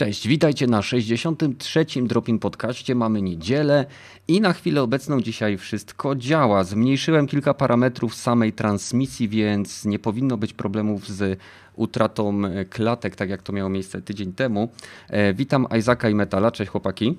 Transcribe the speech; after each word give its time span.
Cześć, 0.00 0.28
witajcie 0.28 0.66
na 0.66 0.82
63. 0.82 1.86
Dropin 2.02 2.38
Podcaście. 2.38 2.94
Mamy 2.94 3.22
niedzielę 3.22 3.86
i 4.28 4.40
na 4.40 4.52
chwilę 4.52 4.82
obecną 4.82 5.20
dzisiaj 5.20 5.58
wszystko 5.58 6.16
działa. 6.16 6.64
Zmniejszyłem 6.64 7.26
kilka 7.26 7.54
parametrów 7.54 8.14
samej 8.14 8.52
transmisji, 8.52 9.28
więc 9.28 9.84
nie 9.84 9.98
powinno 9.98 10.36
być 10.36 10.52
problemów 10.52 11.08
z 11.08 11.38
utratą 11.76 12.42
klatek, 12.70 13.16
tak 13.16 13.30
jak 13.30 13.42
to 13.42 13.52
miało 13.52 13.70
miejsce 13.70 14.02
tydzień 14.02 14.32
temu. 14.32 14.68
E, 15.08 15.34
witam 15.34 15.66
Izaka 15.78 16.10
i 16.10 16.14
Metala. 16.14 16.50
Cześć 16.50 16.70
chłopaki. 16.70 17.18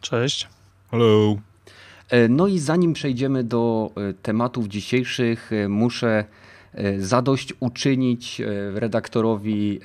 Cześć. 0.00 0.48
Hello. 0.90 1.36
E, 2.08 2.28
no 2.28 2.46
i 2.46 2.58
zanim 2.58 2.92
przejdziemy 2.92 3.44
do 3.44 3.90
e, 3.96 4.14
tematów 4.14 4.68
dzisiejszych, 4.68 5.50
muszę 5.68 6.24
zadość 6.98 7.54
uczynić 7.60 8.42
redaktorowi 8.74 9.80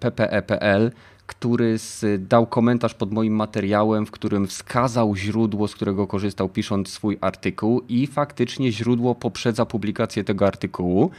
PPE.pl, 0.00 0.90
który 1.26 1.76
dał 2.18 2.46
komentarz 2.46 2.94
pod 2.94 3.12
moim 3.12 3.34
materiałem, 3.34 4.06
w 4.06 4.10
którym 4.10 4.46
wskazał 4.46 5.16
źródło, 5.16 5.68
z 5.68 5.74
którego 5.74 6.06
korzystał 6.06 6.48
pisząc 6.48 6.88
swój 6.88 7.18
artykuł 7.20 7.82
i 7.88 8.06
faktycznie 8.06 8.72
źródło 8.72 9.14
poprzedza 9.14 9.66
publikację 9.66 10.24
tego 10.24 10.46
artykułu. 10.46 11.10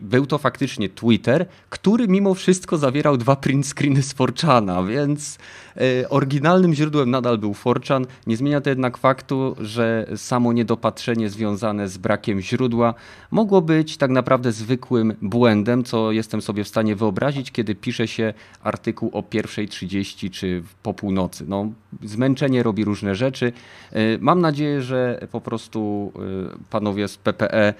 Był 0.00 0.26
to 0.26 0.38
faktycznie 0.38 0.88
Twitter, 0.88 1.46
który 1.70 2.08
mimo 2.08 2.34
wszystko 2.34 2.78
zawierał 2.78 3.16
dwa 3.16 3.36
print 3.36 3.66
screeny 3.66 4.02
z 4.02 4.12
Forchana, 4.12 4.82
więc 4.82 5.38
e, 5.76 6.08
oryginalnym 6.08 6.74
źródłem 6.74 7.10
nadal 7.10 7.38
był 7.38 7.54
Forchan. 7.54 8.06
Nie 8.26 8.36
zmienia 8.36 8.60
to 8.60 8.70
jednak 8.70 8.98
faktu, 8.98 9.56
że 9.60 10.06
samo 10.16 10.52
niedopatrzenie 10.52 11.30
związane 11.30 11.88
z 11.88 11.98
brakiem 11.98 12.40
źródła 12.40 12.94
mogło 13.30 13.62
być 13.62 13.96
tak 13.96 14.10
naprawdę 14.10 14.52
zwykłym 14.52 15.14
błędem, 15.22 15.84
co 15.84 16.12
jestem 16.12 16.42
sobie 16.42 16.64
w 16.64 16.68
stanie 16.68 16.96
wyobrazić, 16.96 17.52
kiedy 17.52 17.74
pisze 17.74 18.08
się 18.08 18.34
artykuł 18.62 19.10
o 19.12 19.22
1.30 19.22 20.30
czy 20.30 20.62
po 20.82 20.94
północy. 20.94 21.44
No, 21.48 21.72
zmęczenie 22.02 22.62
robi 22.62 22.84
różne 22.84 23.14
rzeczy. 23.14 23.52
E, 23.92 24.18
mam 24.20 24.40
nadzieję, 24.40 24.82
że 24.82 25.28
po 25.32 25.40
prostu 25.40 26.12
e, 26.16 26.58
panowie 26.70 27.08
z 27.08 27.16
PPE 27.16 27.74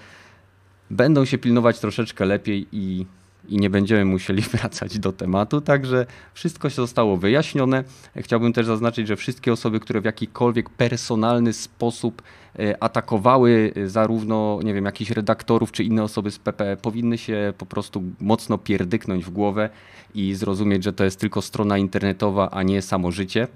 będą 0.89 1.25
się 1.25 1.37
pilnować 1.37 1.79
troszeczkę 1.79 2.25
lepiej 2.25 2.67
i, 2.71 3.05
i 3.49 3.57
nie 3.57 3.69
będziemy 3.69 4.05
musieli 4.05 4.41
wracać 4.53 4.99
do 4.99 5.11
tematu. 5.11 5.61
Także 5.61 6.05
wszystko 6.33 6.69
się 6.69 6.75
zostało 6.75 7.17
wyjaśnione. 7.17 7.83
Chciałbym 8.15 8.53
też 8.53 8.65
zaznaczyć, 8.65 9.07
że 9.07 9.15
wszystkie 9.15 9.53
osoby, 9.53 9.79
które 9.79 10.01
w 10.01 10.05
jakikolwiek 10.05 10.69
personalny 10.69 11.53
sposób 11.53 12.21
e, 12.59 12.83
atakowały 12.83 13.73
e, 13.75 13.87
zarówno, 13.87 14.59
nie 14.63 14.73
wiem, 14.73 14.85
jakichś 14.85 15.11
redaktorów 15.11 15.71
czy 15.71 15.83
inne 15.83 16.03
osoby 16.03 16.31
z 16.31 16.39
PP, 16.39 16.77
powinny 16.81 17.17
się 17.17 17.53
po 17.57 17.65
prostu 17.65 18.03
mocno 18.19 18.57
pierdyknąć 18.57 19.25
w 19.25 19.29
głowę 19.29 19.69
i 20.15 20.33
zrozumieć, 20.33 20.83
że 20.83 20.93
to 20.93 21.03
jest 21.03 21.19
tylko 21.19 21.41
strona 21.41 21.77
internetowa, 21.77 22.49
a 22.51 22.63
nie 22.63 22.81
samo 22.81 23.11
życie. 23.11 23.47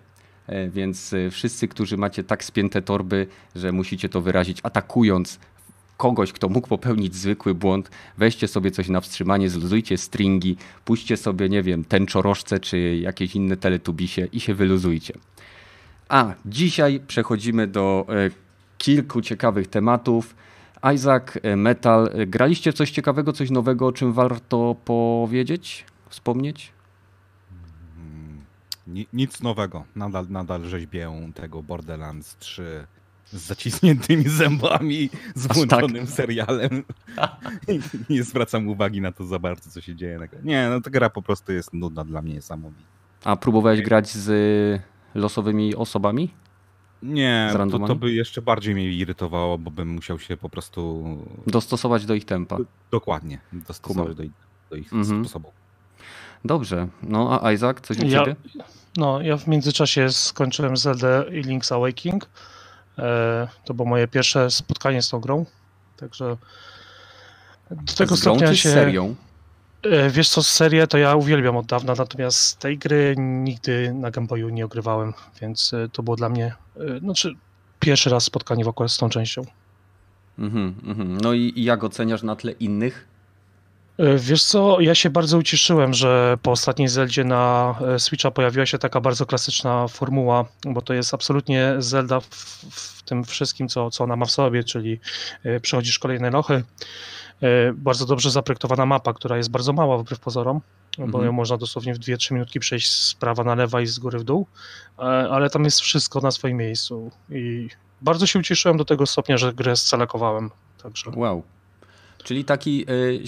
E, 0.47 0.69
więc 0.69 1.15
wszyscy, 1.31 1.67
którzy 1.67 1.97
macie 1.97 2.23
tak 2.23 2.43
spięte 2.43 2.81
torby, 2.81 3.27
że 3.55 3.71
musicie 3.71 4.09
to 4.09 4.21
wyrazić 4.21 4.59
atakując 4.63 5.39
kogoś, 6.01 6.33
kto 6.33 6.49
mógł 6.49 6.67
popełnić 6.67 7.15
zwykły 7.15 7.55
błąd, 7.55 7.91
weźcie 8.17 8.47
sobie 8.47 8.71
coś 8.71 8.89
na 8.89 9.01
wstrzymanie, 9.01 9.49
zluzujcie 9.49 9.97
stringi, 9.97 10.57
puśćcie 10.85 11.17
sobie, 11.17 11.49
nie 11.49 11.63
wiem, 11.63 11.83
tęczorożce 11.83 12.59
czy 12.59 12.95
jakieś 12.95 13.35
inne 13.35 13.57
teletubisie 13.57 14.27
i 14.31 14.39
się 14.39 14.55
wyluzujcie. 14.55 15.13
A 16.09 16.33
dzisiaj 16.45 16.99
przechodzimy 17.07 17.67
do 17.67 18.05
e, 18.09 18.29
kilku 18.77 19.21
ciekawych 19.21 19.67
tematów. 19.67 20.35
Isaac, 20.95 21.23
e, 21.43 21.55
Metal, 21.55 22.09
e, 22.13 22.27
graliście 22.27 22.73
coś 22.73 22.91
ciekawego, 22.91 23.33
coś 23.33 23.49
nowego, 23.49 23.87
o 23.87 23.91
czym 23.91 24.13
warto 24.13 24.75
powiedzieć, 24.85 25.85
wspomnieć? 26.09 26.71
Mm, 27.97 29.05
nic 29.13 29.41
nowego. 29.41 29.83
Nadal, 29.95 30.25
nadal 30.29 30.63
rzeźbię 30.63 31.11
tego 31.35 31.63
Borderlands 31.63 32.37
3 32.37 32.87
z 33.31 33.47
zacisniętymi 33.47 34.29
zębami, 34.29 35.09
z 35.35 35.47
tak. 35.47 35.57
włączonym 35.57 36.05
tak. 36.05 36.15
serialem. 36.15 36.83
Nie 38.09 38.23
zwracam 38.23 38.67
uwagi 38.67 39.01
na 39.01 39.11
to 39.11 39.25
za 39.25 39.39
bardzo, 39.39 39.69
co 39.69 39.81
się 39.81 39.95
dzieje. 39.95 40.19
Nie, 40.43 40.69
no 40.69 40.81
ta 40.81 40.89
gra 40.89 41.09
po 41.09 41.21
prostu 41.21 41.51
jest 41.51 41.73
nudna 41.73 42.05
dla 42.05 42.21
mnie 42.21 42.41
samowita. 42.41 42.91
A 43.23 43.35
próbowałeś 43.35 43.81
grać 43.81 44.09
z 44.09 44.81
losowymi 45.15 45.75
osobami? 45.75 46.33
Nie, 47.03 47.53
to, 47.71 47.79
to, 47.79 47.95
by 47.95 48.11
jeszcze 48.11 48.41
bardziej 48.41 48.75
mnie 48.75 48.91
irytowało, 48.91 49.57
bo 49.57 49.71
bym 49.71 49.87
musiał 49.87 50.19
się 50.19 50.37
po 50.37 50.49
prostu... 50.49 51.05
Dostosować 51.47 52.05
do 52.05 52.13
ich 52.13 52.25
tempa. 52.25 52.57
dokładnie, 52.91 53.39
dostosować 53.53 54.15
do 54.15 54.23
ich, 54.23 54.31
do 54.69 54.75
ich 54.75 54.93
mhm. 54.93 55.25
sposobu. 55.25 55.51
Dobrze. 56.45 56.87
No 57.03 57.43
a 57.43 57.51
Isaac, 57.51 57.81
coś 57.81 57.99
u 57.99 58.07
ja, 58.07 58.19
ciebie? 58.19 58.35
No, 58.97 59.21
ja 59.21 59.37
w 59.37 59.47
międzyczasie 59.47 60.11
skończyłem 60.11 60.77
Zelda 60.77 61.23
i 61.23 61.43
Link's 61.43 61.75
Awakening. 61.75 62.29
E, 62.97 63.47
to 63.65 63.73
było 63.73 63.87
moje 63.87 64.07
pierwsze 64.07 64.51
spotkanie 64.51 65.01
z 65.01 65.09
tą 65.09 65.19
grą. 65.19 65.45
Także 65.97 66.37
do 67.71 67.93
tego 67.93 68.17
z 68.17 68.21
grą 68.21 68.35
stopnia 68.35 68.55
się. 68.55 68.69
serią? 68.69 69.15
E, 69.83 70.09
wiesz 70.09 70.29
co, 70.29 70.43
serię 70.43 70.87
to 70.87 70.97
ja 70.97 71.15
uwielbiam 71.15 71.57
od 71.57 71.65
dawna, 71.65 71.93
natomiast 71.97 72.59
tej 72.59 72.77
gry 72.77 73.15
nigdy 73.17 73.93
na 73.93 74.11
Game 74.11 74.27
Boyu 74.27 74.49
nie 74.49 74.65
ogrywałem, 74.65 75.13
więc 75.41 75.73
e, 75.73 75.89
to 75.89 76.03
było 76.03 76.15
dla 76.15 76.29
mnie, 76.29 76.53
znaczy 76.99 77.35
pierwszy 77.79 78.09
raz 78.09 78.23
spotkanie 78.23 78.65
w 78.65 78.67
ogóle 78.67 78.89
z 78.89 78.97
tą 78.97 79.09
częścią. 79.09 79.41
Mm 80.39 80.51
-hmm, 80.51 81.21
no 81.21 81.33
i, 81.33 81.53
i 81.55 81.63
jak 81.63 81.83
oceniasz 81.83 82.23
na 82.23 82.35
tle 82.35 82.51
innych? 82.51 83.07
E, 84.01 84.17
wiesz 84.17 84.43
co, 84.43 84.79
ja 84.79 84.95
się 84.95 85.09
bardzo 85.09 85.37
ucieszyłem, 85.37 85.93
że 85.93 86.37
po 86.41 86.51
ostatniej 86.51 86.87
Zeldzie 86.87 87.23
na 87.23 87.75
e, 87.87 87.99
Switcha 87.99 88.31
pojawiła 88.31 88.65
się 88.65 88.77
taka 88.77 89.01
bardzo 89.01 89.25
klasyczna 89.25 89.87
formuła, 89.87 90.45
bo 90.65 90.81
to 90.81 90.93
jest 90.93 91.13
absolutnie 91.13 91.75
Zelda 91.77 92.19
w, 92.19 92.25
w 92.71 93.03
tym 93.03 93.23
wszystkim, 93.23 93.67
co, 93.67 93.91
co 93.91 94.03
ona 94.03 94.15
ma 94.15 94.25
w 94.25 94.31
sobie, 94.31 94.63
czyli 94.63 94.99
e, 95.43 95.59
przechodzisz 95.59 95.99
kolejne 95.99 96.29
lochy, 96.29 96.63
bardzo 97.73 98.05
dobrze 98.05 98.31
zaprojektowana 98.31 98.85
mapa, 98.85 99.13
która 99.13 99.37
jest 99.37 99.51
bardzo 99.51 99.73
mała 99.73 99.97
wbrew 99.97 100.19
pozorom, 100.19 100.61
bo 100.97 101.03
mhm. 101.03 101.25
ją 101.25 101.31
można 101.31 101.57
dosłownie 101.57 101.93
w 101.93 101.99
2-3 101.99 102.33
minutki 102.33 102.59
przejść 102.59 102.91
z 102.91 103.13
prawa 103.13 103.43
na 103.43 103.55
lewa 103.55 103.81
i 103.81 103.87
z 103.87 103.99
góry 103.99 104.19
w 104.19 104.23
dół, 104.23 104.47
ale 105.31 105.49
tam 105.49 105.63
jest 105.63 105.79
wszystko 105.79 106.19
na 106.19 106.31
swoim 106.31 106.57
miejscu 106.57 107.11
i 107.29 107.67
bardzo 108.01 108.27
się 108.27 108.39
ucieszyłem 108.39 108.77
do 108.77 108.85
tego 108.85 109.05
stopnia, 109.05 109.37
że 109.37 109.53
grę 109.53 109.75
scelekowałem. 109.75 110.49
Także. 110.83 111.11
Wow, 111.15 111.43
Czyli 112.23 112.45
taki 112.45 112.85
y, 112.91 113.23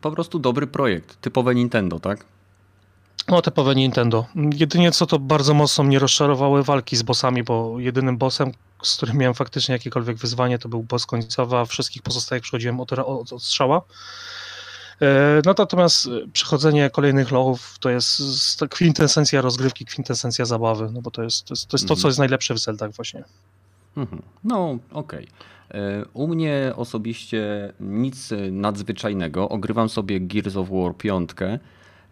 po 0.00 0.10
prostu 0.10 0.38
dobry 0.38 0.66
projekt, 0.66 1.20
typowe 1.20 1.54
Nintendo, 1.54 2.00
tak? 2.00 2.24
No, 3.28 3.42
typowe 3.42 3.74
Nintendo. 3.74 4.26
Jedynie 4.54 4.92
co 4.92 5.06
to 5.06 5.18
bardzo 5.18 5.54
mocno 5.54 5.84
mnie 5.84 5.98
rozczarowały 5.98 6.62
walki 6.62 6.96
z 6.96 7.02
bossami, 7.02 7.42
bo 7.42 7.74
jedynym 7.78 8.18
bossem, 8.18 8.52
z 8.82 8.96
którym 8.96 9.16
miałem 9.16 9.34
faktycznie 9.34 9.72
jakiekolwiek 9.72 10.16
wyzwanie, 10.16 10.58
to 10.58 10.68
był 10.68 10.82
boss 10.82 11.06
końcowy, 11.06 11.56
a 11.56 11.64
wszystkich 11.64 12.02
pozostałych 12.02 12.42
przechodziłem 12.42 12.80
od, 12.80 12.92
od, 12.92 13.32
od 13.32 13.42
strzała. 13.42 13.82
E, 15.02 15.42
no 15.44 15.54
natomiast 15.58 16.08
przechodzenie 16.32 16.90
kolejnych 16.90 17.30
lochów 17.30 17.76
to 17.80 17.90
jest 17.90 18.20
kwintesencja 18.70 19.40
rozgrywki, 19.40 19.84
kwintesencja 19.84 20.44
zabawy, 20.44 20.90
no 20.92 21.02
bo 21.02 21.10
to 21.10 21.22
jest 21.22 21.44
to, 21.44 21.54
jest, 21.54 21.68
to, 21.68 21.76
jest 21.76 21.88
to 21.88 21.96
co 21.96 22.08
jest 22.08 22.18
najlepsze 22.18 22.54
w 22.54 22.58
Zeldach 22.58 22.90
właśnie. 22.90 23.24
Mhm. 23.96 24.22
No, 24.44 24.78
okej. 24.92 25.24
Okay. 25.24 25.80
E, 25.80 26.04
u 26.12 26.28
mnie 26.28 26.72
osobiście 26.76 27.72
nic 27.80 28.30
nadzwyczajnego. 28.52 29.48
Ogrywam 29.48 29.88
sobie 29.88 30.20
Gears 30.20 30.56
of 30.56 30.68
War 30.70 30.96
5 30.96 31.30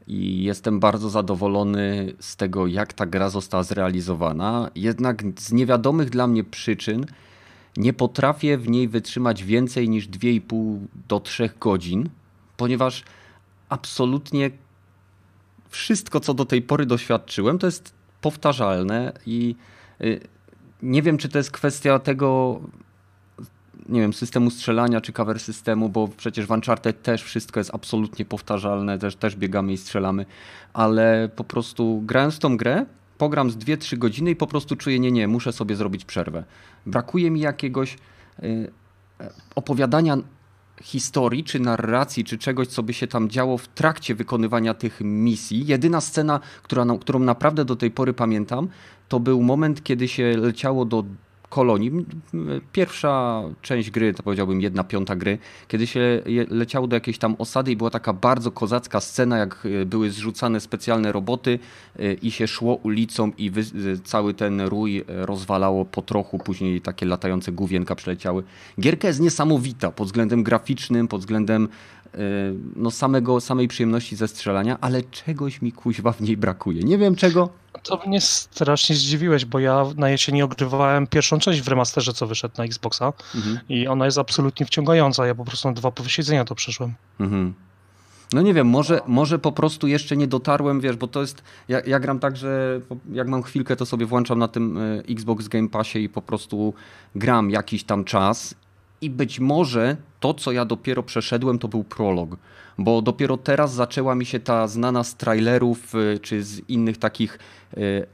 i 0.07 0.43
jestem 0.43 0.81
bardzo 0.81 1.11
zadowolony 1.11 2.13
z 2.21 2.37
tego, 2.37 2.67
jak 2.67 2.93
ta 2.93 3.07
gra 3.07 3.31
została 3.31 3.63
zrealizowana. 3.63 4.71
Jednak 4.75 5.23
z 5.39 5.53
niewiadomych 5.53 6.11
dla 6.11 6.27
mnie 6.27 6.45
przyczyn 6.45 7.07
nie 7.77 7.93
potrafię 7.93 8.59
w 8.59 8.69
niej 8.69 8.89
wytrzymać 8.89 9.45
więcej 9.45 9.89
niż 9.89 10.09
2,5 10.09 10.79
do 11.09 11.21
3 11.21 11.51
godzin, 11.61 12.09
ponieważ 12.57 13.05
absolutnie 13.69 14.51
wszystko, 15.69 16.21
co 16.21 16.35
do 16.35 16.45
tej 16.45 16.63
pory 16.63 16.87
doświadczyłem, 16.87 17.59
to 17.59 17.67
jest 17.67 17.95
powtarzalne 18.21 19.13
i 19.27 19.55
y, 20.01 20.21
nie 20.83 21.03
wiem, 21.03 21.19
czy 21.19 21.29
to 21.29 21.39
jest 21.39 21.51
kwestia 21.51 21.99
tego, 21.99 22.61
nie 23.89 24.01
wiem, 24.01 24.13
systemu 24.13 24.51
strzelania 24.51 25.01
czy 25.01 25.13
cover 25.13 25.41
systemu, 25.41 25.89
bo 25.89 26.09
przecież 26.09 26.47
w 26.47 26.51
Uncharted 26.51 27.03
też 27.03 27.23
wszystko 27.23 27.61
jest 27.61 27.75
absolutnie 27.75 28.25
powtarzalne, 28.25 28.99
też, 28.99 29.17
też 29.17 29.37
biegamy 29.37 29.73
i 29.73 29.77
strzelamy, 29.77 30.27
ale 30.73 31.29
po 31.37 31.45
prostu 31.45 32.03
grając 32.07 32.39
tą 32.39 32.57
grę, 32.57 32.87
pogram 33.19 33.51
z 33.51 33.57
2-3 33.57 33.99
godziny 33.99 34.31
i 34.31 34.37
po 34.37 34.47
prostu 34.47 34.77
czuję, 34.77 35.01
nie, 35.01 35.13
nie, 35.13 35.29
muszę 35.29 35.53
sobie 35.53 35.77
zrobić 35.77 36.05
przerwę. 36.05 36.45
Brakuje 36.87 37.31
mi 37.31 37.41
jakiegoś 37.41 37.99
y, 38.43 38.71
opowiadania 39.55 40.17
historii, 40.83 41.45
czy 41.45 41.61
narracji, 41.61 42.25
czy 42.25 42.39
czegoś, 42.39 42.69
co 42.69 42.83
by 42.83 42.95
się 42.95 43.07
tam 43.07 43.29
działo 43.29 43.59
w 43.59 43.69
trakcie 43.69 44.15
wykonywania 44.15 44.75
tych 44.75 45.01
misji. 45.01 45.67
Jedyna 45.67 46.01
scena, 46.01 46.41
która, 46.63 46.85
którą 47.01 47.19
naprawdę 47.19 47.65
do 47.65 47.77
tej 47.77 47.91
pory 47.91 48.13
pamiętam, 48.13 48.69
to 49.09 49.21
był 49.21 49.43
moment, 49.43 49.83
kiedy 49.83 50.09
się 50.09 50.37
leciało 50.37 50.85
do 50.85 51.05
kolonii. 51.49 51.93
Pierwsza 52.73 53.43
część 53.63 53.91
gry, 53.91 54.15
to 54.15 54.23
powiedziałbym 54.23 54.61
jedna 54.61 54.85
piąta 54.85 55.17
gry, 55.17 55.39
kiedy 55.69 55.87
się 55.87 56.23
leciało 56.51 56.87
do 56.87 56.97
jakiejś 56.97 57.19
tam 57.19 57.37
osady 57.39 57.73
i 57.73 57.77
była 57.77 57.91
taka 57.91 58.13
bardzo 58.13 58.51
kozacka 58.51 59.01
scena, 59.01 59.39
jak 59.39 59.67
e, 59.83 59.87
były 59.87 60.11
zrzucane 60.11 60.61
specjalne 60.61 61.13
roboty 61.13 61.59
e, 61.99 62.13
i 62.13 62.31
się 62.31 62.47
szło 62.47 62.75
ulicą 62.75 63.33
i 63.39 63.53
cały 64.05 64.35
ten 64.35 64.61
rój 64.61 65.05
rozwalało 65.09 65.85
po 65.85 66.03
trochu, 66.03 66.39
później 66.39 66.81
takie 66.81 67.07
latające 67.07 67.53
główienka 67.53 67.95
przeleciały. 67.95 68.43
Gierka 68.81 69.09
jest 69.09 69.21
niesamowita 69.21 69.91
pod 69.91 70.07
względem 70.07 70.43
graficznym, 70.43 71.09
pod 71.09 71.21
względem 71.21 71.69
no 72.77 72.91
samego, 72.91 73.41
samej 73.41 73.69
przyjemności 73.69 74.17
ze 74.17 74.29
strzelania, 74.29 74.79
ale 74.81 75.03
czegoś 75.03 75.63
mi 75.63 75.73
kuźwa 75.73 76.13
w 76.13 76.21
niej 76.21 76.37
brakuje. 76.37 76.83
Nie 76.83 76.99
wiem 76.99 77.17
czego, 77.17 77.49
to 77.83 78.01
mnie 78.07 78.21
strasznie 78.21 78.97
zdziwiłeś, 78.97 79.45
bo 79.45 79.59
ja 79.59 79.87
na 79.97 80.11
jesieni 80.11 80.43
ogrywałem 80.43 81.07
pierwszą 81.07 81.39
część 81.39 81.63
w 81.63 81.69
remasterze, 81.69 82.13
co 82.13 82.27
wyszedł 82.27 82.55
na 82.59 82.65
Xboxa 82.65 83.13
mhm. 83.35 83.59
i 83.69 83.89
ona 83.89 84.05
jest 84.05 84.19
absolutnie 84.19 84.67
wciągająca. 84.67 85.27
Ja 85.27 85.35
po 85.35 85.45
prostu 85.45 85.69
na 85.69 85.75
dwa 85.75 85.91
posiedzenia 85.91 86.45
to 86.45 86.55
przeszłem. 86.55 86.95
Mhm. 87.21 87.55
No 88.33 88.43
nie 88.43 88.55
wiem, 88.55 88.67
może, 88.67 89.01
może 89.07 89.39
po 89.39 89.53
prostu 89.53 89.87
jeszcze 89.87 90.17
nie 90.17 90.27
dotarłem, 90.27 90.81
wiesz, 90.81 90.97
bo 90.97 91.07
to 91.07 91.21
jest, 91.21 91.43
ja, 91.69 91.81
ja, 91.87 92.01
gram 92.01 92.19
tak, 92.19 92.37
że 92.37 92.81
jak 93.13 93.29
mam 93.29 93.43
chwilkę, 93.43 93.77
to 93.77 93.87
sobie 93.87 94.07
włączam 94.07 94.39
na 94.39 94.49
tym 94.49 94.79
e, 94.79 95.03
Xbox 95.09 95.49
Game 95.49 95.69
Passie 95.69 95.99
i 96.05 96.09
po 96.09 96.23
prostu 96.23 96.75
gram 97.15 97.51
jakiś 97.51 97.85
tam 97.85 98.05
czas 98.05 98.55
i 99.01 99.11
być 99.11 99.41
może 99.41 99.97
to, 100.21 100.35
co 100.35 100.53
ja 100.53 100.65
dopiero 100.65 101.03
przeszedłem, 101.03 101.59
to 101.59 101.69
był 101.69 101.85
prolog 101.85 102.37
bo 102.79 103.03
dopiero 103.03 103.37
teraz 103.37 103.75
zaczęła 103.75 104.15
mi 104.15 104.27
się 104.27 104.41
ta 104.41 104.67
znana 104.67 105.05
z 105.05 105.15
trailerów 105.15 105.95
y, 105.95 106.19
czy 106.23 106.43
z 106.43 106.69
innych 106.69 106.99
takich 106.99 107.39
y, 107.77 108.07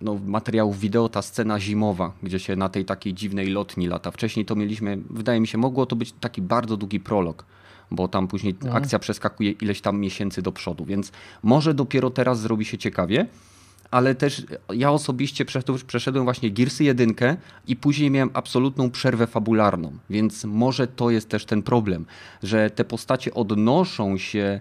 no, 0.00 0.18
materiałów 0.26 0.80
wideo 0.80 1.08
ta 1.08 1.22
scena 1.22 1.60
zimowa, 1.60 2.12
gdzie 2.22 2.38
się 2.38 2.56
na 2.56 2.68
tej 2.68 2.84
takiej 2.84 3.14
dziwnej 3.14 3.46
lotni 3.46 3.86
lata. 3.86 4.10
Wcześniej 4.10 4.46
to 4.46 4.56
mieliśmy, 4.56 4.98
wydaje 5.10 5.40
mi 5.40 5.46
się, 5.46 5.58
mogło 5.58 5.86
to 5.86 5.96
być 5.96 6.12
taki 6.12 6.42
bardzo 6.42 6.76
długi 6.76 7.00
prolog, 7.00 7.44
bo 7.90 8.08
tam 8.08 8.28
później 8.28 8.54
mhm. 8.54 8.76
akcja 8.76 8.98
przeskakuje 8.98 9.50
ileś 9.50 9.80
tam 9.80 10.00
miesięcy 10.00 10.42
do 10.42 10.52
przodu, 10.52 10.84
więc 10.84 11.12
może 11.42 11.74
dopiero 11.74 12.10
teraz 12.10 12.40
zrobi 12.40 12.64
się 12.64 12.78
ciekawie 12.78 13.26
ale 13.90 14.14
też 14.14 14.42
ja 14.74 14.90
osobiście 14.90 15.44
przeszedłem 15.86 16.24
właśnie 16.24 16.50
Gearsy 16.50 16.84
1 16.84 17.14
i 17.66 17.76
później 17.76 18.10
miałem 18.10 18.30
absolutną 18.34 18.90
przerwę 18.90 19.26
fabularną, 19.26 19.92
więc 20.10 20.44
może 20.44 20.86
to 20.86 21.10
jest 21.10 21.28
też 21.28 21.44
ten 21.44 21.62
problem, 21.62 22.06
że 22.42 22.70
te 22.70 22.84
postacie 22.84 23.34
odnoszą 23.34 24.18
się 24.18 24.60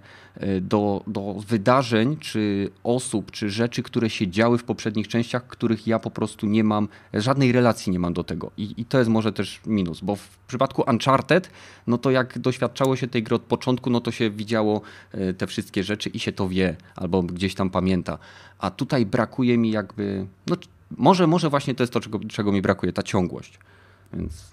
do, 0.62 1.04
do 1.08 1.34
wydarzeń, 1.48 2.18
czy 2.18 2.70
osób, 2.84 3.32
czy 3.32 3.50
rzeczy, 3.50 3.84
które 3.84 4.10
się 4.10 4.28
działy 4.28 4.58
w 4.58 4.64
poprzednich 4.64 5.08
częściach, 5.08 5.48
których 5.48 5.88
ja 5.88 6.00
po 6.00 6.12
prostu 6.12 6.46
nie 6.46 6.64
mam, 6.64 6.88
żadnej 7.14 7.52
relacji 7.52 7.92
nie 7.92 8.00
mam 8.00 8.14
do 8.14 8.24
tego. 8.24 8.52
I, 8.58 8.74
i 8.78 8.86
to 8.86 8.98
jest 8.98 9.10
może 9.10 9.34
też 9.34 9.62
minus, 9.66 10.02
bo 10.02 10.16
w 10.16 10.38
przypadku 10.48 10.84
Uncharted, 10.88 11.50
no 11.88 11.98
to 11.98 12.12
jak 12.12 12.40
doświadczało 12.40 12.96
się 12.96 13.08
tej 13.08 13.24
gry 13.24 13.36
od 13.36 13.42
początku, 13.42 13.90
no 13.90 14.02
to 14.02 14.12
się 14.12 14.30
widziało 14.30 14.82
e, 15.12 15.34
te 15.34 15.48
wszystkie 15.48 15.84
rzeczy 15.84 16.10
i 16.10 16.20
się 16.20 16.32
to 16.32 16.50
wie, 16.50 16.76
albo 16.96 17.24
gdzieś 17.24 17.56
tam 17.56 17.70
pamięta 17.70 18.18
a 18.60 18.72
tutaj 18.72 19.06
brakuje 19.06 19.58
mi 19.58 19.72
jakby, 19.72 20.26
no 20.48 20.56
może, 20.98 21.28
może 21.28 21.50
właśnie 21.50 21.76
to 21.76 21.84
jest 21.84 21.94
to, 21.94 22.00
czego, 22.00 22.20
czego 22.20 22.52
mi 22.52 22.62
brakuje, 22.62 22.94
ta 22.94 23.04
ciągłość. 23.04 23.60
Więc 24.14 24.52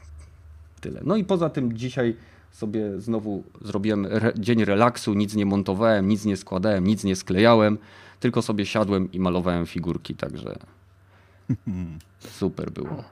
tyle. 0.81 1.01
No 1.05 1.17
i 1.17 1.25
poza 1.25 1.51
tym 1.51 1.77
dzisiaj 1.77 2.17
sobie 2.55 3.01
znowu 3.01 3.45
zrobiłem 3.63 4.07
re 4.07 4.33
dzień 4.37 4.65
relaksu, 4.65 5.15
nic 5.15 5.35
nie 5.35 5.47
montowałem, 5.47 6.09
nic 6.09 6.25
nie 6.25 6.37
składałem, 6.37 6.87
nic 6.87 7.05
nie 7.05 7.17
sklejałem, 7.17 7.79
tylko 8.21 8.43
sobie 8.43 8.67
siadłem 8.67 9.13
i 9.13 9.21
malowałem 9.21 9.67
figurki, 9.67 10.15
także 10.15 10.59
super 12.41 12.71
było. 12.71 13.05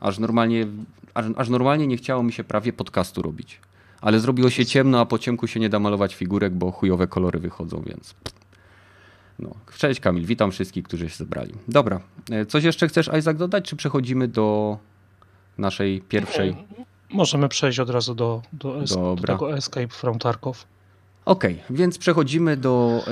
Aż 0.00 0.18
normalnie, 0.18 0.66
aż, 1.14 1.26
aż 1.36 1.48
normalnie 1.48 1.86
nie 1.86 1.96
chciało 1.96 2.22
mi 2.22 2.32
się 2.32 2.44
prawie 2.44 2.72
podcastu 2.72 3.22
robić. 3.22 3.60
Ale 4.00 4.20
zrobiło 4.20 4.50
się 4.50 4.66
ciemno, 4.66 5.00
a 5.00 5.06
po 5.06 5.18
ciemku 5.18 5.46
się 5.46 5.60
nie 5.60 5.68
da 5.68 5.78
malować 5.78 6.14
figurek, 6.14 6.54
bo 6.54 6.70
chujowe 6.70 7.06
kolory 7.06 7.38
wychodzą, 7.38 7.82
więc... 7.86 8.14
No. 9.38 9.54
Cześć 9.78 10.00
Kamil, 10.00 10.26
witam 10.26 10.50
wszystkich, 10.50 10.84
którzy 10.84 11.08
się 11.10 11.16
zebrali. 11.16 11.54
Dobra, 11.68 12.00
e, 12.30 12.46
coś 12.46 12.64
jeszcze 12.64 12.88
chcesz 12.88 13.10
Isaac 13.18 13.36
dodać, 13.36 13.64
czy 13.64 13.76
przechodzimy 13.76 14.28
do 14.28 14.78
naszej 15.58 16.00
pierwszej? 16.00 16.56
Możemy 17.16 17.48
przejść 17.48 17.78
od 17.78 17.90
razu 17.90 18.14
do, 18.14 18.42
do, 18.52 18.80
do 18.80 19.16
tego 19.26 19.56
Escape 19.56 19.88
from 19.88 20.18
Tarkov. 20.18 20.66
Okej, 21.24 21.54
okay, 21.64 21.76
więc 21.76 21.98
przechodzimy 21.98 22.56
do 22.56 23.02
e, 23.06 23.10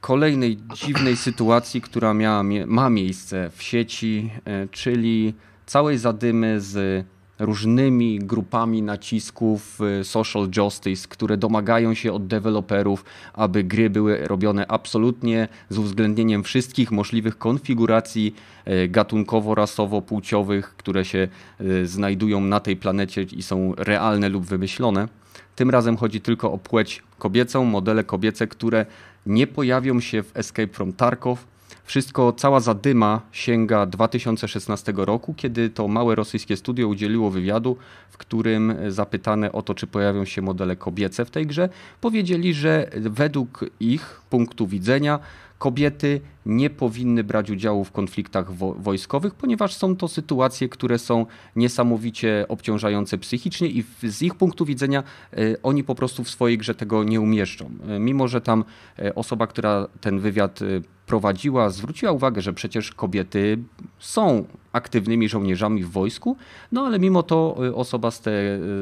kolejnej 0.00 0.58
dziwnej 0.74 1.16
sytuacji, 1.16 1.80
która 1.80 2.14
miała, 2.14 2.42
ma 2.66 2.90
miejsce 2.90 3.50
w 3.54 3.62
sieci, 3.62 4.30
e, 4.44 4.68
czyli 4.68 5.34
całej 5.66 5.98
zadymy 5.98 6.60
z 6.60 7.06
różnymi 7.38 8.18
grupami 8.18 8.82
nacisków 8.82 9.80
y, 10.00 10.04
social 10.04 10.48
justice, 10.56 11.08
które 11.08 11.36
domagają 11.36 11.94
się 11.94 12.12
od 12.12 12.26
deweloperów, 12.26 13.04
aby 13.32 13.64
gry 13.64 13.90
były 13.90 14.28
robione 14.28 14.66
absolutnie 14.66 15.48
z 15.70 15.78
uwzględnieniem 15.78 16.42
wszystkich 16.42 16.90
możliwych 16.90 17.38
konfiguracji 17.38 18.34
y, 18.68 18.88
gatunkowo-rasowo-płciowych, 18.88 20.62
które 20.62 21.04
się 21.04 21.28
y, 21.60 21.86
znajdują 21.86 22.40
na 22.40 22.60
tej 22.60 22.76
planecie 22.76 23.22
i 23.22 23.42
są 23.42 23.74
realne 23.76 24.28
lub 24.28 24.44
wymyślone. 24.44 25.08
Tym 25.56 25.70
razem 25.70 25.96
chodzi 25.96 26.20
tylko 26.20 26.52
o 26.52 26.58
płeć 26.58 27.02
kobiecą, 27.18 27.64
modele 27.64 28.04
kobiece, 28.04 28.46
które 28.46 28.86
nie 29.26 29.46
pojawią 29.46 30.00
się 30.00 30.22
w 30.22 30.36
Escape 30.36 30.72
from 30.72 30.92
Tarkov, 30.92 31.46
wszystko, 31.88 32.32
cała 32.32 32.60
zadyma 32.60 33.20
sięga 33.32 33.86
2016 33.86 34.92
roku, 34.96 35.34
kiedy 35.34 35.70
to 35.70 35.88
małe 35.88 36.14
rosyjskie 36.14 36.56
studio 36.56 36.88
udzieliło 36.88 37.30
wywiadu, 37.30 37.76
w 38.10 38.18
którym 38.18 38.74
zapytane 38.88 39.52
o 39.52 39.62
to, 39.62 39.74
czy 39.74 39.86
pojawią 39.86 40.24
się 40.24 40.42
modele 40.42 40.76
kobiece 40.76 41.24
w 41.24 41.30
tej 41.30 41.46
grze, 41.46 41.68
powiedzieli, 42.00 42.54
że 42.54 42.90
według 42.94 43.64
ich 43.80 44.20
punktu 44.30 44.66
widzenia 44.66 45.18
kobiety 45.58 46.20
nie 46.46 46.70
powinny 46.70 47.24
brać 47.24 47.50
udziału 47.50 47.84
w 47.84 47.92
konfliktach 47.92 48.52
wo 48.52 48.74
wojskowych, 48.74 49.34
ponieważ 49.34 49.74
są 49.74 49.96
to 49.96 50.08
sytuacje, 50.08 50.68
które 50.68 50.98
są 50.98 51.26
niesamowicie 51.56 52.46
obciążające 52.48 53.18
psychicznie 53.18 53.68
i 53.68 53.84
z 54.02 54.22
ich 54.22 54.34
punktu 54.34 54.64
widzenia 54.64 55.02
y, 55.38 55.56
oni 55.62 55.84
po 55.84 55.94
prostu 55.94 56.24
w 56.24 56.30
swojej 56.30 56.58
grze 56.58 56.74
tego 56.74 57.04
nie 57.04 57.20
umieszczą. 57.20 57.70
Y, 57.96 57.98
mimo, 57.98 58.28
że 58.28 58.40
tam 58.40 58.64
y, 58.98 59.14
osoba, 59.14 59.46
która 59.46 59.86
ten 60.00 60.18
wywiad 60.20 60.60
prowadziła, 61.08 61.70
zwróciła 61.70 62.12
uwagę, 62.12 62.42
że 62.42 62.52
przecież 62.52 62.92
kobiety 62.92 63.58
są 63.98 64.44
aktywnymi 64.72 65.28
żołnierzami 65.28 65.84
w 65.84 65.90
wojsku, 65.90 66.36
no 66.72 66.86
ale 66.86 66.98
mimo 66.98 67.22
to 67.22 67.56
osoba 67.74 68.10
z, 68.10 68.20
te, 68.20 68.30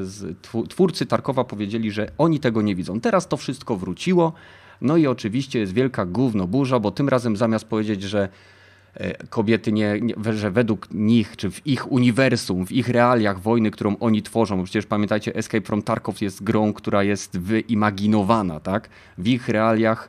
z 0.02 0.38
twórcy 0.68 1.06
Tarkowa 1.06 1.44
powiedzieli, 1.44 1.90
że 1.90 2.10
oni 2.18 2.40
tego 2.40 2.62
nie 2.62 2.74
widzą. 2.74 3.00
Teraz 3.00 3.28
to 3.28 3.36
wszystko 3.36 3.76
wróciło. 3.76 4.32
No 4.80 4.96
i 4.96 5.06
oczywiście 5.06 5.58
jest 5.58 5.72
wielka 5.72 6.06
gówno 6.06 6.46
burza, 6.46 6.80
bo 6.80 6.90
tym 6.90 7.08
razem 7.08 7.36
zamiast 7.36 7.64
powiedzieć, 7.64 8.02
że 8.02 8.28
e, 8.94 9.26
kobiety 9.26 9.72
nie, 9.72 10.00
nie, 10.00 10.14
że 10.32 10.50
według 10.50 10.88
nich, 10.90 11.36
czy 11.36 11.50
w 11.50 11.66
ich 11.66 11.92
uniwersum, 11.92 12.66
w 12.66 12.72
ich 12.72 12.88
realiach 12.88 13.40
wojny, 13.40 13.70
którą 13.70 13.96
oni 13.98 14.22
tworzą, 14.22 14.56
bo 14.56 14.64
przecież 14.64 14.86
pamiętajcie, 14.86 15.34
Escape 15.34 15.66
from 15.66 15.82
Tarkov 15.82 16.20
jest 16.20 16.42
grą, 16.42 16.72
która 16.72 17.02
jest 17.02 17.38
wyimaginowana, 17.38 18.60
tak? 18.60 18.88
W 19.18 19.28
ich 19.28 19.48
realiach, 19.48 20.08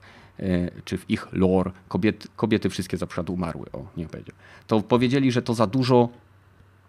czy 0.86 0.98
w 0.98 1.10
ich 1.10 1.28
lore, 1.32 1.72
kobiety, 1.88 2.28
kobiety 2.36 2.70
wszystkie 2.70 2.98
za 2.98 3.08
przykład 3.08 3.30
umarły, 3.30 3.66
o, 3.74 3.86
niech 3.98 4.10
będzie. 4.10 4.32
To 4.68 4.82
powiedzieli, 4.82 5.32
że 5.32 5.42
to 5.42 5.54
za 5.54 5.68
dużo 5.68 6.10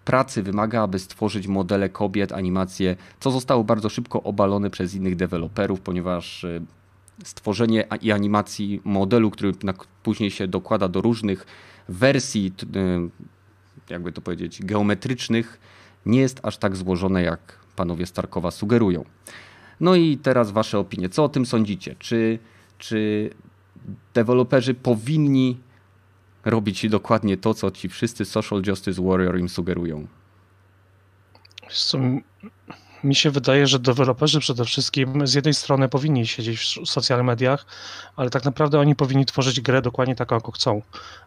pracy 0.05 0.43
wymaga, 0.43 0.83
aby 0.83 0.99
stworzyć 0.99 1.47
modele 1.47 1.89
kobiet, 1.89 2.33
animacje, 2.33 2.97
co 3.21 3.31
zostało 3.31 3.65
bardzo 3.65 3.89
szybko 3.89 4.23
obalone 4.23 4.71
przez 4.71 4.95
innych 4.95 5.17
deweloperów, 5.17 5.81
ponieważ 5.81 6.45
e, 6.45 6.61
stworzenie 7.25 7.87
i 8.03 8.13
animacji 8.13 8.81
modelu, 8.85 9.31
który 9.31 9.53
później 10.03 10.31
się 10.31 10.49
dokłada 10.49 10.89
do 10.89 11.01
różnych 11.01 11.47
wersji, 11.89 12.53
y, 12.77 13.93
jakby 13.93 14.13
to 14.13 14.21
powiedzieć, 14.21 14.65
geometrycznych, 14.65 15.61
nie 16.07 16.21
jest 16.21 16.41
aż 16.43 16.59
tak 16.59 16.77
złożone, 16.77 17.23
jak 17.23 17.59
panowie 17.77 18.07
Starkowa 18.07 18.51
sugerują. 18.51 19.05
No 19.81 19.95
i 19.95 20.19
teraz 20.19 20.51
wasze 20.51 20.79
opinie. 20.79 21.09
Co 21.09 21.25
o 21.25 21.29
tym 21.29 21.47
sądzicie? 21.47 21.97
Czy, 21.99 22.39
czy 22.79 23.31
deweloperzy 24.15 24.75
powinni 24.75 25.57
robić 26.45 26.89
dokładnie 26.89 27.37
to, 27.37 27.55
co 27.55 27.71
ci 27.71 27.89
wszyscy 27.89 28.25
social 28.25 28.63
justice 28.67 29.03
warrior 29.03 29.39
im 29.39 29.49
sugerują? 29.49 30.07
mi 33.05 33.15
się 33.15 33.31
wydaje, 33.31 33.67
że 33.67 33.79
deweloperzy 33.79 34.41
przede 34.41 34.65
wszystkim 34.65 35.27
z 35.27 35.35
jednej 35.35 35.55
strony 35.55 35.89
powinni 35.89 36.27
siedzieć 36.27 36.59
w 36.59 36.89
social 36.89 37.25
mediach, 37.25 37.67
ale 38.17 38.31
tak 38.31 38.45
naprawdę 38.45 38.81
oni 38.81 38.97
powinni 38.97 39.27
tworzyć 39.27 39.61
grę 39.61 39.83
dokładnie 39.83 40.17
taką, 40.17 40.35
jaką 40.35 40.53
chcą, 40.53 40.83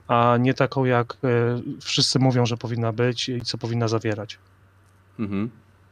a 0.07 0.37
nie 0.39 0.53
taką, 0.53 0.85
jak 0.85 1.17
e, 1.23 1.61
wszyscy 1.81 2.19
mówią, 2.19 2.45
że 2.45 2.57
powinna 2.57 2.91
być 2.91 3.29
i 3.29 3.41
co 3.41 3.57
powinna 3.57 3.87
zawierać. 3.87 4.39
Mhm. 5.19 5.49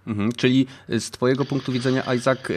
Mhm. 0.07 0.31
Czyli 0.31 0.67
z 0.89 1.11
Twojego 1.11 1.45
punktu 1.45 1.71
widzenia, 1.71 2.13
Isaac, 2.13 2.39
e, 2.39 2.53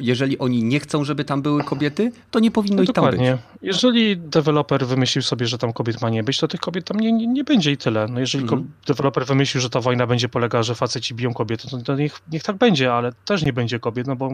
jeżeli 0.00 0.38
oni 0.38 0.64
nie 0.64 0.80
chcą, 0.80 1.04
żeby 1.04 1.24
tam 1.24 1.42
były 1.42 1.64
kobiety, 1.64 2.12
to 2.30 2.40
nie 2.40 2.50
powinno 2.50 2.76
no 2.76 2.82
ich 2.82 2.92
tam 2.92 3.04
dokładnie. 3.04 3.32
być. 3.32 3.40
Jeżeli 3.62 4.16
deweloper 4.16 4.86
wymyślił 4.86 5.22
sobie, 5.22 5.46
że 5.46 5.58
tam 5.58 5.72
kobiet 5.72 6.00
ma 6.02 6.10
nie 6.10 6.22
być, 6.22 6.38
to 6.38 6.48
tych 6.48 6.60
kobiet 6.60 6.84
tam 6.84 7.00
nie, 7.00 7.12
nie, 7.12 7.26
nie 7.26 7.44
będzie 7.44 7.72
i 7.72 7.76
tyle. 7.76 8.06
No 8.08 8.20
jeżeli 8.20 8.44
mhm. 8.44 8.70
deweloper 8.86 9.26
wymyślił, 9.26 9.60
że 9.60 9.70
ta 9.70 9.80
wojna 9.80 10.06
będzie 10.06 10.28
polegała, 10.28 10.62
że 10.62 10.74
faceci 10.74 11.14
biją 11.14 11.34
kobiety, 11.34 11.68
to, 11.68 11.78
to 11.78 11.96
niech, 11.96 12.20
niech 12.32 12.42
tak 12.42 12.56
będzie, 12.56 12.94
ale 12.94 13.12
też 13.24 13.42
nie 13.42 13.52
będzie 13.52 13.78
kobiet, 13.78 14.06
no 14.06 14.16
bo 14.16 14.30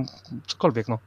cokolwiek. 0.47 0.89
No. 0.89 0.99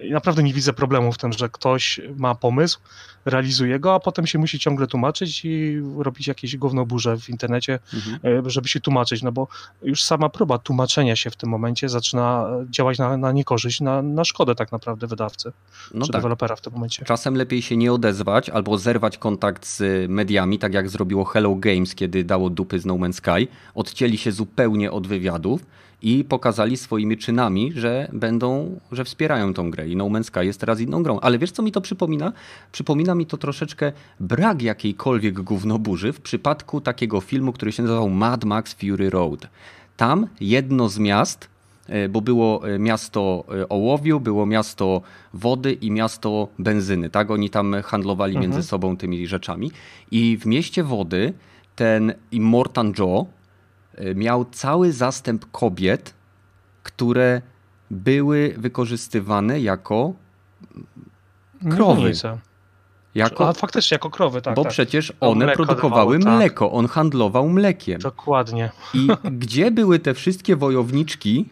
I 0.00 0.10
naprawdę 0.10 0.42
nie 0.42 0.54
widzę 0.54 0.72
problemu 0.72 1.12
w 1.12 1.18
tym, 1.18 1.32
że 1.32 1.48
ktoś 1.48 2.00
ma 2.16 2.34
pomysł, 2.34 2.80
realizuje 3.24 3.80
go, 3.80 3.94
a 3.94 4.00
potem 4.00 4.26
się 4.26 4.38
musi 4.38 4.58
ciągle 4.58 4.86
tłumaczyć 4.86 5.44
i 5.44 5.80
robić 5.98 6.26
jakieś 6.26 6.56
gównoburze 6.56 7.18
w 7.18 7.28
internecie, 7.28 7.78
mhm. 7.94 8.46
E, 8.46 8.50
żeby 8.50 8.68
się 8.68 8.80
tłumaczyć, 8.80 9.22
no 9.22 9.32
bo 9.32 9.48
już 9.82 10.02
sama 10.02 10.28
próba 10.28 10.58
tłumaczenia 10.58 11.16
się 11.16 11.30
w 11.30 11.36
tym 11.36 11.50
momencie 11.50 11.88
zaczyna 11.88 12.46
działać 12.70 12.98
na, 12.98 13.16
na 13.16 13.32
niekorzyść, 13.32 13.80
na, 13.80 14.01
na 14.02 14.24
szkodę 14.24 14.54
tak 14.54 14.72
naprawdę 14.72 15.06
wydawcy, 15.06 15.52
no 15.94 16.06
czy 16.06 16.12
tak. 16.12 16.20
dewelopera 16.20 16.56
w 16.56 16.60
tym 16.60 16.72
momencie. 16.72 17.04
Czasem 17.04 17.36
lepiej 17.36 17.62
się 17.62 17.76
nie 17.76 17.92
odezwać 17.92 18.50
albo 18.50 18.78
zerwać 18.78 19.18
kontakt 19.18 19.66
z 19.66 20.10
mediami, 20.10 20.58
tak 20.58 20.74
jak 20.74 20.88
zrobiło 20.88 21.24
Hello 21.24 21.54
Games, 21.54 21.94
kiedy 21.94 22.24
dało 22.24 22.50
dupy 22.50 22.78
z 22.78 22.86
No 22.86 22.94
Man's 22.94 23.12
Sky, 23.12 23.48
odcięli 23.74 24.18
się 24.18 24.32
zupełnie 24.32 24.92
od 24.92 25.06
wywiadów 25.06 25.66
i 26.02 26.24
pokazali 26.24 26.76
swoimi 26.76 27.18
czynami, 27.18 27.72
że 27.72 28.08
będą, 28.12 28.80
że 28.92 29.04
wspierają 29.04 29.54
tą 29.54 29.70
grę 29.70 29.88
i 29.88 29.96
No 29.96 30.04
Man's 30.04 30.24
Sky 30.24 30.44
jest 30.44 30.60
teraz 30.60 30.80
inną 30.80 31.02
grą. 31.02 31.20
Ale 31.20 31.38
wiesz 31.38 31.50
co 31.50 31.62
mi 31.62 31.72
to 31.72 31.80
przypomina? 31.80 32.32
Przypomina 32.72 33.14
mi 33.14 33.26
to 33.26 33.36
troszeczkę 33.36 33.92
brak 34.20 34.62
jakiejkolwiek 34.62 35.40
gównoburzy 35.40 36.12
w 36.12 36.20
przypadku 36.20 36.80
takiego 36.80 37.20
filmu, 37.20 37.52
który 37.52 37.72
się 37.72 37.82
nazywał 37.82 38.10
Mad 38.10 38.44
Max 38.44 38.74
Fury 38.74 39.10
Road. 39.10 39.46
Tam 39.96 40.26
jedno 40.40 40.88
z 40.88 40.98
miast, 40.98 41.48
bo 42.10 42.20
było 42.20 42.68
e, 42.68 42.78
miasto 42.78 43.44
e, 43.60 43.68
ołowiu, 43.68 44.20
było 44.20 44.46
miasto 44.46 45.02
wody 45.34 45.72
i 45.72 45.90
miasto 45.90 46.48
benzyny. 46.58 47.10
Tak, 47.10 47.30
oni 47.30 47.50
tam 47.50 47.74
handlowali 47.84 48.36
mhm. 48.36 48.50
między 48.50 48.68
sobą 48.68 48.96
tymi 48.96 49.26
rzeczami. 49.26 49.70
I 50.10 50.38
w 50.38 50.46
mieście 50.46 50.82
wody 50.84 51.32
ten 51.76 52.14
Immortan 52.30 52.92
Joe 52.98 53.26
miał 54.14 54.44
cały 54.44 54.92
zastęp 54.92 55.50
kobiet, 55.50 56.14
które 56.82 57.42
były 57.90 58.54
wykorzystywane 58.58 59.60
jako 59.60 60.14
krowy. 61.70 62.12
Jako, 63.14 63.48
A 63.48 63.52
faktycznie 63.52 63.94
jako 63.94 64.10
krowy, 64.10 64.42
tak. 64.42 64.54
Bo 64.54 64.62
tak. 64.62 64.72
przecież 64.72 65.12
one 65.20 65.44
mleko 65.44 65.64
produkowały 65.64 66.18
dawało, 66.18 66.36
mleko, 66.36 66.64
tak. 66.64 66.74
on 66.74 66.88
handlował 66.88 67.48
mlekiem. 67.48 68.00
Dokładnie. 68.00 68.70
I 68.94 69.08
gdzie 69.42 69.70
były 69.70 69.98
te 69.98 70.14
wszystkie 70.14 70.56
wojowniczki, 70.56 71.48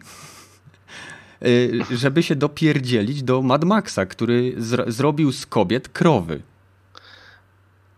y, 1.45 1.79
żeby 1.91 2.23
się 2.23 2.35
dopierdzielić 2.35 3.23
do 3.23 3.41
Mad 3.41 3.63
Maxa, 3.63 4.05
który 4.05 4.55
zrobił 4.87 5.31
z 5.31 5.45
kobiet 5.45 5.89
krowy? 5.89 6.41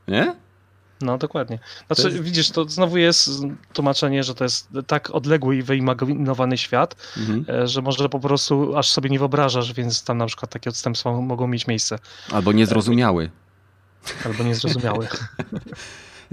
Nie? 0.07 0.35
No, 1.01 1.17
dokładnie. 1.17 1.59
Znaczy, 1.87 2.09
jest... 2.09 2.23
widzisz, 2.23 2.51
to 2.51 2.69
znowu 2.69 2.97
jest 2.97 3.29
tłumaczenie, 3.73 4.23
że 4.23 4.35
to 4.35 4.43
jest 4.43 4.69
tak 4.87 5.09
odległy 5.09 5.55
i 5.55 5.63
wyimaginowany 5.63 6.57
świat, 6.57 6.95
mhm. 7.17 7.45
E, 7.63 7.67
że 7.67 7.81
może 7.81 8.09
po 8.09 8.19
prostu 8.19 8.77
aż 8.77 8.89
sobie 8.89 9.09
nie 9.09 9.19
wyobrażasz, 9.19 9.73
więc 9.73 10.03
tam 10.03 10.17
na 10.17 10.25
przykład 10.25 10.51
takie 10.51 10.69
odstępstwa 10.69 11.11
mogą 11.11 11.47
mieć 11.47 11.67
miejsce. 11.67 11.99
Albo 12.31 12.51
niezrozumiały. 12.51 13.29
Albo 14.25 14.43
niezrozumiały. 14.43 15.07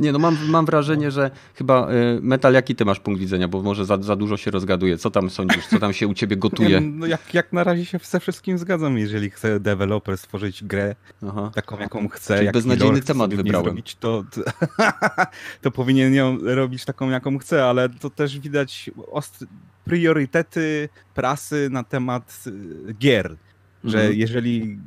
Nie, 0.00 0.12
no 0.12 0.18
mam, 0.18 0.36
mam 0.48 0.66
wrażenie, 0.66 1.10
że 1.10 1.30
chyba 1.54 1.92
y, 1.92 2.18
Metal, 2.22 2.54
jaki 2.54 2.74
ty 2.74 2.84
masz 2.84 3.00
punkt 3.00 3.20
widzenia, 3.20 3.48
bo 3.48 3.62
może 3.62 3.84
za, 3.84 4.02
za 4.02 4.16
dużo 4.16 4.36
się 4.36 4.50
rozgaduje. 4.50 4.98
Co 4.98 5.10
tam 5.10 5.30
sądzisz? 5.30 5.66
Co 5.66 5.78
tam 5.78 5.92
się 5.92 6.06
u 6.06 6.14
ciebie 6.14 6.36
gotuje? 6.46 6.80
no 6.80 7.06
jak, 7.06 7.34
jak 7.34 7.52
na 7.52 7.64
razie 7.64 7.84
się 7.84 7.98
ze 8.02 8.20
wszystkim 8.20 8.58
zgadzam. 8.58 8.98
Jeżeli 8.98 9.30
chce 9.30 9.60
deweloper 9.60 10.18
stworzyć 10.18 10.64
grę 10.64 10.94
Aha. 11.28 11.50
taką, 11.54 11.78
jaką 11.78 12.08
chce, 12.08 12.34
Czyli 12.34 12.46
jak 12.46 12.54
beznadziejny 12.54 13.02
temat 13.02 13.34
wybrałem. 13.34 13.64
Zrobić, 13.64 13.96
to, 13.96 14.24
to, 14.30 14.40
to, 15.62 15.70
powinien 15.70 16.14
ją 16.14 16.38
robić 16.42 16.84
taką, 16.84 17.10
jaką 17.10 17.38
chce, 17.38 17.64
ale 17.64 17.88
to 17.88 18.10
też 18.10 18.38
widać 18.38 18.90
ostry, 19.10 19.46
priorytety 19.84 20.88
prasy 21.14 21.68
na 21.70 21.84
temat 21.84 22.44
y, 22.46 22.94
gier. 22.94 23.36
Że 23.84 23.98
mhm. 23.98 24.18
jeżeli 24.18 24.78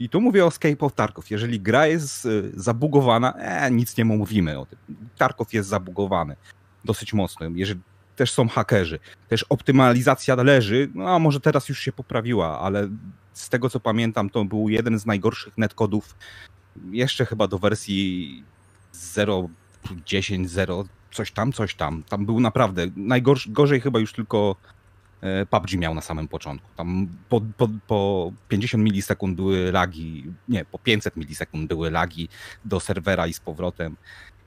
i 0.00 0.08
tu 0.08 0.20
mówię 0.20 0.44
o 0.44 0.48
Escape 0.48 0.86
of 0.86 0.92
Tarkov. 0.92 1.30
Jeżeli 1.30 1.60
gra 1.60 1.86
jest 1.86 2.26
e, 2.26 2.28
zabugowana, 2.54 3.34
e, 3.34 3.70
nic 3.70 3.96
nie 3.96 4.04
mówimy 4.04 4.58
o 4.58 4.66
tym. 4.66 4.78
Tarkov 5.16 5.52
jest 5.52 5.68
zabugowany 5.68 6.36
dosyć 6.84 7.12
mocno. 7.12 7.46
Jeżeli 7.54 7.80
też 8.16 8.32
są 8.32 8.48
hakerzy, 8.48 8.98
też 9.28 9.42
optymalizacja 9.48 10.34
leży, 10.34 10.90
no 10.94 11.14
a 11.14 11.18
może 11.18 11.40
teraz 11.40 11.68
już 11.68 11.78
się 11.78 11.92
poprawiła, 11.92 12.60
ale 12.60 12.88
z 13.32 13.48
tego 13.48 13.70
co 13.70 13.80
pamiętam, 13.80 14.30
to 14.30 14.44
był 14.44 14.68
jeden 14.68 14.98
z 14.98 15.06
najgorszych 15.06 15.58
netkodów 15.58 16.14
jeszcze 16.90 17.26
chyba 17.26 17.48
do 17.48 17.58
wersji 17.58 18.44
0.10.0, 18.94 20.84
coś 21.12 21.32
tam, 21.32 21.52
coś 21.52 21.74
tam. 21.74 22.02
Tam 22.08 22.26
był 22.26 22.40
naprawdę 22.40 22.86
najgorzej, 22.96 23.52
gorzej 23.52 23.80
chyba 23.80 23.98
już 23.98 24.12
tylko 24.12 24.56
PUBG 25.50 25.72
miał 25.72 25.94
na 25.94 26.00
samym 26.00 26.28
początku. 26.28 26.68
Tam 26.76 27.08
po, 27.28 27.40
po, 27.56 27.68
po 27.86 28.32
50 28.48 28.84
milisekund 28.84 29.36
były 29.36 29.72
lagi, 29.72 30.24
nie, 30.48 30.64
po 30.64 30.78
500 30.78 31.16
milisekund 31.16 31.68
były 31.68 31.90
lagi 31.90 32.28
do 32.64 32.80
serwera 32.80 33.26
i 33.26 33.32
z 33.32 33.40
powrotem. 33.40 33.96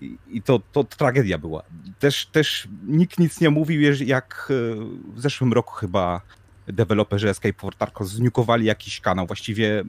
I, 0.01 0.17
i 0.29 0.41
to, 0.41 0.61
to 0.71 0.83
tragedia 0.83 1.37
była. 1.37 1.63
Też, 1.99 2.25
też 2.25 2.67
nikt 2.87 3.19
nic 3.19 3.41
nie 3.41 3.49
mówił, 3.49 3.81
jak 4.05 4.51
e, 4.51 4.75
w 5.13 5.21
zeszłym 5.21 5.53
roku 5.53 5.73
chyba 5.73 6.21
deweloperzy 6.67 7.29
Escape 7.29 7.53
for 7.53 7.75
Tarkov 7.75 8.07
zniukowali 8.07 8.65
jakiś 8.65 9.01
kanał, 9.01 9.27
właściwie 9.27 9.83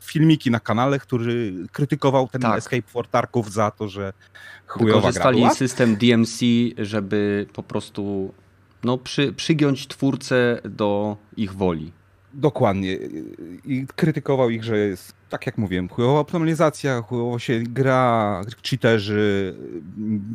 filmiki 0.00 0.50
na 0.50 0.60
kanale, 0.60 0.98
który 0.98 1.52
krytykował 1.72 2.28
ten 2.28 2.42
tak. 2.42 2.58
Escape 2.58 2.82
for 2.86 3.08
Tarkov 3.08 3.50
za 3.50 3.70
to, 3.70 3.88
że 3.88 4.12
chujowa 4.66 5.00
Wykorzystali 5.00 5.50
system 5.50 5.96
DMC, 5.96 6.40
żeby 6.78 7.46
po 7.52 7.62
prostu 7.62 8.34
no, 8.84 8.98
przy, 8.98 9.32
przygiąć 9.32 9.88
twórcę 9.88 10.60
do 10.64 11.16
ich 11.36 11.54
woli. 11.54 11.92
Dokładnie. 12.34 12.98
I 13.64 13.86
krytykował 13.96 14.50
ich, 14.50 14.64
że 14.64 14.78
jest, 14.78 15.14
tak 15.28 15.46
jak 15.46 15.58
mówiłem, 15.58 15.88
chujowa 15.88 16.20
optymalizacja, 16.20 17.02
chujowo 17.02 17.38
się 17.38 17.62
gra, 17.62 18.42
cheaterzy, 18.70 19.56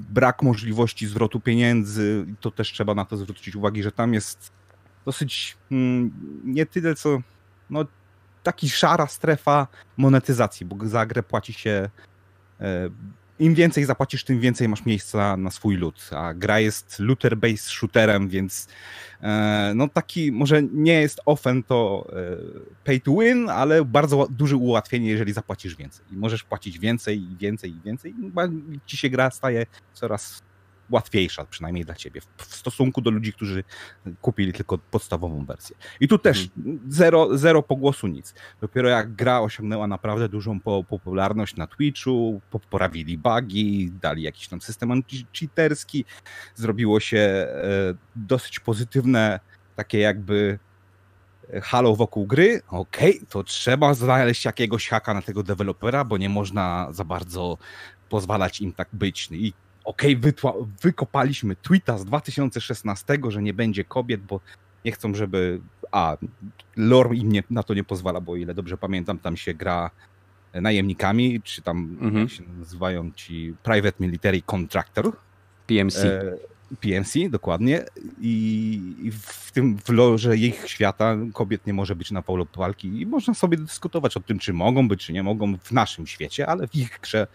brak 0.10 0.44
możliwości 0.44 1.08
zwrotu 1.08 1.40
pieniędzy. 1.40 2.26
To 2.40 2.52
też 2.52 2.72
trzeba 2.72 2.96
na 2.96 3.06
to 3.06 3.18
zwrócić 3.18 3.56
uwagę, 3.56 3.84
że 3.84 3.92
tam 3.92 4.14
jest 4.14 4.52
dosyć 5.06 5.58
mm, 5.72 6.12
nie 6.44 6.66
tyle 6.66 6.96
co 6.96 7.22
no, 7.70 7.86
taki 8.44 8.70
szara 8.70 9.08
strefa 9.08 9.68
monetyzacji, 9.98 10.66
bo 10.66 10.88
za 10.88 11.06
grę 11.06 11.24
płaci 11.24 11.54
się 11.54 11.90
e, 12.60 12.90
im 13.40 13.56
więcej 13.56 13.86
zapłacisz, 13.86 14.24
tym 14.24 14.40
więcej 14.40 14.70
masz 14.70 14.86
miejsca 14.86 15.38
na 15.38 15.52
swój 15.52 15.78
lód. 15.78 16.10
A 16.12 16.34
gra 16.34 16.60
jest 16.60 17.00
looter-based 17.00 17.70
shooterem, 17.70 18.30
więc 18.30 18.68
e, 19.22 19.72
no 19.76 19.88
taki 19.88 20.32
może 20.32 20.64
nie 20.64 21.02
jest 21.02 21.22
often 21.26 21.64
to 21.64 22.08
e, 22.14 22.38
pay 22.84 23.00
to 23.00 23.12
win, 23.12 23.50
ale 23.50 23.86
bardzo 23.86 24.28
duże 24.30 24.58
ułatwienie, 24.58 25.10
jeżeli 25.10 25.34
zapłacisz 25.34 25.76
więcej. 25.76 26.06
I 26.12 26.16
możesz 26.16 26.44
płacić 26.44 26.80
więcej 26.80 27.22
i 27.22 27.38
więcej 27.38 27.72
i 27.72 27.82
więcej. 27.82 28.12
I 28.12 28.80
ci 28.86 28.98
się 28.98 29.10
gra 29.10 29.32
staje 29.32 29.66
coraz 29.94 30.42
łatwiejsza, 30.90 31.46
przynajmniej 31.46 31.86
dla 31.86 31.96
ciebie, 31.96 32.22
w 32.38 32.56
stosunku 32.56 33.02
do 33.02 33.12
ludzi, 33.12 33.34
którzy 33.34 33.64
kupili 34.22 34.54
tylko 34.54 34.78
podstawową 34.78 35.46
wersję. 35.46 35.76
I 36.00 36.08
tu 36.08 36.18
też 36.18 36.50
mhm. 36.58 36.80
zero, 36.88 37.38
zero 37.38 37.64
pogłosu, 37.64 38.08
nic. 38.08 38.34
Dopiero 38.62 38.90
jak 38.90 39.16
gra 39.16 39.40
osiągnęła 39.42 39.88
naprawdę 39.88 40.30
dużą 40.30 40.60
popularność 40.90 41.56
na 41.56 41.68
Twitchu, 41.68 42.42
poprawili 42.52 43.18
bugi, 43.18 43.92
dali 44.02 44.24
jakiś 44.24 44.48
tam 44.48 44.62
system 44.62 45.04
cheaterski, 45.40 46.06
zrobiło 46.56 47.00
się 47.00 47.18
e, 47.18 47.48
dosyć 48.16 48.60
pozytywne 48.60 49.40
takie 49.76 50.00
jakby 50.00 50.60
e, 51.54 51.62
halo 51.62 51.96
wokół 51.96 52.26
gry, 52.26 52.62
okej, 52.68 53.16
okay, 53.16 53.28
to 53.30 53.44
trzeba 53.44 53.94
znaleźć 53.94 54.46
jakiegoś 54.46 54.90
haka 54.90 55.14
na 55.14 55.22
tego 55.22 55.44
dewelopera, 55.44 56.04
bo 56.06 56.18
nie 56.18 56.30
można 56.30 56.88
za 56.92 57.04
bardzo 57.04 57.58
pozwalać 58.10 58.62
im 58.62 58.74
tak 58.74 58.88
być. 58.94 59.30
I 59.32 59.54
okej, 59.90 60.18
okay, 60.18 60.52
wykopaliśmy 60.82 61.56
tweeta 61.56 61.98
z 61.98 62.06
2016, 62.06 63.18
że 63.28 63.42
nie 63.42 63.54
będzie 63.54 63.84
kobiet, 63.84 64.22
bo 64.22 64.40
nie 64.86 64.92
chcą, 64.92 65.16
żeby. 65.16 65.62
A, 65.92 66.18
lore 66.78 67.16
im 67.16 67.32
nie, 67.32 67.44
na 67.50 67.64
to 67.64 67.74
nie 67.74 67.84
pozwala, 67.84 68.22
bo 68.22 68.32
o 68.32 68.36
ile 68.36 68.54
dobrze 68.54 68.78
pamiętam, 68.78 69.20
tam 69.20 69.38
się 69.38 69.54
gra 69.54 69.92
najemnikami, 70.54 71.42
czy 71.42 71.62
tam 71.62 71.98
mhm. 72.02 72.18
jak 72.18 72.30
się 72.30 72.44
nazywają 72.60 73.12
ci 73.12 73.56
Private 73.64 73.98
Military 74.00 74.42
Contractor. 74.42 75.12
PMC. 75.68 76.06
E, 76.06 76.38
PMC, 76.80 77.30
dokładnie. 77.30 77.86
I, 78.22 79.12
w 79.12 79.52
tym 79.52 79.78
w 79.78 79.90
lorze 79.90 80.38
ich 80.38 80.70
świata 80.70 81.16
kobiet 81.34 81.68
nie 81.68 81.74
może 81.74 81.96
być 81.96 82.12
na 82.12 82.22
polu 82.22 82.48
walki 82.58 83.02
i 83.02 83.06
można 83.06 83.34
sobie 83.34 83.58
dyskutować 83.58 84.18
o 84.18 84.20
tym, 84.20 84.40
czy 84.40 84.54
mogą 84.54 84.88
być, 84.88 85.06
czy 85.06 85.14
nie 85.14 85.24
mogą 85.24 85.58
w 85.58 85.72
naszym 85.72 86.08
świecie, 86.08 86.48
ale 86.48 86.68
w 86.68 86.76
ich 86.76 87.00
grze 87.02 87.28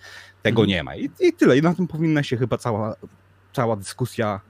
tego 0.43 0.63
mhm. 0.63 0.69
nie 0.69 0.83
ma. 0.83 0.97
I, 0.97 1.11
I, 1.21 1.33
tyle. 1.33 1.59
I 1.59 1.63
na 1.63 1.75
tym 1.75 1.87
powinna 1.87 2.23
się 2.23 2.37
chyba 2.37 2.59
cała, 2.59 2.97
cała 3.53 3.77
dyskusja 3.77 4.41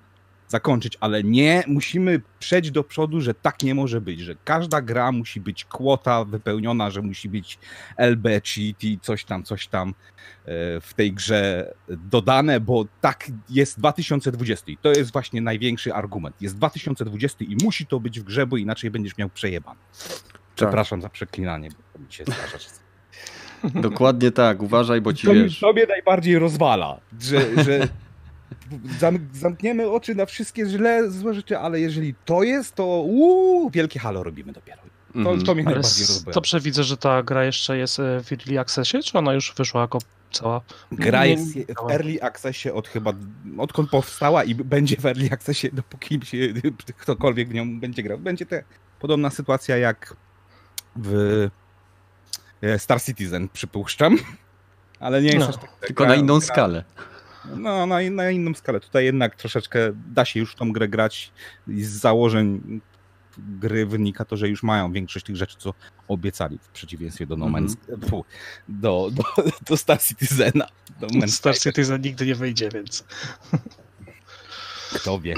zakończyć, 0.48 0.98
ale 1.00 1.22
nie, 1.22 1.62
musimy 1.66 2.20
przejść 2.38 2.70
do 2.70 2.84
przodu, 2.84 3.20
że 3.20 3.34
tak 3.34 3.62
nie 3.62 3.74
może 3.74 4.00
być, 4.00 4.20
że 4.20 4.34
każda 4.44 4.82
gra 4.82 5.12
musi 5.12 5.40
być 5.40 5.64
kwota 5.64 6.24
wypełniona, 6.24 6.90
że 6.90 7.02
musi 7.02 7.28
być 7.28 7.58
LB, 7.96 8.24
cheat 8.24 8.84
i 8.84 8.98
coś 9.02 9.24
tam, 9.24 9.42
coś 9.42 9.66
tam 9.66 9.88
e, 9.88 9.94
w 10.80 10.94
tej 10.96 11.12
grze 11.12 11.74
dodane, 11.88 12.60
bo 12.60 12.84
tak 13.00 13.30
jest 13.50 13.78
2020 13.78 14.72
i 14.72 14.76
to 14.76 14.88
jest 14.88 15.12
właśnie 15.12 15.40
największy 15.40 15.94
argument. 15.94 16.42
Jest 16.42 16.56
2020 16.56 17.44
i 17.44 17.56
musi 17.64 17.86
to 17.86 18.00
być 18.00 18.20
w 18.20 18.24
grze, 18.24 18.46
bo 18.46 18.56
inaczej 18.56 18.90
będziesz 18.90 19.16
miał 19.18 19.28
przejeban. 19.28 19.76
Przepraszam 20.56 20.98
tak. 20.98 21.02
za 21.02 21.08
przeklinanie, 21.08 21.68
bo 21.94 22.04
mi 22.04 22.12
się 22.12 22.24
zdarza. 22.24 22.58
Dokładnie 23.90 24.30
tak, 24.30 24.62
uważaj, 24.62 25.00
bo 25.00 25.12
ci 25.12 25.26
to 25.26 25.34
wiesz. 25.34 25.60
To 25.60 25.72
mnie 25.72 25.86
najbardziej 25.86 26.38
rozwala, 26.38 27.00
że, 27.20 27.64
że 27.64 27.88
zamkniemy 29.32 29.90
oczy 29.90 30.14
na 30.14 30.26
wszystkie 30.26 30.66
źle, 30.66 31.10
złe 31.10 31.34
rzeczy, 31.34 31.58
ale 31.58 31.80
jeżeli 31.80 32.14
to 32.24 32.42
jest, 32.42 32.74
to 32.74 32.84
uuu, 32.86 33.70
wielkie 33.70 34.00
halo 34.00 34.22
robimy 34.22 34.52
dopiero. 34.52 34.82
To, 35.14 35.22
to 35.22 35.54
mnie 35.54 35.64
ale 35.66 35.74
najbardziej 35.74 36.06
rozbija. 36.06 36.34
To 36.34 36.40
przewidzę, 36.40 36.84
że 36.84 36.96
ta 36.96 37.22
gra 37.22 37.44
jeszcze 37.44 37.78
jest 37.78 38.00
e, 38.00 38.20
w 38.20 38.32
Early 38.32 38.60
Accessie, 38.60 39.02
czy 39.02 39.18
ona 39.18 39.32
już 39.32 39.54
wyszła 39.56 39.80
jako 39.80 39.98
cała? 40.30 40.60
Gra 40.92 41.26
jest 41.26 41.54
w 41.54 41.90
Early 41.90 42.22
Accessie 42.22 42.70
od 42.70 42.88
chyba, 42.88 43.12
odkąd 43.58 43.90
powstała 43.90 44.44
i 44.44 44.54
będzie 44.54 44.96
w 44.96 45.06
Early 45.06 45.28
Accessie, 45.32 45.70
dopóki 45.72 46.20
się, 46.26 46.36
ktokolwiek 46.96 47.48
w 47.48 47.54
nią 47.54 47.80
będzie 47.80 48.02
grał. 48.02 48.18
Będzie 48.18 48.46
to 48.46 48.56
podobna 49.00 49.30
sytuacja 49.30 49.76
jak 49.76 50.16
w 50.96 51.48
e, 52.62 52.78
Star 52.78 53.02
Citizen, 53.02 53.48
przypuszczam. 53.48 54.18
Ale 55.00 55.22
nie 55.22 55.28
jest 55.28 55.40
no, 55.40 55.48
aż 55.48 55.56
tak. 55.56 55.70
Tylko 55.86 56.06
na 56.06 56.14
inną 56.14 56.38
gra, 56.38 56.46
skalę. 56.46 56.84
No, 57.56 57.86
na, 57.86 58.10
na 58.10 58.30
inną 58.30 58.54
skalę. 58.54 58.80
Tutaj 58.80 59.04
jednak 59.04 59.36
troszeczkę 59.36 59.78
da 60.14 60.24
się 60.24 60.40
już 60.40 60.54
tą 60.54 60.72
grę 60.72 60.88
grać 60.88 61.32
i 61.68 61.84
z 61.84 61.90
założeń 61.90 62.80
gry 63.38 63.86
wynika 63.86 64.24
to, 64.24 64.36
że 64.36 64.48
już 64.48 64.62
mają 64.62 64.92
większość 64.92 65.26
tych 65.26 65.36
rzeczy, 65.36 65.56
co 65.58 65.74
obiecali 66.08 66.58
w 66.58 66.68
przeciwieństwie 66.68 67.26
do 67.26 67.36
No 67.36 67.46
Man's 67.46 67.76
mm 67.88 68.00
-hmm. 68.00 68.22
do, 68.68 69.10
do, 69.12 69.22
do 69.68 69.76
Star 69.76 70.02
Citizena. 70.02 70.66
Do 71.00 71.28
Star 71.28 71.58
Citizen 71.58 72.00
nigdy 72.00 72.26
nie 72.26 72.34
wyjdzie, 72.34 72.68
więc... 72.74 73.04
Kto 74.94 75.20
wie, 75.20 75.34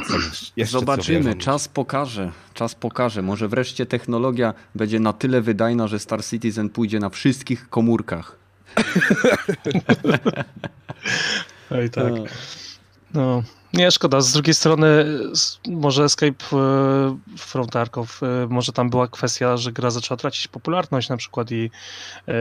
jeszcze 0.57 0.79
Zobaczymy, 0.79 1.35
czas 1.35 1.69
pokaże. 1.69 2.33
Czas 2.55 2.75
pokaże. 2.75 3.23
Może 3.23 3.49
wreszcie 3.49 3.87
technologia 3.87 4.55
będzie 4.75 5.01
na 5.01 5.13
tyle 5.13 5.41
wydajna, 5.41 5.89
że 5.89 5.99
Star 5.99 6.25
Citizen 6.25 6.69
pójdzie 6.69 6.99
na 6.99 7.11
wszystkich 7.11 7.69
komórkach. 7.69 8.39
Oj 11.71 11.91
tak. 11.91 12.13
No. 13.15 13.43
Nie, 13.73 13.91
szkoda. 13.91 14.21
Z 14.21 14.33
drugiej 14.33 14.55
strony 14.55 15.05
może 15.69 16.05
Escape 16.05 16.45
e, 16.53 17.19
from 17.39 17.67
Tarkov, 17.67 18.21
e, 18.23 18.47
może 18.51 18.73
tam 18.73 18.91
była 18.91 19.09
kwestia, 19.09 19.57
że 19.57 19.73
gra 19.73 19.91
zaczęła 19.91 20.19
tracić 20.19 20.49
popularność 20.49 21.09
na 21.09 21.17
przykład 21.17 21.53
i 21.53 21.71
e, 22.29 22.33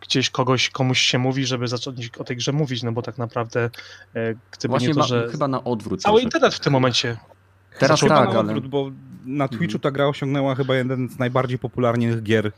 gdzieś 0.00 0.30
kogoś, 0.30 0.70
komuś 0.70 1.00
się 1.00 1.18
mówi, 1.18 1.46
żeby 1.46 1.68
zacząć 1.68 2.10
o 2.18 2.24
tej 2.24 2.36
grze 2.36 2.52
mówić, 2.52 2.82
no 2.82 2.92
bo 2.92 3.02
tak 3.02 3.18
naprawdę 3.18 3.70
gdyby 4.52 4.68
Właśnie 4.68 4.88
nie 4.88 4.94
to, 4.94 5.02
że... 5.02 5.28
chyba 5.30 5.48
na 5.48 5.64
odwrót. 5.64 6.02
Cały 6.02 6.20
internet 6.20 6.54
w 6.54 6.60
tym 6.60 6.72
momencie 6.72 7.16
Teraz 7.78 8.00
tak, 8.00 8.10
na 8.10 8.40
odwrót, 8.40 8.64
ale... 8.64 8.68
bo 8.68 8.90
na 9.24 9.44
mhm. 9.44 9.58
Twitchu 9.58 9.78
ta 9.78 9.90
gra 9.90 10.06
osiągnęła 10.06 10.54
chyba 10.54 10.76
jeden 10.76 11.08
z 11.08 11.18
najbardziej 11.18 11.58
popularnych 11.58 12.22
gier 12.22 12.52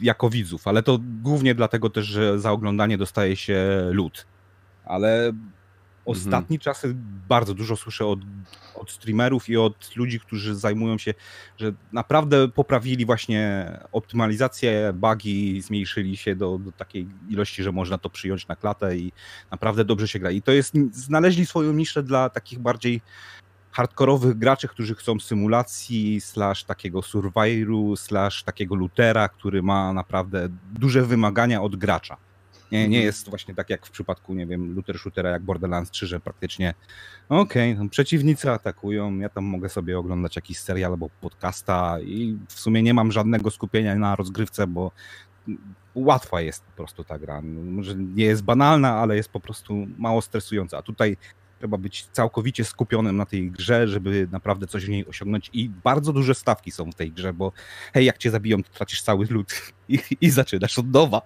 jako 0.00 0.30
widzów, 0.30 0.68
ale 0.68 0.82
to 0.82 0.98
głównie 1.22 1.54
dlatego 1.54 1.90
też, 1.90 2.06
że 2.06 2.38
za 2.38 2.52
oglądanie 2.52 2.98
dostaje 2.98 3.36
się 3.36 3.88
lód. 3.90 4.26
Ale 4.88 5.32
ostatni 6.04 6.56
mhm. 6.56 6.58
czasy 6.60 6.94
bardzo 7.28 7.54
dużo 7.54 7.76
słyszę 7.76 8.06
od, 8.06 8.20
od 8.74 8.90
streamerów 8.90 9.48
i 9.48 9.56
od 9.56 9.96
ludzi, 9.96 10.20
którzy 10.20 10.54
zajmują 10.54 10.98
się, 10.98 11.14
że 11.56 11.72
naprawdę 11.92 12.48
poprawili 12.48 13.06
właśnie 13.06 13.72
optymalizację, 13.92 14.92
bugi 14.94 15.60
zmniejszyli 15.60 16.16
się 16.16 16.36
do, 16.36 16.58
do 16.58 16.72
takiej 16.72 17.08
ilości, 17.28 17.62
że 17.62 17.72
można 17.72 17.98
to 17.98 18.10
przyjąć 18.10 18.48
na 18.48 18.56
klatę 18.56 18.96
i 18.96 19.12
naprawdę 19.50 19.84
dobrze 19.84 20.08
się 20.08 20.18
gra. 20.18 20.30
I 20.30 20.42
to 20.42 20.52
jest, 20.52 20.74
znaleźli 20.92 21.46
swoją 21.46 21.72
niszę 21.72 22.02
dla 22.02 22.30
takich 22.30 22.58
bardziej 22.58 23.00
hardkorowych 23.70 24.38
graczy, 24.38 24.68
którzy 24.68 24.94
chcą 24.94 25.20
symulacji, 25.20 26.20
slash 26.20 26.64
takiego 26.64 27.02
survivalu, 27.02 27.96
slash 27.96 28.42
takiego 28.42 28.74
lootera, 28.76 29.28
który 29.28 29.62
ma 29.62 29.92
naprawdę 29.92 30.48
duże 30.72 31.02
wymagania 31.02 31.62
od 31.62 31.76
gracza. 31.76 32.16
Nie, 32.72 32.88
nie 32.88 33.02
jest 33.02 33.28
właśnie 33.28 33.54
tak 33.54 33.70
jak 33.70 33.86
w 33.86 33.90
przypadku, 33.90 34.34
nie 34.34 34.46
wiem, 34.46 34.74
looter 34.74 34.98
shootera 34.98 35.30
jak 35.30 35.42
Borderlands 35.42 35.90
3, 35.90 36.06
że 36.06 36.20
praktycznie 36.20 36.74
okej, 37.28 37.72
okay, 37.72 37.88
przeciwnicy 37.88 38.50
atakują, 38.50 39.18
ja 39.18 39.28
tam 39.28 39.44
mogę 39.44 39.68
sobie 39.68 39.98
oglądać 39.98 40.36
jakiś 40.36 40.58
serial 40.58 40.90
albo 40.90 41.10
podcasta 41.20 42.00
i 42.00 42.38
w 42.48 42.60
sumie 42.60 42.82
nie 42.82 42.94
mam 42.94 43.12
żadnego 43.12 43.50
skupienia 43.50 43.94
na 43.94 44.16
rozgrywce, 44.16 44.66
bo 44.66 44.92
łatwa 45.94 46.40
jest 46.40 46.64
po 46.64 46.72
prostu 46.72 47.04
ta 47.04 47.18
gra. 47.18 47.42
Może 47.42 47.94
nie 47.94 48.24
jest 48.24 48.42
banalna, 48.42 48.94
ale 48.94 49.16
jest 49.16 49.28
po 49.28 49.40
prostu 49.40 49.86
mało 49.98 50.22
stresująca. 50.22 50.78
A 50.78 50.82
tutaj 50.82 51.16
trzeba 51.58 51.78
być 51.78 52.06
całkowicie 52.12 52.64
skupionym 52.64 53.16
na 53.16 53.26
tej 53.26 53.50
grze, 53.50 53.88
żeby 53.88 54.28
naprawdę 54.32 54.66
coś 54.66 54.86
w 54.86 54.88
niej 54.88 55.06
osiągnąć 55.06 55.50
i 55.52 55.68
bardzo 55.68 56.12
duże 56.12 56.34
stawki 56.34 56.70
są 56.70 56.92
w 56.92 56.94
tej 56.94 57.12
grze, 57.12 57.32
bo 57.32 57.52
hej, 57.94 58.04
jak 58.04 58.18
cię 58.18 58.30
zabiją, 58.30 58.62
to 58.62 58.70
tracisz 58.70 59.02
cały 59.02 59.26
lód 59.30 59.52
i, 59.88 59.98
i 60.20 60.30
zaczynasz 60.30 60.78
od 60.78 60.92
nowa. 60.92 61.22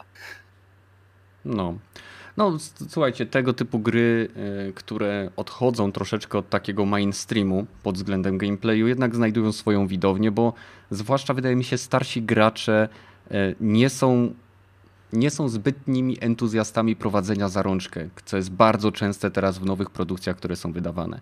No. 1.45 1.75
No, 2.37 2.59
słuchajcie, 2.89 3.27
tego 3.27 3.53
typu 3.53 3.79
gry, 3.79 4.29
y, 4.69 4.73
które 4.73 5.31
odchodzą 5.37 5.93
troszeczkę 5.93 6.39
od 6.39 6.49
takiego 6.49 6.85
mainstreamu 6.85 7.67
pod 7.83 7.95
względem 7.97 8.39
gameplayu, 8.39 8.89
jednak 8.89 9.17
znajdują 9.17 9.53
swoją 9.53 9.87
widownię, 9.87 10.31
bo 10.31 10.53
zwłaszcza 10.91 11.35
wydaje 11.35 11.57
mi 11.57 11.65
się 11.65 11.79
starsi 11.79 12.23
gracze 12.23 12.89
y, 13.31 13.55
nie 13.61 13.91
są 13.91 14.35
nie 15.13 15.31
są 15.31 15.49
zbytnimi 15.49 16.17
entuzjastami 16.21 16.97
prowadzenia 16.97 17.49
za 17.49 17.63
rączkę, 17.63 18.09
co 18.25 18.37
jest 18.37 18.51
bardzo 18.51 18.93
częste 18.93 19.31
teraz 19.31 19.59
w 19.59 19.65
nowych 19.65 19.91
produkcjach, 19.91 20.37
które 20.37 20.57
są 20.57 20.73
wydawane. 20.73 21.21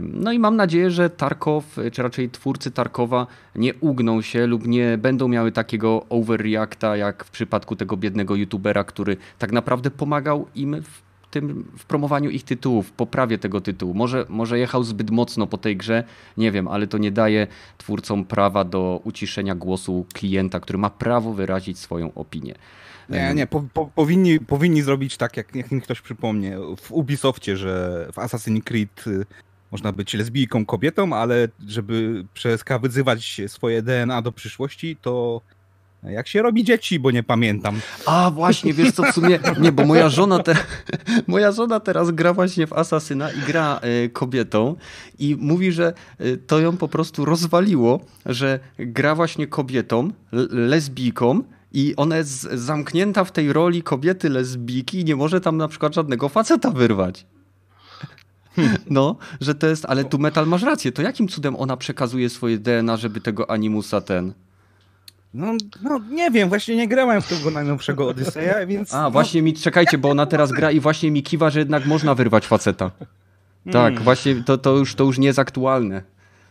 No 0.00 0.32
i 0.32 0.38
mam 0.38 0.56
nadzieję, 0.56 0.90
że 0.90 1.10
Tarkow, 1.10 1.76
czy 1.92 2.02
raczej 2.02 2.30
twórcy 2.30 2.70
Tarkowa 2.70 3.26
nie 3.54 3.74
ugną 3.74 4.22
się 4.22 4.46
lub 4.46 4.66
nie 4.66 4.98
będą 4.98 5.28
miały 5.28 5.52
takiego 5.52 6.06
overreacta 6.08 6.96
jak 6.96 7.24
w 7.24 7.30
przypadku 7.30 7.76
tego 7.76 7.96
biednego 7.96 8.36
youtubera, 8.36 8.84
który 8.84 9.16
tak 9.38 9.52
naprawdę 9.52 9.90
pomagał 9.90 10.46
im 10.54 10.82
w 10.82 11.06
tym 11.30 11.64
w 11.78 11.84
promowaniu 11.84 12.30
ich 12.30 12.44
tytułów, 12.44 12.92
poprawie 12.92 13.38
tego 13.38 13.60
tytułu. 13.60 13.94
Może, 13.94 14.26
może 14.28 14.58
jechał 14.58 14.84
zbyt 14.84 15.10
mocno 15.10 15.46
po 15.46 15.58
tej 15.58 15.76
grze, 15.76 16.04
nie 16.36 16.52
wiem, 16.52 16.68
ale 16.68 16.86
to 16.86 16.98
nie 16.98 17.12
daje 17.12 17.46
twórcom 17.78 18.24
prawa 18.24 18.64
do 18.64 19.00
uciszenia 19.04 19.54
głosu 19.54 20.06
klienta, 20.14 20.60
który 20.60 20.78
ma 20.78 20.90
prawo 20.90 21.32
wyrazić 21.32 21.78
swoją 21.78 22.14
opinię. 22.14 22.54
Nie, 23.08 23.34
nie, 23.34 23.46
po, 23.46 23.64
po, 23.74 23.86
powinni, 23.86 24.40
powinni 24.40 24.82
zrobić 24.82 25.16
tak, 25.16 25.36
jak 25.36 25.54
niech 25.54 25.72
mi 25.72 25.80
ktoś 25.80 26.00
przypomnie, 26.00 26.58
w 26.76 26.92
Ubisoftie, 26.92 27.56
że 27.56 28.06
w 28.12 28.16
Assassin's 28.16 28.62
Creed 28.62 29.06
y, 29.06 29.26
można 29.76 29.92
być 29.92 30.14
lesbijką, 30.14 30.66
kobietą, 30.66 31.12
ale 31.12 31.48
żeby 31.68 32.24
przeskawyzywać 32.34 33.40
swoje 33.46 33.82
DNA 33.82 34.22
do 34.22 34.32
przyszłości, 34.32 34.96
to 35.02 35.40
jak 36.02 36.28
się 36.28 36.42
robi 36.42 36.64
dzieci, 36.64 37.00
bo 37.00 37.10
nie 37.10 37.22
pamiętam. 37.22 37.80
A 38.06 38.30
właśnie, 38.30 38.72
wiesz 38.72 38.92
co, 38.92 39.02
w 39.02 39.14
sumie, 39.14 39.38
nie, 39.60 39.72
bo 39.72 39.84
moja 39.84 40.08
żona, 40.08 40.38
te, 40.38 40.56
moja 41.26 41.52
żona 41.52 41.80
teraz 41.80 42.10
gra 42.10 42.32
właśnie 42.32 42.66
w 42.66 42.72
Asasyna 42.72 43.32
i 43.32 43.40
gra 43.46 43.80
y, 44.04 44.10
kobietą 44.10 44.76
i 45.18 45.36
mówi, 45.38 45.72
że 45.72 45.92
y, 46.20 46.38
to 46.46 46.60
ją 46.60 46.76
po 46.76 46.88
prostu 46.88 47.24
rozwaliło, 47.24 48.00
że 48.26 48.60
gra 48.78 49.14
właśnie 49.14 49.46
kobietą, 49.46 50.10
lesbijką 50.50 51.42
i 51.72 51.94
ona 51.96 52.16
jest 52.16 52.42
zamknięta 52.42 53.24
w 53.24 53.32
tej 53.32 53.52
roli 53.52 53.82
kobiety 53.82 54.28
lesbijki 54.28 55.00
i 55.00 55.04
nie 55.04 55.16
może 55.16 55.40
tam 55.40 55.56
na 55.56 55.68
przykład 55.68 55.94
żadnego 55.94 56.28
faceta 56.28 56.70
wyrwać. 56.70 57.26
No, 58.90 59.16
że 59.40 59.54
to 59.54 59.66
jest, 59.66 59.84
ale 59.84 60.04
tu 60.04 60.18
Metal 60.18 60.46
masz 60.46 60.62
rację, 60.62 60.92
to 60.92 61.02
jakim 61.02 61.28
cudem 61.28 61.56
ona 61.56 61.76
przekazuje 61.76 62.30
swoje 62.30 62.58
DNA, 62.58 62.96
żeby 62.96 63.20
tego 63.20 63.50
animusa 63.50 64.00
ten... 64.00 64.32
No, 65.34 65.52
no 65.82 66.00
nie 66.10 66.30
wiem, 66.30 66.48
właśnie 66.48 66.76
nie 66.76 66.88
grałem 66.88 67.22
w 67.22 67.28
tego 67.28 67.50
najnowszego 67.50 68.08
Odyseja, 68.08 68.66
więc... 68.66 68.94
A, 68.94 69.02
no. 69.02 69.10
właśnie 69.10 69.42
mi, 69.42 69.54
czekajcie, 69.54 69.98
bo 69.98 70.10
ona 70.10 70.26
teraz 70.26 70.52
gra 70.52 70.70
i 70.70 70.80
właśnie 70.80 71.10
mi 71.10 71.22
kiwa, 71.22 71.50
że 71.50 71.58
jednak 71.58 71.86
można 71.86 72.14
wyrwać 72.14 72.46
faceta. 72.46 72.90
Tak, 73.64 73.74
hmm. 73.74 74.02
właśnie 74.02 74.34
to, 74.34 74.58
to, 74.58 74.76
już, 74.76 74.94
to 74.94 75.04
już 75.04 75.18
nie 75.18 75.26
jest 75.26 75.38
aktualne. 75.38 76.02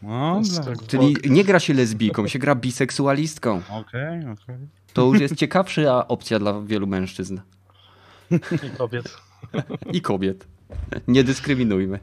No, 0.01 0.41
Czyli 0.87 1.15
nie 1.29 1.43
gra 1.43 1.59
się 1.59 1.73
lesbijką, 1.73 2.27
się 2.27 2.39
gra 2.39 2.55
biseksualistką. 2.55 3.61
Okej, 3.69 4.19
okay, 4.19 4.19
okej. 4.19 4.33
Okay. 4.55 4.67
To 4.93 5.05
już 5.05 5.19
jest 5.19 5.35
ciekawsza 5.35 6.07
opcja 6.07 6.39
dla 6.39 6.61
wielu 6.61 6.87
mężczyzn. 6.87 7.39
I 8.65 8.69
kobiet. 8.77 9.17
I 9.93 10.01
kobiet. 10.01 10.47
Nie 11.07 11.23
dyskryminujmy. 11.23 11.99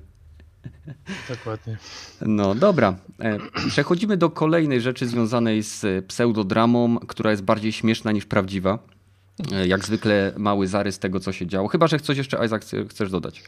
Dokładnie. 1.29 1.77
No 2.21 2.55
dobra. 2.55 2.97
E, 3.21 3.39
przechodzimy 3.69 4.17
do 4.17 4.31
kolejnej 4.31 4.81
rzeczy 4.81 5.07
związanej 5.07 5.63
z 5.63 6.07
pseudodramą, 6.07 6.99
która 6.99 7.31
jest 7.31 7.43
bardziej 7.43 7.73
śmieszna 7.73 8.13
niż 8.13 8.27
prawdziwa. 8.27 8.79
E, 9.53 9.67
jak 9.67 9.85
zwykle 9.85 10.33
mały 10.37 10.67
zarys 10.67 10.99
tego, 10.99 11.21
co 11.21 11.33
się 11.33 11.47
działo. 11.47 11.69
Chyba, 11.69 11.87
że 11.87 12.01
coś 12.01 12.19
jeszcze, 12.19 12.47
Isaac, 12.47 12.71
chcesz 12.91 13.11
dodać. 13.11 13.45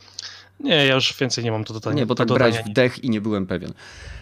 Nie, 0.60 0.86
ja 0.86 0.94
już 0.94 1.16
więcej 1.20 1.44
nie 1.44 1.50
mam 1.50 1.64
to 1.64 1.74
dodania. 1.74 1.96
Nie, 1.96 2.06
bo 2.06 2.14
tak 2.14 2.28
brać 2.28 2.58
wdech 2.58 3.04
i 3.04 3.10
nie 3.10 3.20
byłem 3.20 3.46
pewien. 3.46 3.72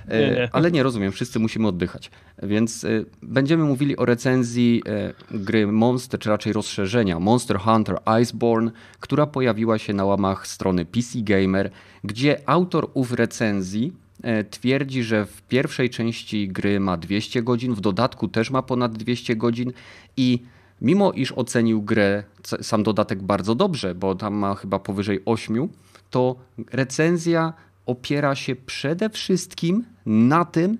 Nie, 0.08 0.18
nie. 0.18 0.48
Ale 0.52 0.70
nie 0.70 0.82
rozumiem, 0.82 1.12
wszyscy 1.12 1.38
musimy 1.38 1.68
oddychać. 1.68 2.10
Więc 2.42 2.86
będziemy 3.22 3.64
mówili 3.64 3.96
o 3.96 4.04
recenzji 4.04 4.82
gry 5.30 5.66
Monster, 5.66 6.20
czy 6.20 6.28
raczej 6.28 6.52
rozszerzenia 6.52 7.20
Monster 7.20 7.58
Hunter 7.58 7.98
Iceborne, 8.22 8.70
która 9.00 9.26
pojawiła 9.26 9.78
się 9.78 9.92
na 9.92 10.04
łamach 10.04 10.46
strony 10.46 10.84
PC 10.84 11.18
Gamer, 11.18 11.70
gdzie 12.04 12.40
autor 12.46 12.90
ów 12.94 13.12
recenzji 13.12 13.92
E, 14.22 14.44
twierdzi, 14.44 15.02
że 15.02 15.26
w 15.26 15.42
pierwszej 15.42 15.90
części 15.90 16.48
gry 16.48 16.80
ma 16.80 16.96
200 16.96 17.42
godzin, 17.42 17.74
w 17.74 17.80
dodatku 17.80 18.28
też 18.28 18.50
ma 18.50 18.62
ponad 18.62 18.92
200 18.92 19.36
godzin 19.36 19.72
i 20.16 20.42
mimo 20.80 21.12
iż 21.12 21.32
ocenił 21.32 21.82
grę, 21.82 22.24
sam 22.62 22.82
dodatek 22.82 23.22
bardzo 23.22 23.54
dobrze, 23.54 23.94
bo 23.94 24.14
tam 24.14 24.34
ma 24.34 24.54
chyba 24.54 24.78
powyżej 24.78 25.20
8, 25.24 25.68
to 26.12 26.36
recenzja 26.72 27.52
opiera 27.86 28.34
się 28.34 28.56
przede 28.56 29.10
wszystkim 29.10 29.84
na 30.06 30.44
tym, 30.44 30.78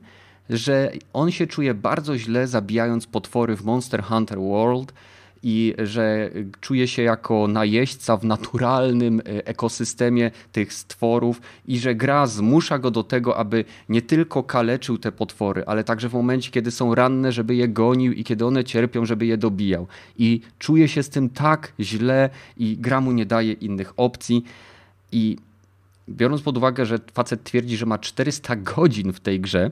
że 0.51 0.93
on 1.13 1.31
się 1.31 1.47
czuje 1.47 1.75
bardzo 1.75 2.19
źle 2.19 2.47
zabijając 2.47 3.07
potwory 3.07 3.57
w 3.57 3.65
Monster 3.65 4.03
Hunter 4.03 4.39
World 4.39 4.93
i 5.43 5.75
że 5.79 6.31
czuje 6.61 6.89
się 6.89 7.03
jako 7.03 7.49
najeźdźca 7.49 8.17
w 8.17 8.25
naturalnym 8.25 9.21
e, 9.21 9.47
ekosystemie 9.47 10.31
tych 10.53 10.73
stworów 10.73 11.41
i 11.67 11.79
że 11.79 11.95
gra 11.95 12.27
zmusza 12.27 12.79
go 12.79 12.91
do 12.91 13.05
tego, 13.05 13.37
aby 13.37 13.65
nie 13.89 14.03
tylko 14.03 14.43
kaleczył 14.43 14.99
te 14.99 15.13
potwory, 15.13 15.65
ale 15.67 15.85
także 15.85 16.09
w 16.09 16.13
momencie, 16.13 16.51
kiedy 16.51 16.71
są 16.71 16.95
ranne, 16.95 17.33
żeby 17.33 17.55
je 17.55 17.69
gonił 17.69 18.13
i 18.13 18.25
kiedy 18.25 18.47
one 18.47 18.65
cierpią, 18.65 19.05
żeby 19.05 19.27
je 19.27 19.37
dobijał. 19.37 19.87
I 20.19 20.41
czuje 20.59 20.89
się 20.89 21.03
z 21.03 21.09
tym 21.09 21.29
tak 21.29 21.73
źle 21.81 22.31
i 22.57 22.77
gra 22.77 23.01
mu 23.01 23.13
nie 23.13 23.27
daje 23.27 23.53
innych 23.53 23.93
opcji. 23.97 24.45
I 25.13 25.37
biorąc 26.09 26.43
pod 26.43 26.57
uwagę, 26.57 26.87
że 26.87 26.99
facet 27.15 27.45
twierdzi, 27.45 27.77
że 27.77 27.87
ma 27.87 27.99
400 27.99 28.57
godzin 28.57 29.13
w 29.13 29.21
tej 29.21 29.41
grze, 29.41 29.71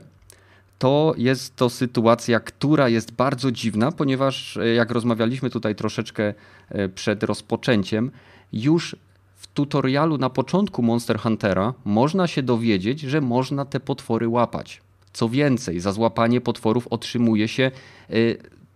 to 0.79 1.13
jest 1.17 1.55
to 1.55 1.69
sytuacja, 1.69 2.39
która 2.39 2.89
jest 2.89 3.11
bardzo 3.11 3.51
dziwna, 3.51 3.91
ponieważ 3.91 4.57
e, 4.57 4.67
jak 4.67 4.91
rozmawialiśmy 4.91 5.49
tutaj 5.49 5.75
troszeczkę 5.75 6.33
e, 6.69 6.89
przed 6.89 7.23
rozpoczęciem, 7.23 8.11
już 8.53 8.95
w 9.35 9.47
tutorialu 9.47 10.17
na 10.17 10.29
początku 10.29 10.83
Monster 10.83 11.19
Huntera 11.19 11.73
można 11.85 12.27
się 12.27 12.43
dowiedzieć, 12.43 12.99
że 12.99 13.21
można 13.21 13.65
te 13.65 13.79
potwory 13.79 14.27
łapać. 14.27 14.81
Co 15.13 15.29
więcej, 15.29 15.79
za 15.79 15.91
złapanie 15.91 16.41
potworów 16.41 16.87
otrzymuje 16.87 17.47
się 17.47 17.71
e, 18.09 18.13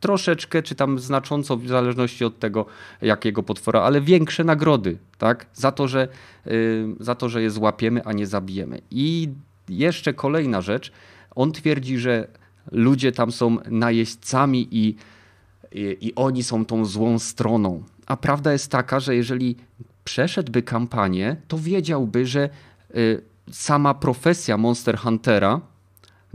troszeczkę, 0.05 0.63
czy 0.63 0.75
tam 0.75 0.99
znacząco, 0.99 1.57
w 1.57 1.67
zależności 1.67 2.25
od 2.25 2.39
tego, 2.39 2.65
jakiego 3.01 3.43
potwora, 3.43 3.81
ale 3.81 4.01
większe 4.01 4.43
nagrody, 4.43 4.97
tak? 5.17 5.45
Za 5.53 5.71
to, 5.71 5.87
że, 5.87 6.07
za 6.99 7.15
to, 7.15 7.29
że 7.29 7.41
je 7.41 7.49
złapiemy, 7.49 8.03
a 8.03 8.13
nie 8.13 8.27
zabijemy. 8.27 8.81
I 8.91 9.29
jeszcze 9.69 10.13
kolejna 10.13 10.61
rzecz, 10.61 10.91
on 11.35 11.51
twierdzi, 11.51 11.97
że 11.97 12.27
ludzie 12.71 13.11
tam 13.11 13.31
są 13.31 13.57
najeźdźcami 13.69 14.67
i, 14.71 14.95
i, 15.71 15.97
i 16.01 16.15
oni 16.15 16.43
są 16.43 16.65
tą 16.65 16.85
złą 16.85 17.19
stroną. 17.19 17.83
A 18.07 18.17
prawda 18.17 18.53
jest 18.53 18.71
taka, 18.71 18.99
że 18.99 19.15
jeżeli 19.15 19.55
przeszedłby 20.03 20.63
kampanię, 20.63 21.35
to 21.47 21.57
wiedziałby, 21.57 22.25
że 22.25 22.49
y, 22.95 23.21
sama 23.51 23.93
profesja 23.93 24.57
Monster 24.57 24.97
Huntera, 24.97 25.61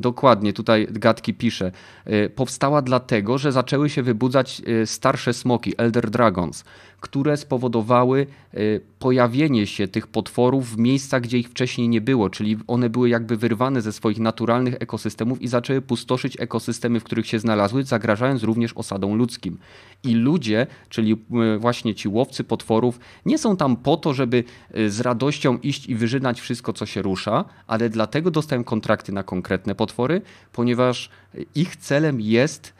dokładnie 0.00 0.52
tutaj 0.52 0.86
Gatki 0.90 1.34
pisze, 1.34 1.72
y, 2.06 2.30
powstała 2.30 2.82
dlatego, 2.82 3.38
że 3.38 3.52
zaczęły 3.52 3.90
się 3.90 4.02
wybudzać 4.02 4.62
y, 4.68 4.86
starsze 4.86 5.32
smoki, 5.32 5.74
Elder 5.78 6.10
Dragons, 6.10 6.64
które 7.00 7.36
spowodowały 7.36 8.26
y, 8.54 8.80
pojawienie 8.98 9.66
się 9.66 9.88
tych 9.88 10.06
potworów 10.06 10.70
w 10.70 10.78
miejscach, 10.78 11.22
gdzie 11.22 11.38
ich 11.38 11.48
wcześniej 11.48 11.88
nie 11.88 12.00
było, 12.00 12.30
czyli 12.30 12.56
one 12.66 12.90
były 12.90 13.08
jakby 13.08 13.36
wyrwane 13.36 13.82
ze 13.82 13.92
swoich 13.92 14.18
naturalnych 14.18 14.74
ekosystemów 14.80 15.42
i 15.42 15.48
zaczęły 15.48 15.82
pustoszyć 15.82 16.36
ekosystemy, 16.40 17.00
w 17.00 17.04
których 17.04 17.26
się 17.26 17.38
znalazły, 17.38 17.84
zagrażając 17.84 18.42
również 18.42 18.72
osadom 18.72 19.14
ludzkim. 19.14 19.58
I 20.04 20.14
ludzie, 20.14 20.66
czyli 20.88 21.12
y, 21.12 21.58
właśnie 21.58 21.94
ci 21.94 22.08
łowcy 22.08 22.44
potworów, 22.44 23.00
nie 23.26 23.38
są 23.38 23.56
tam 23.56 23.76
po 23.76 23.96
to, 23.96 24.14
żeby 24.14 24.44
y, 24.76 24.90
z 24.90 25.00
radością 25.00 25.58
iść 25.58 25.86
i 25.86 25.94
wyżynać 25.94 26.40
wszystko, 26.40 26.72
co 26.72 26.86
się 26.86 27.02
rusza, 27.02 27.44
ale 27.66 27.88
dlatego 27.88 28.30
dostają 28.30 28.64
kontrakty 28.64 29.12
na 29.12 29.22
konkretne 29.22 29.74
potwory, 29.74 30.22
ponieważ 30.52 31.10
ich 31.54 31.76
celem 31.76 32.20
jest 32.20 32.72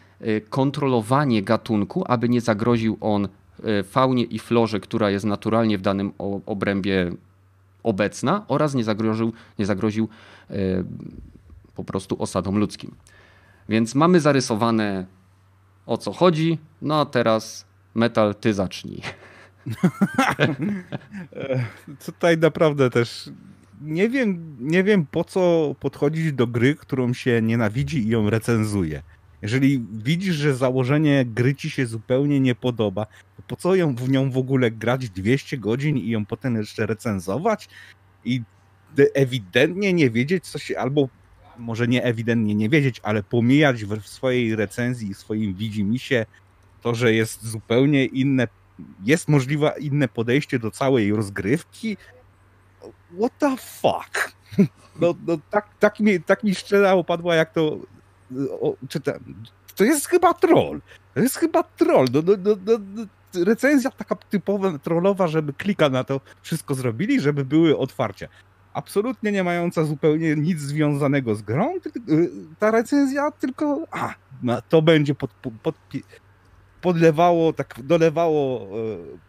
kontrolowanie 0.51 1.43
gatunku, 1.43 2.05
aby 2.07 2.29
nie 2.29 2.41
zagroził 2.41 2.99
on 3.01 3.29
faunie 3.85 4.25
i 4.25 4.39
florze, 4.39 4.81
która 4.81 5.11
jest 5.11 5.25
naturalnie 5.25 5.79
w 5.79 5.81
danym 5.81 6.13
obrębie 6.47 7.13
obecna 7.83 8.45
oraz 8.49 8.75
nie 8.75 8.85
zagroził, 8.85 9.33
nie 9.59 9.67
zagroził 9.67 10.09
e, 10.51 10.55
po 11.75 11.85
prostu 11.85 12.23
osadom 12.23 12.59
ludzkim. 12.59 12.95
Więc 13.69 13.95
mamy 13.95 14.21
zarysowane 14.21 15.07
o 15.87 15.97
co 15.99 16.13
chodzi, 16.13 16.59
no 16.83 17.01
a 17.01 17.07
teraz 17.07 17.67
metal 17.95 18.35
ty 18.35 18.55
zacznij. 18.55 19.01
E, 21.33 21.65
tutaj 22.07 22.39
naprawdę 22.39 22.91
też 22.91 23.31
nie 23.81 24.09
wiem, 24.09 24.57
nie 24.61 24.85
wiem 24.85 25.07
po 25.07 25.25
co 25.25 25.75
podchodzić 25.81 26.33
do 26.33 26.47
gry, 26.47 26.75
którą 26.75 27.13
się 27.13 27.43
nienawidzi 27.43 27.99
i 27.99 28.09
ją 28.09 28.31
recenzuje. 28.31 29.03
Jeżeli 29.43 29.85
widzisz, 29.93 30.35
że 30.35 30.55
założenie 30.55 31.25
gry 31.25 31.55
ci 31.55 31.71
się 31.71 31.87
zupełnie 31.87 32.41
nie 32.41 32.55
podoba, 32.55 33.07
po 33.51 33.57
co 33.57 33.75
ją 33.75 33.95
w 33.95 34.09
nią 34.09 34.31
w 34.31 34.39
ogóle 34.39 34.71
grać 34.71 35.11
200 35.11 35.59
godzin 35.59 35.97
i 35.97 36.09
ją 36.09 36.27
potem 36.27 36.57
jeszcze 36.57 36.87
recenzować 36.87 37.69
i 38.25 38.43
ewidentnie 39.15 39.93
nie 39.93 40.11
wiedzieć, 40.11 40.47
co 40.47 40.59
się, 40.59 40.79
albo 40.79 41.09
może 41.59 41.89
nie 41.89 42.05
ewidentnie 42.05 42.55
nie 42.55 42.69
wiedzieć, 42.69 43.01
ale 43.03 43.23
pomijać 43.23 43.85
w 43.85 44.09
swojej 44.09 44.57
recenzji, 44.57 45.15
w 45.15 45.19
swoim 45.19 45.55
widzimisię 45.55 46.27
to, 46.83 46.95
że 46.95 47.15
jest 47.15 47.47
zupełnie 47.47 48.05
inne, 48.05 48.49
jest 49.05 49.29
możliwe 49.29 49.75
inne 49.81 50.09
podejście 50.09 50.59
do 50.59 50.71
całej 50.71 51.13
rozgrywki. 51.13 51.97
What 53.19 53.39
the 53.39 53.57
fuck? 53.57 54.33
No, 55.01 55.15
no 55.27 55.39
tak, 55.51 55.69
tak, 55.79 56.01
mi, 56.01 56.21
tak 56.21 56.45
mi 56.45 56.55
szczera 56.55 56.93
opadła, 56.93 57.35
jak 57.35 57.53
to 57.53 57.79
o, 58.61 58.77
to 59.75 59.85
jest 59.85 60.09
chyba 60.09 60.35
troll. 60.35 60.81
To 61.15 61.21
jest 61.21 61.37
chyba 61.37 61.63
troll. 61.63 62.07
No, 62.13 62.23
no, 62.27 62.35
no, 62.45 62.57
no, 62.67 62.79
no, 62.95 63.07
recenzja 63.35 63.91
taka 63.91 64.15
typowa, 64.15 64.79
trollowa, 64.79 65.29
żeby 65.29 65.53
klika 65.53 65.89
na 65.89 66.05
to 66.05 66.21
wszystko 66.43 66.75
zrobili, 66.75 67.21
żeby 67.21 67.45
były 67.45 67.79
otwarcia. 67.79 68.29
Absolutnie 68.75 69.33
nie 69.33 69.45
mająca 69.45 69.85
zupełnie 69.85 70.37
nic 70.37 70.61
związanego 70.61 71.35
z 71.35 71.43
grą, 71.43 71.77
y, 72.09 72.31
ta 72.59 72.71
recenzja 72.71 73.31
tylko, 73.31 73.85
a, 73.91 74.15
no, 74.43 74.63
to 74.69 74.83
będzie 74.83 75.15
pod, 75.15 75.31
pod, 75.31 75.53
pod 75.63 75.75
podlewało, 76.81 77.53
tak 77.53 77.81
dolewało 77.83 78.63
e, 78.63 78.69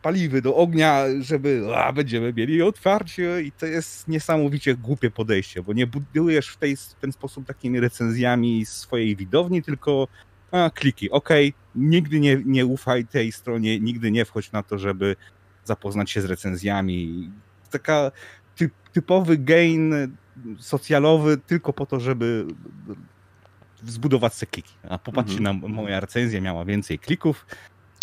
paliwy 0.02 0.42
do 0.42 0.56
ognia, 0.56 1.06
żeby 1.20 1.64
a, 1.76 1.94
będziemy 1.94 2.34
mieli 2.34 2.62
otwarcie 2.62 3.42
i 3.42 3.52
to 3.52 3.66
jest 3.66 4.08
niesamowicie 4.08 4.76
głupie 4.76 5.12
podejście, 5.12 5.64
bo 5.64 5.74
nie 5.74 5.88
budujesz 5.88 6.48
w, 6.48 6.58
tej, 6.58 6.76
w 6.76 6.94
ten 7.02 7.12
sposób 7.12 7.46
takimi 7.46 7.80
recenzjami 7.80 8.66
swojej 8.66 9.16
widowni, 9.16 9.64
tylko 9.64 10.08
a, 10.52 10.70
kliki, 10.70 11.12
ok, 11.12 11.30
nigdy 11.76 12.20
nie, 12.20 12.42
nie 12.46 12.66
ufaj 12.66 13.06
tej 13.06 13.32
stronie, 13.32 13.80
nigdy 13.80 14.12
nie 14.12 14.26
wchodź 14.26 14.52
na 14.52 14.64
to, 14.64 14.78
żeby 14.78 15.16
zapoznać 15.64 16.12
się 16.12 16.22
z 16.22 16.26
recenzjami. 16.26 17.32
Taka 17.72 18.12
typ, 18.56 18.74
typowy 18.94 19.38
gain 19.38 19.94
socjalowy 20.60 21.38
tylko 21.38 21.74
po 21.74 21.86
to, 21.86 22.00
żeby 22.00 22.46
zbudować 23.84 24.34
se 24.34 24.46
kliki. 24.46 24.74
A 24.90 24.98
popatrzcie 24.98 25.38
mhm. 25.38 25.62
na 25.62 25.68
moja 25.68 26.00
recenzja, 26.00 26.42
miała 26.42 26.66
więcej 26.66 27.00
klików, 27.00 27.46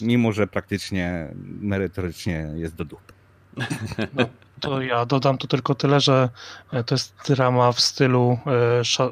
mimo 0.02 0.32
że 0.32 0.46
praktycznie 0.46 1.34
merytorycznie 1.60 2.52
jest 2.54 2.74
do 2.74 2.84
dupy. 2.84 3.17
No, 4.14 4.26
to 4.60 4.82
ja 4.82 5.06
dodam 5.06 5.38
tu 5.38 5.46
tylko 5.46 5.74
tyle, 5.74 6.00
że 6.00 6.28
e, 6.72 6.84
to 6.84 6.94
jest 6.94 7.14
drama 7.28 7.72
w 7.72 7.80
stylu 7.80 8.38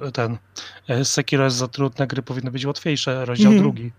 e, 0.05 0.12
ten 0.12 0.38
e, 0.88 1.05
Sekiro 1.05 1.44
jest 1.44 1.57
za 1.57 1.68
trudne, 1.68 2.07
gry 2.07 2.22
powinny 2.22 2.51
być 2.51 2.66
łatwiejsze, 2.66 3.25
rozdział 3.25 3.53
mhm. 3.53 3.62
drugi. 3.62 3.92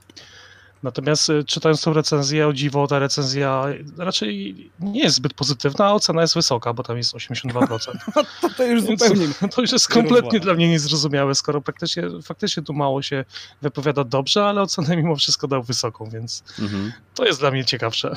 Natomiast 0.84 1.32
czytając 1.48 1.82
tą 1.82 1.94
recenzję, 1.94 2.48
o 2.48 2.54
dziwo, 2.54 2.88
ta 2.88 3.00
recenzja 3.00 3.66
raczej 3.98 4.56
nie 4.80 5.04
jest 5.04 5.16
zbyt 5.16 5.34
pozytywna, 5.34 5.86
a 5.86 5.94
ocena 5.94 6.22
jest 6.22 6.36
wysoka, 6.36 6.74
bo 6.74 6.84
tam 6.84 6.98
jest 6.98 7.16
82%. 7.16 7.78
to, 8.42 8.50
to 8.58 8.64
już 8.64 8.82
zupełnie. 8.82 9.28
To 9.56 9.62
już 9.62 9.72
jest 9.72 9.88
kompletnie 9.88 10.40
dla 10.40 10.54
mnie 10.54 10.70
niezrozumiałe, 10.70 11.36
skoro 11.36 11.62
praktycznie, 11.62 12.04
faktycznie 12.24 12.64
tu 12.64 12.74
mało 12.74 13.02
się 13.02 13.26
wypowiada 13.62 14.04
dobrze, 14.04 14.46
ale 14.46 14.62
ocenę 14.62 14.98
mimo 14.98 15.16
wszystko 15.16 15.48
dał 15.48 15.64
wysoką, 15.64 16.10
więc 16.10 16.44
mhm. 16.60 16.94
to 17.16 17.26
jest 17.26 17.40
dla 17.40 17.52
mnie 17.52 17.66
ciekawsze 17.66 18.16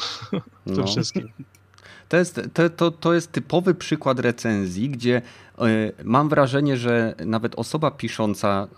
w 0.66 0.70
no. 0.70 0.76
tym 0.76 0.86
wszystkim. 0.86 1.32
To 2.10 2.16
jest, 2.16 2.40
to, 2.54 2.70
to, 2.70 2.90
to 2.90 3.14
jest 3.14 3.32
typowy 3.32 3.74
przykład 3.74 4.20
recenzji, 4.20 4.90
gdzie 4.90 5.22
y, 5.62 5.92
mam 6.04 6.28
wrażenie, 6.28 6.76
że 6.76 7.14
nawet 7.26 7.54
osoba 7.54 7.90
pisząca 7.90 8.68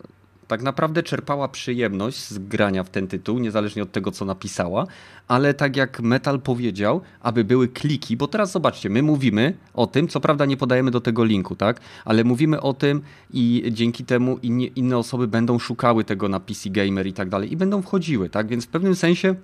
tak 0.49 0.63
naprawdę 0.63 1.03
czerpała 1.03 1.49
przyjemność 1.49 2.29
z 2.29 2.39
grania 2.39 2.85
w 2.85 2.91
ten 2.91 3.09
tytuł, 3.09 3.39
niezależnie 3.39 3.83
od 3.83 3.93
tego, 3.93 4.11
co 4.11 4.25
napisała, 4.25 4.87
ale 5.29 5.55
tak 5.55 5.77
jak 5.77 6.01
Metal 6.01 6.41
powiedział, 6.41 7.01
aby 7.21 7.45
były 7.45 7.69
kliki, 7.69 8.17
bo 8.17 8.29
teraz 8.29 8.53
zobaczcie, 8.53 8.91
my 8.91 9.03
mówimy 9.03 9.55
o 9.75 9.87
tym, 9.87 10.09
co 10.09 10.21
prawda 10.21 10.47
nie 10.47 10.57
podajemy 10.57 10.91
do 10.91 11.01
tego 11.01 11.25
linku, 11.25 11.57
tak, 11.57 11.81
ale 12.05 12.25
mówimy 12.25 12.61
o 12.61 12.75
tym 12.75 13.03
i 13.33 13.65
dzięki 13.71 14.05
temu 14.05 14.39
inne, 14.43 14.65
inne 14.65 14.99
osoby 14.99 15.29
będą 15.29 15.59
szukały 15.59 16.05
tego 16.05 16.29
na 16.29 16.41
PC 16.41 16.71
Gamer 16.71 17.07
i 17.07 17.13
tak 17.13 17.29
dalej 17.29 17.53
i 17.53 17.57
będą 17.57 17.83
wchodziły, 17.83 18.31
tak, 18.31 18.47
więc 18.47 18.65
w 18.65 18.69
pewnym 18.69 18.95
sensie 18.95 19.35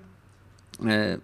e, 0.87 1.18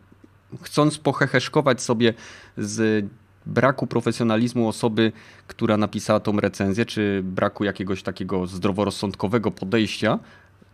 chcąc 0.63 0.99
poheheszkować 0.99 1.83
sobie 1.83 2.15
z 2.57 3.07
braku 3.47 3.87
profesjonalizmu 3.87 4.69
osoby, 4.69 5.13
która 5.47 5.77
napisała 5.77 6.21
tą 6.21 6.41
recenzję, 6.41 6.87
czy 6.87 7.23
braku 7.25 7.65
jakiegoś 7.65 8.03
takiego 8.03 8.47
zdroworozsądkowego 8.47 9.51
podejścia, 9.51 10.19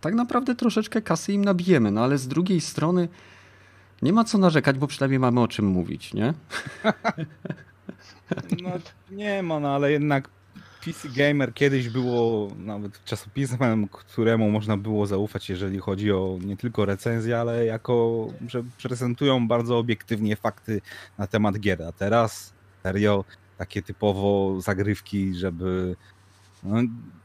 tak 0.00 0.14
naprawdę 0.14 0.54
troszeczkę 0.54 1.02
kasy 1.02 1.32
im 1.32 1.44
nabijemy. 1.44 1.90
No 1.90 2.04
ale 2.04 2.18
z 2.18 2.28
drugiej 2.28 2.60
strony 2.60 3.08
nie 4.02 4.12
ma 4.12 4.24
co 4.24 4.38
narzekać, 4.38 4.78
bo 4.78 4.86
przynajmniej 4.86 5.18
mamy 5.18 5.40
o 5.40 5.48
czym 5.48 5.66
mówić, 5.66 6.14
nie? 6.14 6.34
No 8.62 8.70
nie 9.10 9.42
ma, 9.42 9.60
no 9.60 9.74
ale 9.74 9.92
jednak 9.92 10.28
PC 10.84 11.08
Gamer 11.08 11.54
kiedyś 11.54 11.88
było 11.88 12.50
nawet 12.58 13.04
czasopismem, 13.04 13.88
któremu 13.88 14.50
można 14.50 14.76
było 14.76 15.06
zaufać, 15.06 15.50
jeżeli 15.50 15.78
chodzi 15.78 16.12
o 16.12 16.38
nie 16.44 16.56
tylko 16.56 16.84
recenzję, 16.84 17.38
ale 17.38 17.64
jako, 17.64 18.26
że 18.48 18.62
prezentują 18.82 19.48
bardzo 19.48 19.78
obiektywnie 19.78 20.36
fakty 20.36 20.80
na 21.18 21.26
temat 21.26 21.58
gier. 21.58 21.82
A 21.82 21.92
teraz 21.92 22.52
serio 22.82 23.24
takie 23.58 23.82
typowo 23.82 24.60
zagrywki, 24.60 25.34
żeby 25.34 25.96
no, 26.62 26.82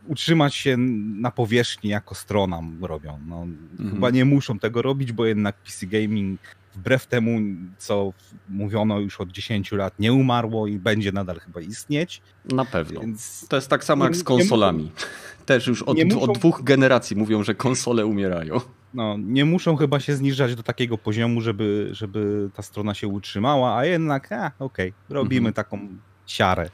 utrzymać 0.08 0.56
się 0.56 0.78
na 1.18 1.32
powierzchni 1.32 1.90
jako 1.90 2.16
strona 2.16 2.62
robią. 2.82 3.20
No, 3.28 3.44
mhm. 3.44 3.92
Chyba 3.92 4.10
nie 4.10 4.26
muszą 4.26 4.60
tego 4.60 4.82
robić, 4.82 5.12
bo 5.12 5.26
jednak 5.26 5.56
PC 5.56 5.86
Gaming 5.86 6.40
wbrew 6.76 7.08
temu, 7.08 7.40
co 7.78 8.14
mówiono 8.50 9.00
już 9.00 9.22
od 9.22 9.32
10 9.32 9.72
lat, 9.72 10.00
nie 10.00 10.14
umarło 10.14 10.68
i 10.68 10.80
będzie 10.80 11.12
nadal 11.12 11.40
chyba 11.40 11.62
istnieć. 11.62 12.22
Na 12.46 12.66
pewno. 12.66 13.02
Więc 13.02 13.48
to 13.48 13.56
jest 13.56 13.68
tak 13.68 13.84
samo 13.84 14.06
jak 14.06 14.16
z 14.16 14.24
konsolami. 14.24 14.84
Muszą, 14.84 15.06
Też 15.46 15.68
już 15.68 15.84
od, 15.84 16.04
muszą, 16.04 16.22
od, 16.22 16.38
dwóch 16.38 16.64
generacji 16.64 17.16
mówią, 17.16 17.44
że 17.44 17.56
konsole 17.56 18.06
umierają. 18.06 18.62
No, 18.94 19.18
nie 19.18 19.46
muszą 19.46 19.76
chyba 19.76 20.00
się 20.00 20.16
zniżać 20.16 20.56
do 20.56 20.64
takiego 20.64 20.98
poziomu, 20.98 21.42
żeby, 21.42 21.90
żeby 21.92 22.50
ta 22.54 22.62
strona 22.62 22.94
się 22.94 23.08
utrzymała, 23.08 23.78
a 23.78 23.86
jednak, 23.86 24.32
a, 24.32 24.52
okej, 24.60 24.90
okay, 24.90 25.16
robimy 25.16 25.48
mhm. 25.48 25.54
taką 25.54 25.88
siarę. 26.28 26.70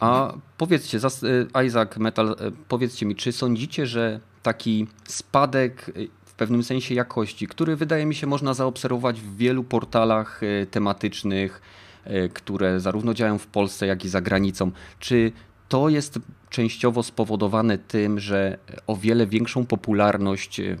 A 0.00 0.34
powiedzcie, 0.58 0.98
y, 0.98 1.64
Isaac 1.66 1.96
Metal, 1.96 2.28
y, 2.28 2.52
powiedzcie 2.68 3.06
mi, 3.06 3.16
czy 3.16 3.32
sądzicie, 3.32 3.86
że 3.86 4.20
taki 4.42 4.86
spadek 5.04 5.88
y, 5.88 6.08
w 6.34 6.36
pewnym 6.36 6.62
sensie 6.62 6.94
jakości, 6.94 7.46
który 7.46 7.76
wydaje 7.76 8.06
mi 8.06 8.14
się 8.14 8.26
można 8.26 8.54
zaobserwować 8.54 9.20
w 9.20 9.36
wielu 9.36 9.64
portalach 9.64 10.40
e, 10.42 10.66
tematycznych, 10.66 11.62
e, 12.04 12.28
które 12.28 12.80
zarówno 12.80 13.14
działają 13.14 13.38
w 13.38 13.46
Polsce, 13.46 13.86
jak 13.86 14.04
i 14.04 14.08
za 14.08 14.20
granicą. 14.20 14.70
Czy 14.98 15.32
to 15.68 15.88
jest 15.88 16.18
częściowo 16.50 17.02
spowodowane 17.02 17.78
tym, 17.78 18.20
że 18.20 18.58
o 18.86 18.96
wiele 18.96 19.26
większą 19.26 19.66
popularność 19.66 20.60
e, 20.60 20.76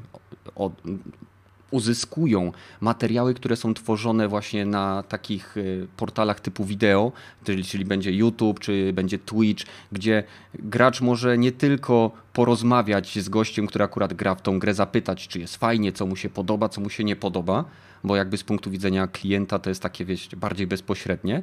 uzyskują 1.74 2.52
materiały, 2.80 3.34
które 3.34 3.56
są 3.56 3.74
tworzone 3.74 4.28
właśnie 4.28 4.66
na 4.66 5.02
takich 5.02 5.56
y, 5.56 5.86
portalach 5.96 6.40
typu 6.40 6.64
wideo, 6.64 7.12
czyli, 7.44 7.64
czyli 7.64 7.84
będzie 7.84 8.12
YouTube, 8.12 8.60
czy 8.60 8.92
będzie 8.92 9.18
Twitch, 9.18 9.64
gdzie 9.92 10.24
gracz 10.54 11.00
może 11.00 11.38
nie 11.38 11.52
tylko 11.52 12.10
porozmawiać 12.32 13.18
z 13.18 13.28
gościem, 13.28 13.66
który 13.66 13.84
akurat 13.84 14.14
gra 14.14 14.34
w 14.34 14.42
tą 14.42 14.58
grę, 14.58 14.74
zapytać, 14.74 15.28
czy 15.28 15.40
jest 15.40 15.56
fajnie, 15.56 15.92
co 15.92 16.06
mu 16.06 16.16
się 16.16 16.28
podoba, 16.28 16.68
co 16.68 16.80
mu 16.80 16.90
się 16.90 17.04
nie 17.04 17.16
podoba, 17.16 17.64
bo 18.04 18.16
jakby 18.16 18.36
z 18.36 18.44
punktu 18.44 18.70
widzenia 18.70 19.06
klienta 19.06 19.58
to 19.58 19.70
jest 19.70 19.82
takie 19.82 20.04
wieść 20.04 20.36
bardziej 20.36 20.66
bezpośrednie. 20.66 21.42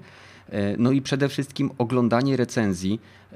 E, 0.51 0.77
no 0.77 0.91
i 0.91 1.01
przede 1.01 1.29
wszystkim 1.29 1.69
oglądanie 1.77 2.37
recenzji 2.37 3.01
e, 3.31 3.35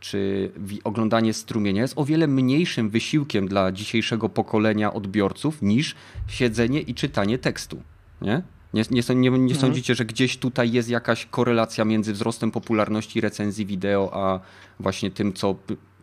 czy 0.00 0.50
oglądanie 0.84 1.34
strumienia 1.34 1.82
jest 1.82 1.98
o 1.98 2.04
wiele 2.04 2.26
mniejszym 2.26 2.90
wysiłkiem 2.90 3.48
dla 3.48 3.72
dzisiejszego 3.72 4.28
pokolenia 4.28 4.92
odbiorców 4.92 5.62
niż 5.62 5.94
siedzenie 6.28 6.80
i 6.80 6.94
czytanie 6.94 7.38
tekstu. 7.38 7.82
Nie? 8.20 8.42
Nie, 8.74 8.82
nie, 8.90 9.02
nie, 9.08 9.30
nie 9.30 9.36
mhm. 9.36 9.60
sądzicie, 9.60 9.94
że 9.94 10.04
gdzieś 10.04 10.36
tutaj 10.38 10.72
jest 10.72 10.88
jakaś 10.88 11.26
korelacja 11.26 11.84
między 11.84 12.12
wzrostem 12.12 12.50
popularności 12.50 13.20
recenzji 13.20 13.66
wideo, 13.66 14.10
a 14.12 14.40
właśnie 14.80 15.10
tym, 15.10 15.32
co 15.32 15.56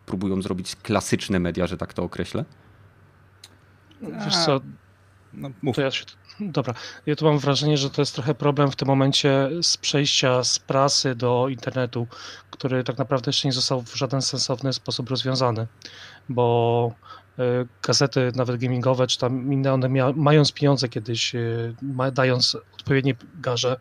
próbują 0.06 0.42
zrobić 0.42 0.76
klasyczne 0.76 1.40
media, 1.40 1.68
że 1.68 1.78
tak 1.78 1.94
to 1.94 2.04
określę? 2.04 2.46
Wiesz 4.02 4.38
co, 4.46 4.62
no, 5.34 5.52
mów. 5.62 5.76
To 5.76 5.82
ja 5.82 5.92
się 5.92 6.06
Dobra, 6.40 6.74
ja 7.06 7.16
tu 7.16 7.26
mam 7.26 7.40
wrażenie, 7.40 7.78
że 7.78 7.90
to 7.90 8.02
jest 8.02 8.16
trochę 8.16 8.36
problem 8.36 8.72
w 8.72 8.76
tym 8.76 8.88
momencie 8.88 9.50
z 9.62 9.78
przejścia 9.78 10.44
z 10.44 10.60
prasy 10.60 11.16
do 11.16 11.48
internetu, 11.50 12.08
który 12.52 12.84
tak 12.84 12.98
naprawdę 12.98 13.30
jeszcze 13.30 13.48
nie 13.48 13.52
został 13.52 13.82
w 13.82 13.96
żaden 13.96 14.22
sensowny 14.22 14.74
sposób 14.74 15.10
rozwiązany, 15.10 15.68
bo 16.30 16.92
gazety, 17.84 18.32
nawet 18.36 18.62
gamingowe, 18.62 19.08
czy 19.08 19.18
tam 19.18 19.54
inne, 19.54 19.74
one 19.74 19.90
mia- 19.90 20.14
mając 20.16 20.52
pieniądze 20.52 20.90
kiedyś, 20.90 21.36
e, 21.36 22.12
dając 22.12 22.58
odpowiednie 22.76 23.16
garze 23.42 23.78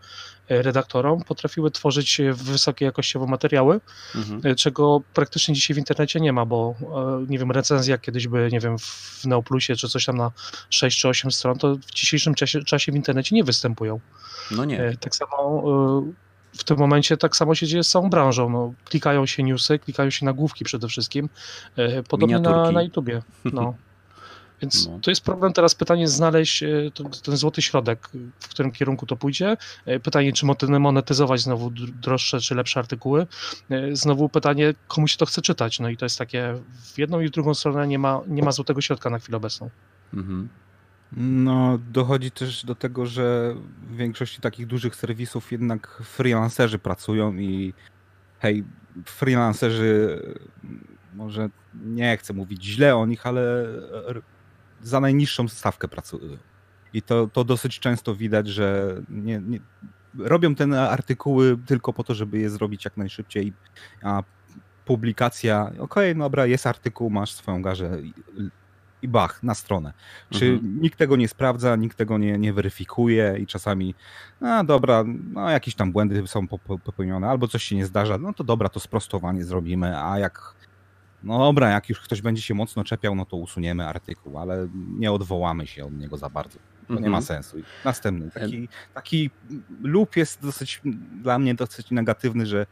E, 0.49 0.63
redaktorom 0.63 1.25
potrafiły 1.25 1.71
tworzyć 1.71 2.21
wysokie 2.33 2.85
jakościowo 2.85 3.27
materiały, 3.27 3.81
mhm. 4.15 4.41
E, 4.45 4.55
czego 4.55 5.03
praktycznie 5.15 5.55
dzisiaj 5.55 5.75
w 5.75 5.79
internecie 5.79 6.21
nie 6.21 6.33
ma, 6.33 6.47
bo 6.47 6.75
e, 6.81 7.27
nie 7.29 7.39
wiem, 7.39 7.51
recenzja 7.51 7.99
kiedyś 7.99 8.29
by, 8.29 8.49
nie 8.53 8.61
wiem, 8.61 8.79
w 8.79 9.25
Neoplusie 9.25 9.77
czy 9.77 9.89
coś 9.89 10.05
tam 10.05 10.17
na 10.17 10.31
6 10.71 11.01
czy 11.01 11.09
8 11.09 11.31
stron, 11.31 11.59
to 11.59 11.75
w 11.75 11.91
dzisiejszym 11.91 12.35
czasie, 12.35 12.63
czasie 12.63 12.93
w 12.93 12.95
internecie 12.95 13.35
nie 13.35 13.45
występują. 13.45 14.01
No 14.51 14.65
nie. 14.65 14.97
Tak 15.01 15.17
samo 15.17 15.63
w 16.53 16.65
tym 16.65 16.79
momencie 16.79 17.17
tak 17.17 17.37
samo 17.37 17.55
się 17.55 17.67
dzieje 17.67 17.85
z 17.85 17.91
całą 17.91 18.11
branżą. 18.11 18.51
No, 18.51 18.73
klikają 18.85 19.27
się 19.27 19.43
newsy, 19.43 19.79
klikają 19.79 20.11
się 20.11 20.27
nagłówki 20.27 20.65
przede 20.65 20.89
wszystkim, 20.89 21.29
podobnie 22.09 22.39
na, 22.39 22.73
na 22.73 22.83
YouTubie. 22.83 23.23
No. 23.45 23.75
Więc 24.63 24.89
no. 24.89 24.99
to 25.03 25.11
jest 25.11 25.25
problem 25.25 25.53
teraz 25.53 25.75
pytanie 25.75 26.09
znaleźć 26.09 26.63
e, 26.63 26.69
ten 27.25 27.37
złoty 27.37 27.63
środek, 27.63 28.09
w 28.41 28.49
którym 28.49 28.73
kierunku 28.73 29.07
to 29.07 29.17
pójdzie. 29.17 29.57
E, 29.87 30.01
pytanie, 30.01 30.33
czy 30.33 30.47
monetyzować 30.81 31.41
znowu 31.41 31.71
droższe 32.01 32.41
czy 32.41 32.55
lepsze 32.55 32.81
artykuły. 32.81 33.27
E, 33.71 33.97
znowu 33.97 34.29
pytanie, 34.29 34.75
komu 34.89 35.09
się 35.09 35.17
to 35.17 35.27
chce 35.27 35.43
czytać. 35.43 35.81
No 35.81 35.89
i 35.89 35.97
to 35.97 36.05
jest 36.05 36.19
takie, 36.19 36.55
w 36.95 36.99
jedną 36.99 37.21
i 37.21 37.29
w 37.29 37.31
drugą 37.31 37.55
stronę 37.55 37.87
nie 37.87 37.99
ma, 37.99 38.21
nie 38.27 38.43
ma 38.43 38.53
złotego 38.53 38.81
środka 38.81 39.11
na 39.11 39.19
chwilę 39.19 39.37
obecną. 39.37 39.71
Mhm. 40.15 40.49
No, 41.17 41.79
dochodzi 41.93 42.31
też 42.31 42.65
do 42.65 42.75
tego, 42.75 43.07
że 43.07 43.55
w 43.83 43.97
większości 43.97 44.41
takich 44.41 44.67
dużych 44.67 44.97
serwisów 44.97 45.53
jednak 45.53 46.03
freelancerzy 46.05 46.79
pracują 46.79 47.35
i 47.35 47.75
hej, 48.41 48.65
freelancerzy 49.05 50.21
może 51.15 51.49
nie 51.75 52.17
chcę 52.17 52.33
mówić 52.33 52.65
źle 52.65 52.97
o 52.97 53.07
nich, 53.07 53.27
ale 53.27 53.67
za 54.83 55.01
najniższą 55.01 55.49
stawkę 55.49 55.89
pracują. 55.89 56.37
I 56.93 57.03
to, 57.03 57.27
to 57.27 57.45
dosyć 57.45 57.81
często 57.81 58.15
widać, 58.15 58.49
że 58.49 58.97
nie, 59.09 59.41
nie, 59.41 59.61
robią 60.19 60.55
te 60.55 60.81
artykuły 60.81 61.59
tylko 61.67 61.93
po 61.93 62.05
to, 62.05 62.15
żeby 62.15 62.39
je 62.39 62.51
zrobić 62.51 62.85
jak 62.85 62.97
najszybciej, 62.97 63.53
a 64.03 64.23
publikacja, 64.85 65.67
okej, 65.67 65.79
okay, 65.79 66.15
dobra, 66.15 66.47
jest 66.47 66.67
artykuł, 66.67 67.11
masz 67.11 67.33
swoją 67.33 67.63
garzę 67.63 67.99
i, 69.03 69.09
bach, 69.09 69.43
na 69.43 69.55
stronę. 69.55 69.93
Czy 70.31 70.47
mhm. 70.47 70.81
nikt 70.83 70.99
tego 70.99 71.17
nie 71.17 71.29
sprawdza, 71.29 71.77
nikt 71.77 71.97
tego 71.97 72.19
nie, 72.19 72.39
nie 72.39 72.53
weryfikuje 72.53 73.37
i 73.39 73.47
czasami, 73.47 73.95
no 74.41 74.65
dobra, 74.65 75.05
no 75.33 75.51
jakieś 75.51 75.75
tam 75.75 75.93
błędy 75.93 76.27
są 76.27 76.49
popełnione, 76.85 77.29
albo 77.29 77.49
coś 77.49 77.63
się 77.63 77.77
nie 77.77 77.87
zdarza, 77.87 78.19
no 78.19 78.33
to 78.33 78.45
dobra, 78.45 78.69
to 78.69 78.81
sprostowanie 78.81 79.45
zrobimy, 79.45 79.99
a 79.99 80.19
jak 80.19 80.55
no 81.25 81.39
dobra, 81.39 81.71
jak 81.71 81.89
już 81.89 82.01
ktoś 82.01 82.23
będzie 82.23 82.43
się 82.43 82.55
mocno 82.55 82.85
czepiał, 82.85 83.15
no 83.15 83.27
to 83.27 83.37
usuniemy 83.37 83.87
artykuł, 83.87 84.39
ale 84.39 84.69
nie 84.99 85.13
odwołamy 85.13 85.67
się 85.67 85.85
od 85.85 85.93
niego 85.93 86.17
za 86.17 86.31
bardzo. 86.31 86.59
To 86.89 86.95
nie 86.95 87.11
ma 87.11 87.19
mhm. 87.19 87.23
sensu. 87.23 87.57
następny. 87.85 88.31
Taki, 88.31 88.69
taki 88.95 89.31
lub 89.83 90.17
jest 90.17 90.43
dosyć 90.43 90.81
dla 91.23 91.39
mnie 91.39 91.55
dosyć 91.55 91.91
negatywny, 91.91 92.47
że 92.47 92.67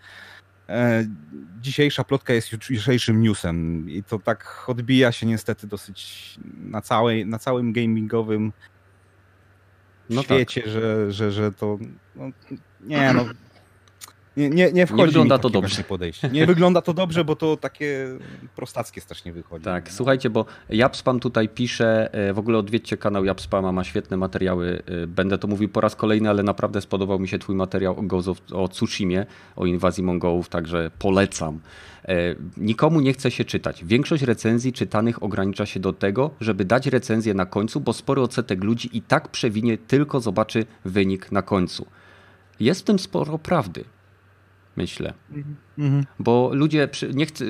dzisiejsza 1.61 2.05
plotka 2.05 2.33
jest 2.33 2.53
jutrzejszym 2.53 3.23
newsem 3.23 3.91
i 3.91 4.03
to 4.03 4.19
tak 4.19 4.65
odbija 4.67 5.13
się 5.13 5.27
niestety 5.27 5.67
dosyć 5.67 6.39
na, 6.65 6.81
całej, 6.81 7.27
na 7.27 7.39
całym 7.39 7.73
gamingowym 7.73 8.53
no 10.11 10.23
świecie, 10.23 10.63
tak. 10.63 10.71
że, 10.71 11.13
że, 11.13 11.33
że 11.33 11.53
to 11.53 11.79
no, 12.17 12.31
nie 12.81 13.13
no 13.13 13.25
Nie, 14.37 14.51
nie, 14.51 14.73
nie 14.73 14.87
wchodzi 14.87 15.01
nie 15.01 15.07
wygląda 15.07 15.39
to 15.39 15.51
dobrze. 15.51 15.85
Podejście. 15.85 16.29
Nie 16.29 16.47
wygląda 16.47 16.83
to 16.83 16.95
dobrze, 16.95 17.25
bo 17.25 17.37
to 17.37 17.57
takie 17.57 18.09
prostackie 18.57 19.01
strasznie 19.01 19.33
wychodzi. 19.33 19.65
Tak, 19.65 19.93
słuchajcie, 19.93 20.31
bo 20.31 20.45
Japspam 20.69 21.21
tutaj 21.21 21.49
pisze, 21.49 22.15
e, 22.15 22.33
w 22.33 22.39
ogóle 22.39 22.59
odwiedźcie 22.59 22.97
kanał 22.97 23.25
Japspama, 23.25 23.73
ma 23.73 23.85
świetne 23.85 24.17
materiały. 24.17 24.83
E, 24.87 25.07
będę 25.07 25.39
to 25.39 25.49
mówił 25.49 25.69
po 25.69 25.81
raz 25.81 25.97
kolejny, 25.97 26.31
ale 26.31 26.43
naprawdę 26.43 26.81
spodobał 26.81 27.19
mi 27.19 27.29
się 27.29 27.39
twój 27.39 27.57
materiał 27.57 28.05
o, 28.11 28.31
of, 28.31 28.41
o 28.53 28.69
Tsushimie, 28.69 29.27
o 29.57 29.67
inwazji 29.67 30.03
Mongołów, 30.03 30.49
także 30.49 30.91
polecam. 30.99 31.61
E, 32.05 32.15
nikomu 32.57 33.01
nie 33.01 33.13
chce 33.13 33.31
się 33.31 33.45
czytać. 33.45 33.85
Większość 33.85 34.23
recenzji 34.23 34.73
czytanych 34.73 35.23
ogranicza 35.23 35.67
się 35.67 35.81
do 35.81 35.93
tego, 35.93 36.31
żeby 36.41 36.65
dać 36.65 36.87
recenzję 36.87 37.35
na 37.35 37.47
końcu, 37.47 37.81
bo 37.81 37.93
spory 37.93 38.21
odsetek 38.21 38.65
ludzi 38.65 38.91
i 38.93 39.03
tak 39.03 39.29
przewinie, 39.29 39.79
tylko 39.79 40.21
zobaczy 40.21 40.67
wynik 40.85 41.33
na 41.33 41.43
końcu. 41.43 41.87
Jest 42.61 42.81
w 42.81 42.85
tym 42.85 42.99
sporo 42.99 43.39
prawdy 43.39 43.85
myślę. 44.81 45.15
Mhm. 45.79 46.07
Bo 46.19 46.51
ludzie 46.53 46.89
nie 47.15 47.27
chcą. 47.27 47.45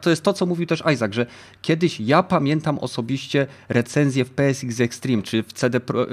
To 0.00 0.10
jest 0.10 0.22
to, 0.22 0.32
co 0.32 0.46
mówił 0.46 0.66
też 0.66 0.82
Isaac, 0.94 1.12
że 1.14 1.26
kiedyś 1.62 2.00
ja 2.00 2.22
pamiętam 2.22 2.78
osobiście 2.78 3.46
recenzję 3.68 4.24
w 4.24 4.30
PSX 4.30 4.80
Extreme 4.80 5.22
czy 5.22 5.42
w, 5.42 5.52
CD 5.52 5.80
Pro, 5.80 6.06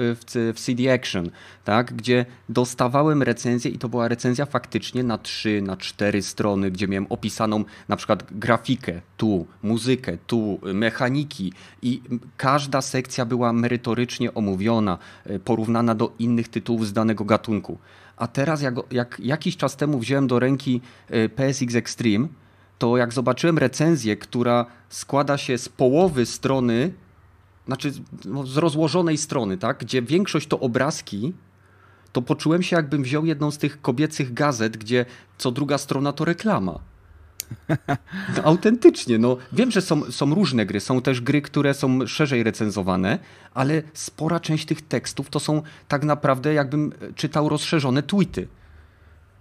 w 0.54 0.54
CD 0.54 0.94
Action, 0.94 1.30
tak, 1.64 1.94
gdzie 1.94 2.26
dostawałem 2.48 3.22
recenzję 3.22 3.70
i 3.70 3.78
to 3.78 3.88
była 3.88 4.08
recenzja 4.08 4.46
faktycznie 4.46 5.02
na 5.02 5.18
trzy, 5.18 5.62
na 5.62 5.76
cztery 5.76 6.22
strony, 6.22 6.70
gdzie 6.70 6.88
miałem 6.88 7.06
opisaną 7.06 7.64
na 7.88 7.96
przykład 7.96 8.26
grafikę 8.30 9.00
tu, 9.16 9.46
muzykę 9.62 10.18
tu, 10.26 10.60
mechaniki 10.74 11.52
i 11.82 12.02
każda 12.36 12.80
sekcja 12.80 13.24
była 13.24 13.52
merytorycznie 13.52 14.34
omówiona, 14.34 14.98
e, 15.24 15.38
porównana 15.38 15.94
do 15.94 16.12
innych 16.18 16.48
tytułów 16.48 16.86
z 16.86 16.92
danego 16.92 17.24
gatunku 17.24 17.78
a 18.20 18.26
teraz 18.26 18.62
jak, 18.62 18.74
jak 18.90 19.20
jakiś 19.20 19.56
czas 19.56 19.76
temu 19.76 19.98
wziąłem 19.98 20.26
do 20.26 20.38
ręki 20.38 20.80
y, 21.14 21.28
PSX 21.28 21.74
Extreme, 21.74 22.28
to 22.78 22.96
jak 22.96 23.12
zobaczyłem 23.12 23.58
recenzję, 23.58 24.16
która 24.16 24.66
składa 24.88 25.38
się 25.38 25.58
z 25.58 25.68
połowy 25.68 26.26
strony, 26.26 26.92
znaczy 27.66 27.92
no, 28.24 28.46
z 28.46 28.56
rozłożonej 28.56 29.18
strony, 29.18 29.58
tak, 29.58 29.78
gdzie 29.78 30.02
większość 30.02 30.46
to 30.46 30.60
obrazki, 30.60 31.32
to 32.12 32.22
poczułem 32.22 32.62
się 32.62 32.76
jakbym 32.76 33.02
wziął 33.02 33.26
jedną 33.26 33.50
z 33.50 33.58
tych 33.58 33.82
kobiecych 33.82 34.34
gazet, 34.34 34.76
gdzie 34.76 35.06
co 35.38 35.50
druga 35.50 35.78
strona 35.78 36.12
to 36.12 36.24
reklama. 36.24 36.78
Autentycznie, 38.44 39.18
no 39.18 39.36
wiem, 39.52 39.70
że 39.70 39.80
są, 39.80 40.12
są 40.12 40.34
różne 40.34 40.66
gry, 40.66 40.80
są 40.80 41.02
też 41.02 41.20
gry, 41.20 41.42
które 41.42 41.74
są 41.74 42.06
szerzej 42.06 42.42
recenzowane, 42.42 43.18
ale 43.54 43.82
spora 43.94 44.40
część 44.40 44.66
tych 44.66 44.82
tekstów 44.82 45.30
to 45.30 45.40
są 45.40 45.62
tak 45.88 46.04
naprawdę 46.04 46.54
jakbym 46.54 46.92
czytał 47.14 47.48
rozszerzone 47.48 48.02
tweety. 48.02 48.48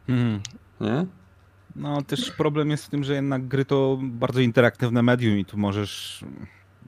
Hmm. 0.07 0.39
Nie? 0.81 1.05
No 1.75 2.01
też 2.01 2.31
problem 2.31 2.69
jest 2.69 2.85
w 2.85 2.89
tym, 2.89 3.03
że 3.03 3.13
jednak 3.13 3.47
gry 3.47 3.65
to 3.65 3.99
bardzo 4.01 4.39
interaktywne 4.39 5.03
medium 5.03 5.37
i 5.37 5.45
tu 5.45 5.57
możesz 5.57 6.25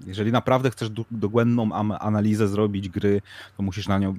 jeżeli 0.05 0.31
naprawdę 0.31 0.71
chcesz 0.71 0.89
dogłębną 1.11 1.71
analizę 1.99 2.47
zrobić 2.47 2.89
gry, 2.89 3.21
to 3.57 3.63
musisz 3.63 3.87
na 3.87 3.99
nią 3.99 4.13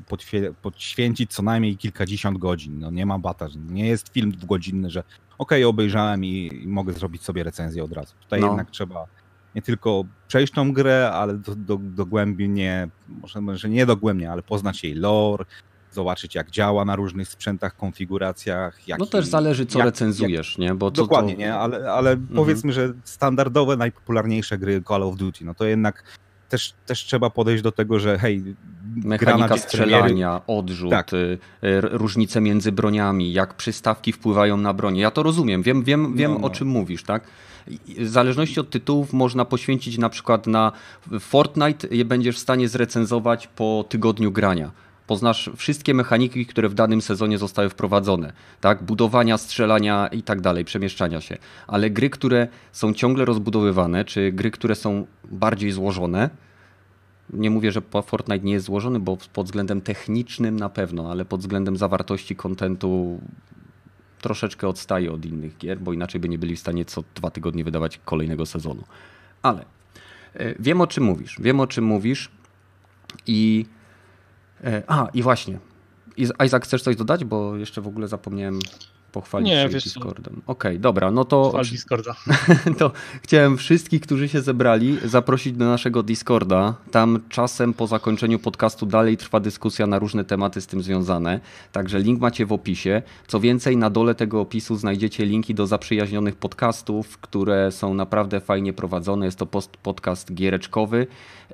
poświęcić 0.63 1.33
co 1.33 1.43
najmniej 1.43 1.77
kilkadziesiąt 1.77 2.39
godzin. 2.39 2.79
No 2.79 2.91
nie 2.91 3.07
ma 3.07 3.19
bata, 3.19 3.47
nie 3.69 3.89
jest 3.89 4.09
film 4.13 4.33
dwugodzinny, 4.33 4.91
że 4.91 5.03
ok, 5.39 5.53
obejrzałem 5.67 6.25
i, 6.25 6.61
i, 6.63 6.69
mogę 6.69 6.93
zrobić 6.93 7.23
sobie 7.23 7.43
recenzję 7.43 7.85
od 7.85 7.93
razu. 7.93 8.15
Tutaj 8.21 8.41
no. 8.41 8.47
jednak 8.47 8.71
trzeba 8.71 9.07
nie 9.55 9.63
tylko 9.63 10.05
przejść 10.29 10.53
tą 10.53 10.73
grę, 10.73 11.11
ale 11.15 11.39
do, 11.39 11.55
do, 11.55 11.77
dogłębnie, 11.77 12.89
może, 13.09 13.41
może 13.41 13.69
nie 13.69 13.87
dogłębnie, 13.87 14.31
ale 14.31 14.43
poznać 14.43 14.85
jej 14.85 14.95
lore, 14.95 15.45
zobaczyć 15.95 16.35
jak 16.35 16.51
działa 16.51 16.85
na 16.85 16.97
różnych 16.97 17.29
sprzętach, 17.29 17.77
konfiguracjach. 17.77 18.79
No 18.99 19.07
też 19.07 19.27
zależy 19.27 19.67
co 19.67 19.79
jak, 19.79 19.87
recenzujesz, 19.87 20.51
jak, 20.51 20.59
nie? 20.59 20.75
Bo 20.75 20.91
to, 20.91 21.03
dokładnie, 21.03 21.35
to... 21.35 21.41
nie? 21.41 21.55
Ale, 21.55 21.93
ale 21.93 22.11
mhm. 22.11 22.37
powiedzmy, 22.37 22.73
że 22.73 22.93
standardowe, 23.05 23.77
najpopularniejsze 23.77 24.59
gry 24.59 24.83
Call 24.89 25.03
of 25.03 25.17
Duty, 25.17 25.45
no 25.45 25.55
to 25.55 25.65
jednak 25.65 26.05
też, 26.53 26.75
też 26.87 27.05
trzeba 27.05 27.31
podejść 27.31 27.63
do 27.63 27.73
tego, 27.73 27.99
że 27.99 28.19
hej, 28.19 28.55
mechanika 28.97 29.59
strzelania, 29.59 30.41
odrzut, 30.47 30.91
tak. 30.91 31.13
Y, 31.13 31.17
y, 31.17 31.81
różnice 31.81 32.41
między 32.41 32.73
broniami, 32.73 33.33
jak 33.33 33.55
przystawki 33.55 34.13
wpływają 34.13 34.57
na 34.57 34.75
bronię. 34.75 35.01
Ja 35.01 35.11
to 35.11 35.23
rozumiem, 35.23 35.63
wiem, 35.63 35.83
wiem, 35.83 36.15
wiem 36.17 36.33
no, 36.33 36.39
no. 36.39 36.47
o 36.47 36.51
czym 36.51 36.69
mówisz, 36.69 37.03
tak? 37.03 37.25
W 37.99 38.09
zależności 38.09 38.61
od 38.61 38.71
tytułów 38.71 39.13
można 39.13 39.45
poświęcić 39.45 39.99
na 39.99 40.09
przykład 40.09 40.47
na 40.47 40.73
Fortnite 41.21 42.05
będziesz 42.05 42.37
w 42.37 42.39
stanie 42.39 42.69
zrecenzować 42.69 43.47
po 43.47 43.85
tygodniu 43.89 44.33
grania 44.33 44.71
poznasz 45.13 45.51
wszystkie 45.57 45.95
mechaniki, 45.95 46.47
które 46.47 46.69
w 46.69 46.75
danym 46.75 47.03
sezonie 47.03 47.39
zostały 47.39 47.69
wprowadzone, 47.69 48.33
tak? 48.61 48.83
Budowania, 48.83 49.39
strzelania 49.39 50.07
i 50.07 50.23
tak 50.23 50.41
dalej, 50.41 50.65
przemieszczania 50.65 51.21
się. 51.21 51.37
Ale 51.67 51.91
gry, 51.91 52.11
które 52.11 52.49
są 52.73 52.95
ciągle 52.95 53.25
rozbudowywane, 53.25 54.05
czy 54.05 54.33
gry, 54.33 54.51
które 54.51 54.75
są 54.75 55.07
bardziej 55.25 55.73
złożone, 55.73 56.31
nie 57.33 57.51
mówię, 57.51 57.73
że 57.73 57.83
Fortnite 58.05 58.45
nie 58.45 58.53
jest 58.53 58.67
złożony, 58.67 59.01
bo 59.01 59.19
pod 59.33 59.47
względem 59.47 59.81
technicznym 59.81 60.57
na 60.57 60.69
pewno, 60.69 61.11
ale 61.11 61.25
pod 61.25 61.41
względem 61.41 61.77
zawartości 61.77 62.37
kontentu 62.37 63.21
troszeczkę 64.21 64.69
odstaje 64.69 65.13
od 65.13 65.25
innych 65.25 65.59
gier, 65.59 65.81
bo 65.81 65.93
inaczej 65.93 66.21
by 66.21 66.29
nie 66.29 66.39
byli 66.39 66.57
w 66.57 66.61
stanie 66.61 66.85
co 66.85 67.05
dwa 67.15 67.31
tygodnie 67.31 67.65
wydawać 67.65 68.01
kolejnego 68.05 68.47
sezonu. 68.47 68.85
Ale 69.43 69.65
e, 70.35 70.55
wiem 70.59 70.81
o 70.81 70.87
czym 70.87 71.05
mówisz. 71.05 71.37
Wiem 71.41 71.61
o 71.61 71.67
czym 71.67 71.85
mówisz 71.85 72.31
i 73.27 73.67
a, 74.87 75.09
i 75.15 75.23
właśnie. 75.23 75.59
Isaac, 76.17 76.65
chcesz 76.65 76.83
coś 76.83 76.97
dodać? 76.97 77.25
Bo 77.25 77.57
jeszcze 77.57 77.81
w 77.81 77.87
ogóle 77.87 78.09
zapomniałem 78.09 78.59
pochwalić 79.13 79.49
Nie, 79.49 79.63
się 79.63 79.69
wiesz 79.69 79.85
Discordem. 79.85 80.43
Okej, 80.47 80.73
okay, 80.73 80.79
dobra, 80.79 81.11
no 81.11 81.25
to... 81.25 81.49
Chwal 81.49 81.65
Discorda. 81.65 82.15
to 82.79 82.93
chciałem 83.23 83.57
wszystkich, 83.57 84.01
którzy 84.01 84.29
się 84.29 84.41
zebrali, 84.41 84.99
zaprosić 85.05 85.53
do 85.53 85.65
naszego 85.65 86.03
Discorda. 86.03 86.75
Tam 86.91 87.21
czasem 87.29 87.75
po 87.75 87.87
zakończeniu 87.87 88.39
podcastu 88.39 88.87
dalej 88.87 89.17
trwa 89.17 89.41
dyskusja 89.41 89.87
na 89.87 89.99
różne 89.99 90.25
tematy 90.25 90.61
z 90.61 90.67
tym 90.67 90.83
związane. 90.83 91.41
Także 91.73 91.99
link 91.99 92.21
macie 92.21 92.47
w 92.47 92.53
opisie. 92.53 93.03
Co 93.27 93.41
więcej, 93.41 93.77
na 93.77 93.91
dole 93.91 94.15
tego 94.15 94.41
opisu 94.41 94.77
znajdziecie 94.77 95.27
linki 95.27 95.55
do 95.55 95.67
zaprzyjaźnionych 95.67 96.37
podcastów, 96.37 97.19
które 97.19 97.73
są 97.73 97.95
naprawdę 97.95 98.41
fajnie 98.41 98.73
prowadzone. 98.73 99.27
Jest 99.27 99.39
to 99.39 99.47
post 99.47 99.77
podcast 99.77 100.35
giereczkowy 100.35 101.07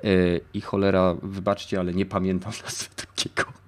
yy, 0.03 0.41
i 0.53 0.61
cholera, 0.61 1.15
wybaczcie, 1.23 1.79
ale 1.79 1.93
nie 1.93 2.05
pamiętam 2.05 2.51
nazwy 2.65 2.87
drugiego. 2.97 3.59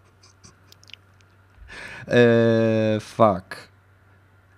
Eee, 2.08 2.99
fuck. 2.99 3.70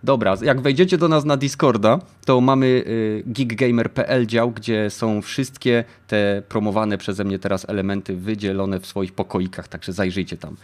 Dobra, 0.04 0.38
jak 0.42 0.62
wejdziecie 0.62 0.98
do 0.98 1.08
nas 1.08 1.26
na 1.26 1.38
Discorda, 1.38 2.00
to 2.26 2.42
mamy 2.42 2.66
y, 2.66 3.24
geekgamer.pl 3.26 4.26
dział, 4.28 4.52
gdzie 4.52 4.90
są 4.90 5.22
wszystkie 5.22 5.84
te 6.08 6.44
promowane 6.50 6.98
przeze 6.98 7.24
mnie 7.24 7.40
teraz 7.40 7.70
elementy 7.70 8.16
wydzielone 8.16 8.80
w 8.80 8.86
swoich 8.86 9.14
pokoikach, 9.14 9.68
także 9.68 9.94
zajrzyjcie 9.94 10.38
tam. 10.38 10.56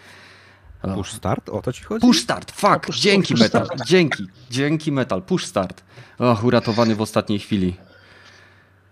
Push 0.96 1.12
start? 1.12 1.50
O 1.50 1.62
to 1.62 1.74
ci 1.74 1.84
chodzi? 1.84 2.02
Push 2.02 2.20
start, 2.20 2.52
fuck, 2.52 2.80
push, 2.80 3.00
dzięki 3.00 3.34
push 3.34 3.42
metal, 3.42 3.66
start. 3.66 3.86
dzięki, 3.86 4.28
dzięki 4.50 4.92
metal, 4.92 5.22
push 5.22 5.46
start. 5.46 5.84
Och, 6.20 6.44
uratowany 6.44 6.96
w 6.96 7.02
ostatniej 7.02 7.40
chwili. 7.40 7.76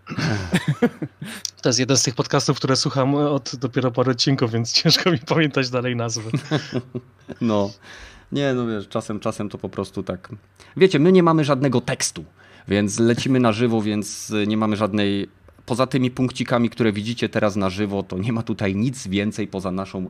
To 1.61 1.69
jest 1.69 1.79
jeden 1.79 1.97
z 1.97 2.03
tych 2.03 2.15
podcastów, 2.15 2.57
które 2.57 2.75
słucham 2.75 3.15
od 3.15 3.55
dopiero 3.55 3.91
paru 3.91 4.11
odcinków, 4.11 4.51
więc 4.51 4.71
ciężko 4.71 5.11
mi 5.11 5.19
pamiętać 5.19 5.69
dalej 5.69 5.95
nazwy. 5.95 6.31
No, 7.41 7.71
nie, 8.31 8.53
no 8.53 8.67
wiesz, 8.67 8.87
czasem, 8.87 9.19
czasem 9.19 9.49
to 9.49 9.57
po 9.57 9.69
prostu 9.69 10.03
tak. 10.03 10.29
Wiecie, 10.77 10.99
my 10.99 11.11
nie 11.11 11.23
mamy 11.23 11.43
żadnego 11.43 11.81
tekstu, 11.81 12.25
więc 12.67 12.99
lecimy 12.99 13.39
na 13.39 13.51
żywo, 13.51 13.81
więc 13.81 14.33
nie 14.47 14.57
mamy 14.57 14.75
żadnej. 14.75 15.29
Poza 15.65 15.87
tymi 15.87 16.11
punkcikami, 16.11 16.69
które 16.69 16.91
widzicie 16.91 17.29
teraz 17.29 17.55
na 17.55 17.69
żywo, 17.69 18.03
to 18.03 18.17
nie 18.17 18.33
ma 18.33 18.43
tutaj 18.43 18.75
nic 18.75 19.07
więcej 19.07 19.47
poza 19.47 19.71
naszą 19.71 20.09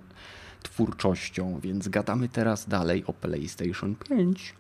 twórczością, 0.64 1.60
więc 1.64 1.88
gadamy 1.88 2.30
teraz 2.30 2.68
dalej 2.70 3.04
o 3.08 3.14
PlayStation 3.14 3.96
5 3.96 4.54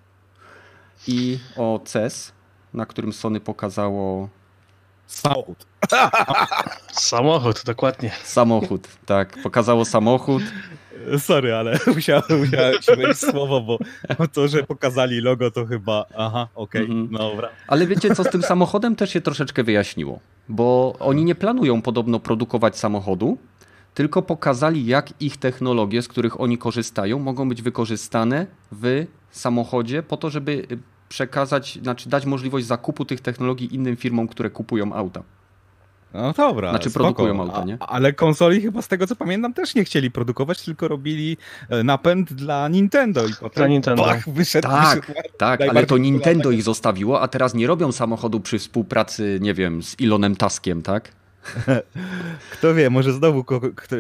i 1.08 1.40
o 1.56 1.82
CES, 1.86 2.32
na 2.74 2.86
którym 2.86 3.14
Sony 3.14 3.40
pokazało 3.40 4.30
Samochód. 5.08 5.66
Samochód, 6.92 7.64
dokładnie. 7.66 8.12
Samochód, 8.24 8.88
tak. 9.06 9.38
Pokazało 9.44 9.86
samochód. 9.86 10.44
Sorry, 11.18 11.54
ale 11.54 11.80
musiałem, 11.96 12.24
musiałem 12.40 12.76
wejść 12.98 13.20
słowo, 13.32 13.62
bo 13.62 13.78
to, 14.34 14.48
że 14.48 14.64
pokazali 14.64 15.22
logo, 15.22 15.52
to 15.52 15.66
chyba 15.66 16.06
aha, 16.18 16.48
okej, 16.56 16.84
okay, 16.84 16.96
mhm. 16.96 17.32
dobra. 17.32 17.50
Ale 17.68 17.88
wiecie 17.88 18.16
co, 18.16 18.24
z 18.24 18.30
tym 18.30 18.42
samochodem 18.42 18.96
też 18.96 19.10
się 19.10 19.22
troszeczkę 19.22 19.64
wyjaśniło, 19.64 20.20
bo 20.50 20.96
oni 21.00 21.26
nie 21.26 21.36
planują 21.36 21.82
podobno 21.82 22.20
produkować 22.20 22.78
samochodu, 22.78 23.38
tylko 23.94 24.22
pokazali, 24.22 24.86
jak 24.86 25.22
ich 25.22 25.38
technologie, 25.38 26.02
z 26.02 26.08
których 26.08 26.42
oni 26.42 26.58
korzystają, 26.58 27.20
mogą 27.20 27.50
być 27.50 27.62
wykorzystane 27.62 28.48
w 28.72 29.06
samochodzie 29.32 30.04
po 30.04 30.18
to, 30.18 30.30
żeby 30.30 30.68
przekazać, 31.10 31.80
znaczy 31.82 32.10
dać 32.10 32.26
możliwość 32.26 32.66
zakupu 32.66 33.06
tych 33.06 33.22
technologii 33.22 33.76
innym 33.76 33.96
firmom, 33.96 34.28
które 34.28 34.50
kupują 34.50 34.94
auta. 34.94 35.24
No 36.18 36.34
dobra. 36.34 36.70
Znaczy 36.70 36.90
spoko. 36.90 37.04
produkują 37.04 37.42
auta, 37.42 37.66
nie? 37.66 37.78
A, 37.80 37.88
ale 37.88 38.14
konsoli 38.14 38.62
chyba 38.62 38.82
z 38.82 38.88
tego 38.88 39.08
co 39.08 39.16
pamiętam 39.16 39.54
też 39.54 39.76
nie 39.76 39.84
chcieli 39.84 40.12
produkować, 40.12 40.62
tylko 40.62 40.88
robili 40.88 41.38
e, 41.70 41.84
napęd 41.84 42.34
dla 42.34 42.68
Nintendo 42.68 43.28
i 43.28 43.34
potem 43.34 43.56
Dla 43.56 43.68
Nintendo. 43.68 44.04
Bach, 44.04 44.30
wyszedł, 44.30 44.68
Tak, 44.68 45.06
wyszedł 45.06 45.30
tak, 45.38 45.62
ale 45.62 45.86
to 45.86 45.98
Nintendo 45.98 46.52
ich 46.52 46.64
zostawiło, 46.64 47.22
a 47.22 47.28
teraz 47.28 47.54
nie 47.54 47.68
robią 47.68 47.92
samochodu 47.92 48.40
przy 48.40 48.60
współpracy, 48.60 49.40
nie 49.42 49.54
wiem, 49.54 49.84
z 49.84 49.96
Elonem 50.02 50.36
Tuskiem, 50.36 50.82
tak? 50.82 51.12
Kto 52.54 52.74
wie, 52.74 52.90
może 52.90 53.14
znowu 53.14 53.44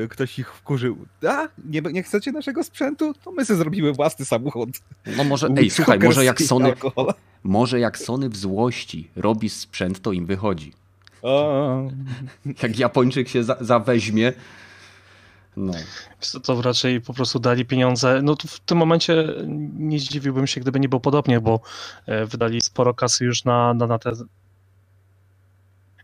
ktoś 0.09 0.39
ich 0.39 0.53
wkurzył. 0.53 0.97
A, 1.27 1.47
nie, 1.65 1.81
nie 1.81 2.03
chcecie 2.03 2.31
naszego 2.31 2.63
sprzętu? 2.63 3.13
To 3.23 3.31
my 3.31 3.45
sobie 3.45 3.57
zrobimy 3.57 3.93
własny 3.93 4.25
samochód. 4.25 4.69
No 5.17 5.23
może, 5.23 5.49
ej, 5.57 5.69
słuchaj, 5.69 5.99
może 5.99 6.25
jak 6.25 6.41
Sony, 6.41 6.73
może 7.43 7.79
jak 7.79 7.97
Sony 7.97 8.29
w 8.29 8.37
złości 8.37 9.09
robi 9.15 9.49
sprzęt, 9.49 10.01
to 10.01 10.11
im 10.11 10.25
wychodzi. 10.25 10.73
O, 11.21 11.83
Jak 12.63 12.79
Japończyk 12.79 13.29
się 13.29 13.43
za, 13.43 13.57
zaweźmie, 13.61 14.33
no. 15.57 15.73
To, 16.31 16.39
to 16.39 16.61
raczej 16.61 17.01
po 17.01 17.13
prostu 17.13 17.39
dali 17.39 17.65
pieniądze. 17.65 18.21
No 18.23 18.35
to 18.35 18.47
w 18.47 18.59
tym 18.59 18.77
momencie 18.77 19.27
nie 19.73 19.99
zdziwiłbym 19.99 20.47
się, 20.47 20.61
gdyby 20.61 20.79
nie 20.79 20.89
było 20.89 20.99
podobnie, 20.99 21.41
bo 21.41 21.59
e, 22.05 22.25
wydali 22.25 22.61
sporo 22.61 22.93
kasy 22.93 23.25
już 23.25 23.45
na, 23.45 23.73
na, 23.73 23.87
na 23.87 23.99
te 23.99 24.11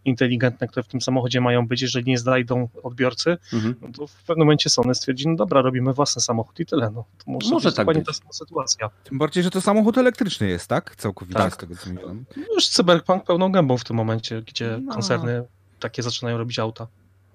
inteligentne, 0.06 0.68
które 0.68 0.84
w 0.84 0.88
tym 0.88 1.02
samochodzie 1.02 1.42
mają 1.42 1.68
być. 1.68 1.82
Jeżeli 1.82 2.06
nie 2.06 2.18
znajdą 2.18 2.70
odbiorcy, 2.84 3.38
Mhm. 3.54 3.76
no 3.82 3.88
to 3.98 4.08
w 4.08 4.14
pewnym 4.24 4.46
momencie 4.48 4.70
Sony 4.70 4.96
stwierdzi, 4.96 5.28
no 5.28 5.36
dobra, 5.36 5.62
robimy 5.62 5.94
własny 5.94 6.22
samochód 6.22 6.60
i 6.60 6.66
tyle. 6.66 6.90
No, 6.96 7.04
to 7.26 7.32
może, 7.32 7.50
Może 7.50 7.68
być 7.70 7.76
tak 7.76 7.86
dokładnie 7.86 8.04
być. 8.04 8.08
ta 8.18 8.22
sama 8.22 8.34
sytuacja. 8.34 8.90
Tym 9.04 9.18
bardziej, 9.18 9.44
że 9.44 9.50
to 9.52 9.62
samochód 9.62 9.98
elektryczny 9.98 10.48
jest, 10.48 10.68
tak? 10.68 10.96
Całkowicie 10.96 11.40
Tak. 11.40 11.54
z 11.54 11.58
tego 11.58 11.76
co 11.76 11.90
mówiłem. 11.90 12.26
No 12.38 12.44
Już 12.56 12.68
cyberpunk 12.68 13.24
pełną 13.24 13.52
gębą 13.52 13.78
w 13.78 13.84
tym 13.84 13.96
momencie, 13.96 14.42
gdzie 14.42 14.80
No. 14.84 14.94
koncerny 14.94 15.44
takie 15.80 16.04
zaczynają 16.04 16.38
robić 16.38 16.60
auta. 16.60 16.88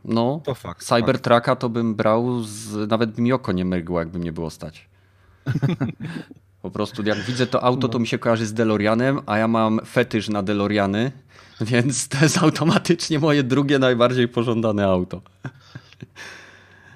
No, 0.05 0.41
To 0.45 0.55
fakt. 0.55 0.85
Cybertrucka 0.85 1.57
to 1.57 1.69
bym 1.69 1.95
brał, 1.95 2.43
z, 2.43 2.91
nawet 2.91 3.11
by 3.11 3.23
mi 3.23 3.33
oko 3.33 3.53
nie 3.53 3.64
mrygło, 3.64 3.99
jakby 3.99 4.19
mnie 4.19 4.33
było 4.33 4.51
stać. 4.51 4.89
Po 6.69 6.73
prostu 6.73 7.03
jak 7.03 7.19
widzę 7.19 7.47
to 7.47 7.62
auto, 7.62 7.89
to 7.89 7.99
mi 7.99 8.07
się 8.07 8.19
kojarzy 8.19 8.47
z 8.47 8.53
DeLoreanem, 8.53 9.21
a 9.27 9.39
ja 9.39 9.49
mam 9.49 9.81
fetysz 9.87 10.29
na 10.29 10.43
DeLoreany, 10.43 11.12
więc 11.61 12.09
to 12.09 12.19
jest 12.23 12.39
automatycznie 12.39 13.19
moje 13.19 13.43
drugie 13.43 13.79
najbardziej 13.79 14.29
pożądane 14.29 14.87
auto. 14.87 15.23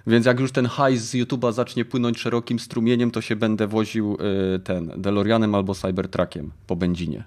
Więc 0.07 0.27
jak 0.27 0.41
już 0.41 0.53
ten 0.53 0.67
hajs 0.67 1.03
z 1.03 1.15
YouTube'a 1.15 1.53
zacznie 1.53 1.85
płynąć 1.85 2.19
szerokim 2.19 2.59
strumieniem, 2.59 3.11
to 3.11 3.21
się 3.21 3.37
będę 3.37 3.67
woził 3.67 4.19
y, 4.57 4.59
ten 4.59 4.93
DeLoreanem 4.97 5.55
albo 5.55 5.75
Cybertruckiem 5.75 6.51
po 6.67 6.77
benzinie. 6.77 7.25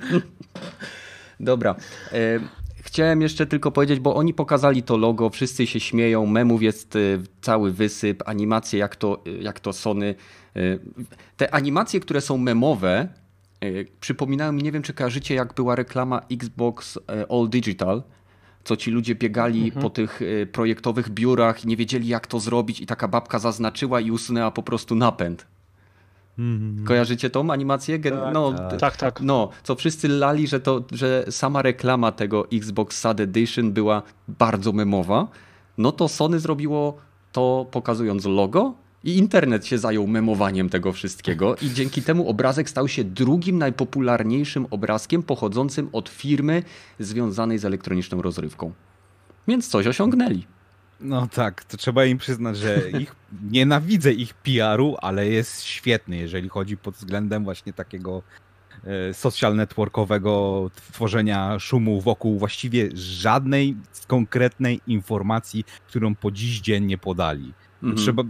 Dobra. 1.40 1.74
E, 2.12 2.40
Chciałem 2.84 3.22
jeszcze 3.22 3.46
tylko 3.46 3.70
powiedzieć, 3.70 4.00
bo 4.00 4.14
oni 4.14 4.34
pokazali 4.34 4.82
to 4.82 4.96
logo, 4.96 5.30
wszyscy 5.30 5.66
się 5.66 5.80
śmieją, 5.80 6.26
memów 6.26 6.62
jest 6.62 6.96
e, 6.96 6.98
cały 7.40 7.72
wysyp, 7.72 8.22
animacje 8.26 8.78
jak 8.78 8.96
to, 8.96 9.22
e, 9.26 9.30
jak 9.30 9.60
to 9.60 9.72
Sony. 9.72 10.14
e, 10.56 10.60
Te 11.36 11.54
animacje, 11.54 12.00
które 12.00 12.20
są 12.20 12.38
memowe, 12.38 13.08
przypominają 14.00 14.52
mi, 14.52 14.62
nie 14.62 14.72
wiem 14.72 14.82
czy 14.82 14.94
kojarzycie, 14.94 15.34
jak 15.34 15.54
była 15.54 15.74
reklama 15.76 16.20
Xbox 16.32 16.98
All 17.30 17.48
Digital, 17.48 18.02
co 18.64 18.76
ci 18.76 18.90
ludzie 18.90 19.14
biegali 19.14 19.72
po 19.72 19.90
tych 19.90 20.20
projektowych 20.52 21.10
biurach 21.10 21.64
i 21.64 21.68
nie 21.68 21.76
wiedzieli 21.76 22.08
jak 22.08 22.26
to 22.26 22.40
zrobić 22.40 22.80
i 22.80 22.86
taka 22.86 23.08
babka 23.08 23.38
zaznaczyła 23.38 24.00
i 24.00 24.10
usunęła 24.10 24.50
po 24.50 24.62
prostu 24.62 24.94
napęd. 24.94 25.46
Mhm. 26.38 26.84
Kojarzycie 26.86 27.30
tą 27.30 27.50
animację? 27.50 27.98
Gen- 27.98 28.32
no, 28.32 28.52
tak. 28.52 28.80
Tak, 28.80 28.96
tak. 28.96 29.20
no, 29.20 29.48
co 29.62 29.74
wszyscy 29.74 30.08
lali, 30.08 30.46
że, 30.46 30.60
to, 30.60 30.84
że 30.92 31.24
sama 31.30 31.62
reklama 31.62 32.12
tego 32.12 32.46
Xbox 32.52 33.00
Sad 33.00 33.20
Edition 33.20 33.72
była 33.72 34.02
bardzo 34.28 34.72
memowa, 34.72 35.28
no 35.78 35.92
to 35.92 36.08
Sony 36.08 36.40
zrobiło 36.40 36.96
to 37.32 37.66
pokazując 37.70 38.24
logo 38.24 38.74
i 39.04 39.18
internet 39.18 39.66
się 39.66 39.78
zajął 39.78 40.06
memowaniem 40.06 40.68
tego 40.68 40.92
wszystkiego 40.92 41.56
i 41.62 41.70
dzięki 41.70 42.02
temu 42.02 42.28
obrazek 42.28 42.70
stał 42.70 42.88
się 42.88 43.04
drugim 43.04 43.58
najpopularniejszym 43.58 44.66
obrazkiem 44.70 45.22
pochodzącym 45.22 45.88
od 45.92 46.08
firmy 46.08 46.62
związanej 46.98 47.58
z 47.58 47.64
elektroniczną 47.64 48.22
rozrywką. 48.22 48.72
Więc 49.48 49.68
coś 49.68 49.86
osiągnęli. 49.86 50.46
No 51.04 51.26
tak, 51.26 51.64
to 51.64 51.76
trzeba 51.76 52.04
im 52.04 52.18
przyznać, 52.18 52.56
że 52.56 52.90
ich 53.00 53.14
nienawidzę 53.50 54.12
ich 54.12 54.34
PR-u, 54.34 54.96
ale 55.02 55.28
jest 55.28 55.62
świetny, 55.62 56.16
jeżeli 56.16 56.48
chodzi 56.48 56.76
pod 56.76 56.94
względem 56.94 57.44
właśnie 57.44 57.72
takiego 57.72 58.22
e, 58.84 59.14
social 59.14 59.56
networkowego 59.56 60.70
tworzenia 60.74 61.58
szumu 61.58 62.00
wokół 62.00 62.38
właściwie 62.38 62.88
żadnej 62.94 63.76
konkretnej 64.06 64.80
informacji, 64.86 65.64
którą 65.88 66.14
po 66.14 66.30
dziś 66.30 66.60
dzień 66.60 66.84
nie 66.84 66.98
podali. 66.98 67.52
Mhm. 67.82 67.96
Trzeba 67.96 68.22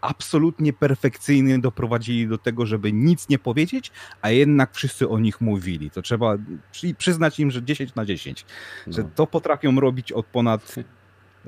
absolutnie 0.00 0.72
perfekcyjnie 0.72 1.58
doprowadzili 1.58 2.28
do 2.28 2.38
tego, 2.38 2.66
żeby 2.66 2.92
nic 2.92 3.28
nie 3.28 3.38
powiedzieć, 3.38 3.90
a 4.22 4.30
jednak 4.30 4.74
wszyscy 4.74 5.08
o 5.08 5.18
nich 5.18 5.40
mówili. 5.40 5.90
To 5.90 6.02
trzeba 6.02 6.36
przy, 6.72 6.94
przyznać 6.94 7.40
im, 7.40 7.50
że 7.50 7.62
10 7.62 7.94
na 7.94 8.04
10, 8.04 8.46
że 8.86 9.02
No. 9.02 9.10
to 9.14 9.26
potrafią 9.26 9.80
robić 9.80 10.12
od 10.12 10.26
ponad 10.26 10.74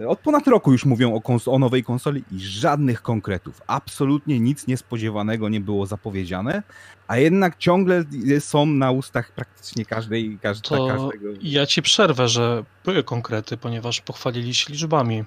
od 0.09 0.19
ponad 0.19 0.47
roku 0.47 0.73
już 0.73 0.85
mówią 0.85 1.15
o, 1.15 1.19
kons- 1.21 1.49
o 1.53 1.59
nowej 1.59 1.85
konsoli 1.85 2.25
i 2.33 2.41
żadnych 2.41 3.03
konkretów. 3.03 3.61
Absolutnie 3.67 4.41
nic 4.41 4.67
niespodziewanego 4.67 5.49
nie 5.49 5.61
było 5.61 5.87
zapowiedziane, 5.87 6.63
a 7.09 7.17
jednak 7.17 7.59
ciągle 7.59 8.05
są 8.41 8.67
na 8.67 8.91
ustach 8.91 9.33
praktycznie 9.33 9.85
każdej, 9.85 10.39
każd- 10.43 10.61
To 10.69 10.87
każdego. 10.89 11.29
ja 11.43 11.67
ci 11.67 11.83
przerwę, 11.83 12.29
że 12.29 12.65
były 12.85 13.03
konkrety, 13.05 13.57
ponieważ 13.57 14.01
pochwalili 14.01 14.55
się 14.55 14.73
liczbami. 14.73 15.25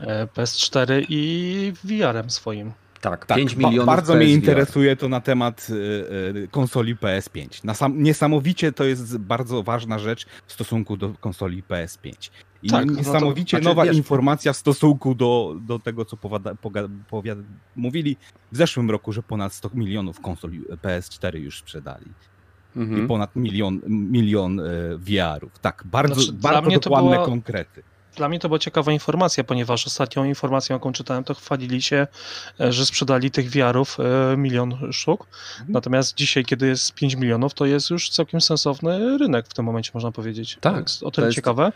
E, 0.00 0.26
PS4 0.26 1.04
i 1.08 1.72
VR-em 1.84 2.30
swoim. 2.30 2.72
Tak, 3.00 3.26
Tak, 3.26 3.38
5 3.38 3.54
ba- 3.54 3.68
milionów 3.68 3.86
bardzo 3.86 4.14
mnie 4.14 4.24
PSVR. 4.26 4.34
interesuje 4.38 4.96
to 4.96 5.08
na 5.08 5.20
temat 5.20 5.66
y, 5.70 5.74
y, 6.44 6.48
konsoli 6.50 6.96
PS5. 6.96 7.64
Nasam- 7.64 7.96
niesamowicie 8.02 8.72
to 8.72 8.84
jest 8.84 9.18
bardzo 9.18 9.62
ważna 9.62 9.98
rzecz 9.98 10.26
w 10.46 10.52
stosunku 10.52 10.96
do 10.96 11.08
konsoli 11.20 11.62
PS5. 11.62 12.30
I 12.64 12.68
Tak, 12.70 12.86
no 12.86 12.92
to- 12.92 12.98
niesamowicie 12.98 13.56
znaczy, 13.56 13.64
nowa 13.64 13.84
wiesz- 13.84 13.96
informacja 13.96 14.52
w 14.52 14.56
stosunku 14.56 15.14
do, 15.14 15.56
do 15.60 15.78
tego, 15.78 16.04
co 16.04 16.16
powada, 16.16 16.54
poga, 16.54 16.82
powiad, 17.10 17.38
mówili 17.76 18.16
w 18.52 18.56
zeszłym 18.56 18.90
roku, 18.90 19.12
że 19.12 19.22
ponad 19.22 19.52
100 19.54 19.70
milionów 19.74 20.20
konsoli 20.20 20.60
PS4 20.82 21.34
już 21.38 21.58
sprzedali. 21.58 22.06
I 22.76 22.78
Mhm. 22.78 23.08
ponad 23.08 23.36
milion, 23.36 23.80
milion 23.86 24.60
VR-ów. 24.98 25.58
Tak, 25.58 25.82
bardzo, 25.86 26.14
Znaczy, 26.14 26.32
dla 26.32 26.52
bardzo 26.52 26.70
dokładne 26.80 27.10
była- 27.10 27.24
konkrety. 27.26 27.82
Dla 28.16 28.28
mnie 28.28 28.38
to 28.38 28.48
była 28.48 28.58
ciekawa 28.58 28.92
informacja, 28.92 29.44
ponieważ 29.44 29.86
ostatnią 29.86 30.24
informacją, 30.24 30.76
jaką 30.76 30.92
czytałem, 30.92 31.24
to 31.24 31.34
chwalili 31.34 31.82
się, 31.82 32.06
e, 32.60 32.72
że 32.72 32.86
sprzedali 32.86 33.30
tych 33.30 33.50
VR-ów 33.50 33.98
e, 34.00 34.36
milion 34.36 34.92
sztuk. 34.92 35.26
Mhm. 35.52 35.72
Natomiast 35.72 36.14
dzisiaj, 36.14 36.44
kiedy 36.44 36.66
jest 36.66 36.94
5 36.94 37.14
milionów, 37.14 37.54
to 37.54 37.66
jest 37.66 37.90
już 37.90 38.10
całkiem 38.10 38.40
sensowny 38.40 39.18
rynek 39.18 39.46
w 39.48 39.54
tym 39.54 39.64
momencie, 39.64 39.90
można 39.94 40.12
powiedzieć. 40.12 40.58
Tak, 40.60 40.82
jest 40.82 41.02
o 41.02 41.06
to 41.06 41.10
tyle 41.10 41.26
jest- 41.26 41.34
ciekawe. 41.36 41.72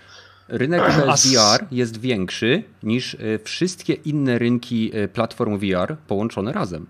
Rynek 0.49 0.82
PSVR 0.82 1.66
jest 1.70 2.01
większy 2.01 2.62
niż 2.82 3.14
y, 3.14 3.40
wszystkie 3.44 3.94
inne 3.94 4.38
rynki 4.38 4.96
y, 4.96 5.09
platform 5.09 5.59
VR 5.59 5.96
połączone 6.07 6.53
razem. 6.53 6.86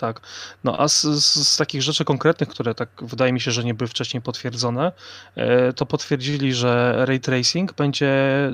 Tak. 0.00 0.20
No 0.64 0.80
a 0.80 0.88
z, 0.88 1.02
z, 1.02 1.48
z 1.48 1.56
takich 1.56 1.82
rzeczy 1.82 2.04
konkretnych, 2.04 2.48
które 2.48 2.74
tak 2.74 2.88
wydaje 3.02 3.32
mi 3.32 3.40
się, 3.40 3.50
że 3.50 3.64
nie 3.64 3.74
były 3.74 3.88
wcześniej 3.88 4.22
potwierdzone, 4.22 4.92
e, 5.36 5.72
to 5.72 5.86
potwierdzili, 5.86 6.54
że 6.54 6.94
ray 7.06 7.20
tracing 7.20 7.74
będzie 7.74 8.06
e, 8.06 8.52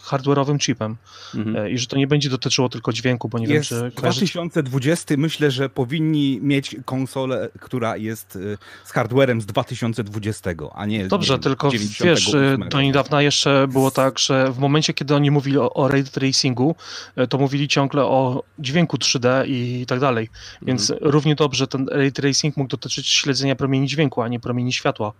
hardware'owym 0.00 0.58
chipem 0.58 0.96
Mhm. 1.34 1.56
e, 1.56 1.70
i 1.70 1.78
że 1.78 1.86
to 1.86 1.96
nie 1.96 2.06
będzie 2.06 2.30
dotyczyło 2.30 2.68
tylko 2.68 2.92
dźwięku, 2.92 3.28
bo 3.28 3.38
nie 3.38 3.46
jest 3.46 3.70
wiem, 3.70 3.90
czy 3.90 3.96
kojarzycie. 3.96 4.32
2020, 4.32 5.14
myślę, 5.18 5.50
że 5.50 5.68
powinni 5.68 6.38
mieć 6.42 6.76
konsolę, 6.84 7.48
która 7.60 7.96
jest 7.96 8.38
z 8.84 8.90
hardwarem 8.90 9.40
z 9.40 9.46
2020, 9.46 10.50
a 10.74 10.86
nie 10.86 11.08
Dobrze, 11.08 11.32
nie 11.32 11.36
wiem, 11.36 11.42
tylko 11.42 11.70
98. 11.70 12.58
wiesz, 12.58 12.70
do 12.70 12.82
niedawna 12.82 13.22
jeszcze 13.22 13.68
było 13.68 13.90
tak, 13.90 14.18
że 14.18 14.52
w 14.52 14.58
momencie, 14.58 14.94
kiedy 14.94 15.14
oni 15.14 15.30
mówili 15.30 15.58
o, 15.58 15.74
o 15.74 15.88
ray 15.88 16.04
tracingu, 16.04 16.74
to 17.28 17.38
mówili 17.38 17.68
ciągle 17.68 18.04
o 18.04 18.44
dźwięku 18.58 18.96
3D 18.96 19.44
i 19.46 19.86
tak 19.86 20.00
dalej. 20.00 20.28
Więc 20.62 20.81
Mhm. 20.90 21.10
równie 21.12 21.34
dobrze 21.34 21.66
ten 21.66 21.88
ray 21.88 22.12
tracing 22.12 22.56
mógł 22.56 22.70
dotyczyć 22.70 23.08
śledzenia 23.08 23.56
promieni 23.56 23.86
dźwięku, 23.88 24.22
a 24.22 24.28
nie 24.28 24.40
promieni 24.40 24.72
światła. 24.72 25.12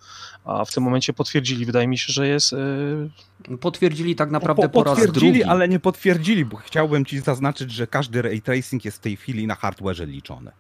A 0.45 0.65
w 0.65 0.73
tym 0.75 0.83
momencie 0.83 1.13
potwierdzili, 1.13 1.67
wydaje 1.67 1.87
mi 1.89 1.99
się, 1.99 2.13
że 2.13 2.29
jest. 2.29 2.53
y, 2.53 3.57
Potwierdzili 3.61 4.17
tak 4.17 4.31
naprawdę 4.31 4.63
Po, 4.63 4.69
po, 4.69 4.85
raz 4.85 4.95
potwierdzili, 4.95 5.33
drugi. 5.33 5.45
ale 5.45 5.69
nie 5.69 5.81
potwierdzili, 5.81 6.45
bo 6.45 6.57
chciałbym 6.57 7.05
ci 7.05 7.21
zaznaczyć, 7.21 7.73
że 7.73 7.87
każdy 7.87 8.23
ray 8.23 8.43
tracing 8.43 8.85
jest 8.85 8.97
w 8.97 9.01
tej 9.01 9.17
chwili 9.17 9.47
na 9.47 9.55
hardwareze 9.55 10.07
liczony. 10.07 10.51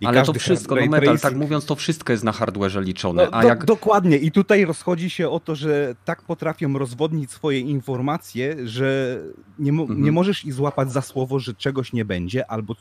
I 0.00 0.06
Ale 0.06 0.22
to 0.22 0.32
wszystko, 0.32 0.74
ray 0.74 0.84
no 0.84 0.90
metal, 0.90 1.14
tracing- 1.14 1.22
tak 1.22 1.36
mówiąc, 1.36 1.64
to 1.66 1.74
wszystko 1.76 2.12
jest 2.12 2.24
na 2.24 2.32
hardwareze 2.32 2.82
liczone. 2.82 3.24
No, 3.24 3.30
a 3.30 3.42
do, 3.42 3.48
jak 3.48 3.64
Dokładnie. 3.64 4.16
I 4.16 4.30
tutaj 4.32 4.64
rozchodzi 4.64 5.10
się 5.10 5.28
o 5.28 5.40
to, 5.40 5.54
że 5.54 5.94
tak 6.04 6.22
potrafią 6.22 6.78
rozwodnić 6.78 7.30
swoje 7.30 7.60
informacje, 7.60 8.56
że 8.68 9.18
nie, 9.58 9.72
mo- 9.72 9.82
Mhm. 9.82 10.02
nie 10.04 10.12
możesz 10.12 10.44
ich 10.44 10.54
złapać 10.54 10.92
za 10.92 11.02
słowo, 11.02 11.38
że 11.38 11.54
czegoś 11.54 11.92
nie 11.92 12.04
będzie, 12.04 12.50
albo 12.50 12.74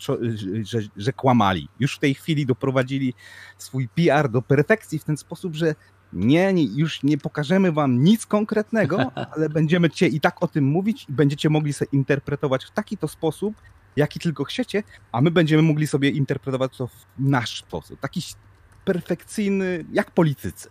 że, 0.63 0.79
że 0.97 1.13
kłamali. 1.13 1.69
Już 1.79 1.95
w 1.95 1.99
tej 1.99 2.13
chwili 2.13 2.45
doprowadzili 2.45 3.13
swój 3.57 3.87
PR 3.87 4.29
do 4.29 4.41
perfekcji 4.41 4.99
w 4.99 5.03
ten 5.03 5.17
sposób, 5.17 5.55
że 5.55 5.75
nie, 6.13 6.53
nie, 6.53 6.63
już 6.63 7.03
nie 7.03 7.17
pokażemy 7.17 7.71
wam 7.71 8.03
nic 8.03 8.25
konkretnego, 8.25 9.11
ale 9.35 9.49
będziemy 9.49 9.89
cię 9.89 10.07
i 10.07 10.19
tak 10.19 10.43
o 10.43 10.47
tym 10.47 10.63
mówić 10.65 11.05
i 11.09 11.13
będziecie 11.13 11.49
mogli 11.49 11.73
sobie 11.73 11.89
interpretować 11.91 12.65
w 12.65 12.71
taki 12.71 12.97
to 12.97 13.07
sposób, 13.07 13.55
jaki 13.95 14.19
tylko 14.19 14.43
chcecie, 14.43 14.83
a 15.11 15.21
my 15.21 15.31
będziemy 15.31 15.63
mogli 15.63 15.87
sobie 15.87 16.09
interpretować 16.09 16.77
to 16.77 16.87
w 16.87 17.05
nasz 17.19 17.59
sposób. 17.59 17.99
Taki 17.99 18.21
perfekcyjny, 18.85 19.85
jak 19.91 20.11
politycy. 20.11 20.69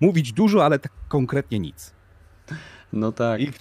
Mówić 0.00 0.32
dużo, 0.32 0.64
ale 0.64 0.78
tak 0.78 0.92
konkretnie 1.08 1.58
nic. 1.58 1.94
No 2.92 3.12
tak. 3.12 3.40
I 3.40 3.52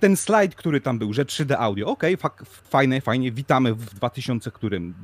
ten 0.00 0.16
slajd, 0.16 0.54
który 0.54 0.80
tam 0.80 0.98
był, 0.98 1.12
że 1.12 1.24
3D 1.24 1.54
audio, 1.58 1.86
okej, 1.86 2.18
okay, 2.22 2.46
fajne, 2.46 3.00
fajnie, 3.00 3.32
witamy 3.32 3.74
w 3.74 3.94
2000 3.94 4.50
którym? 4.50 4.94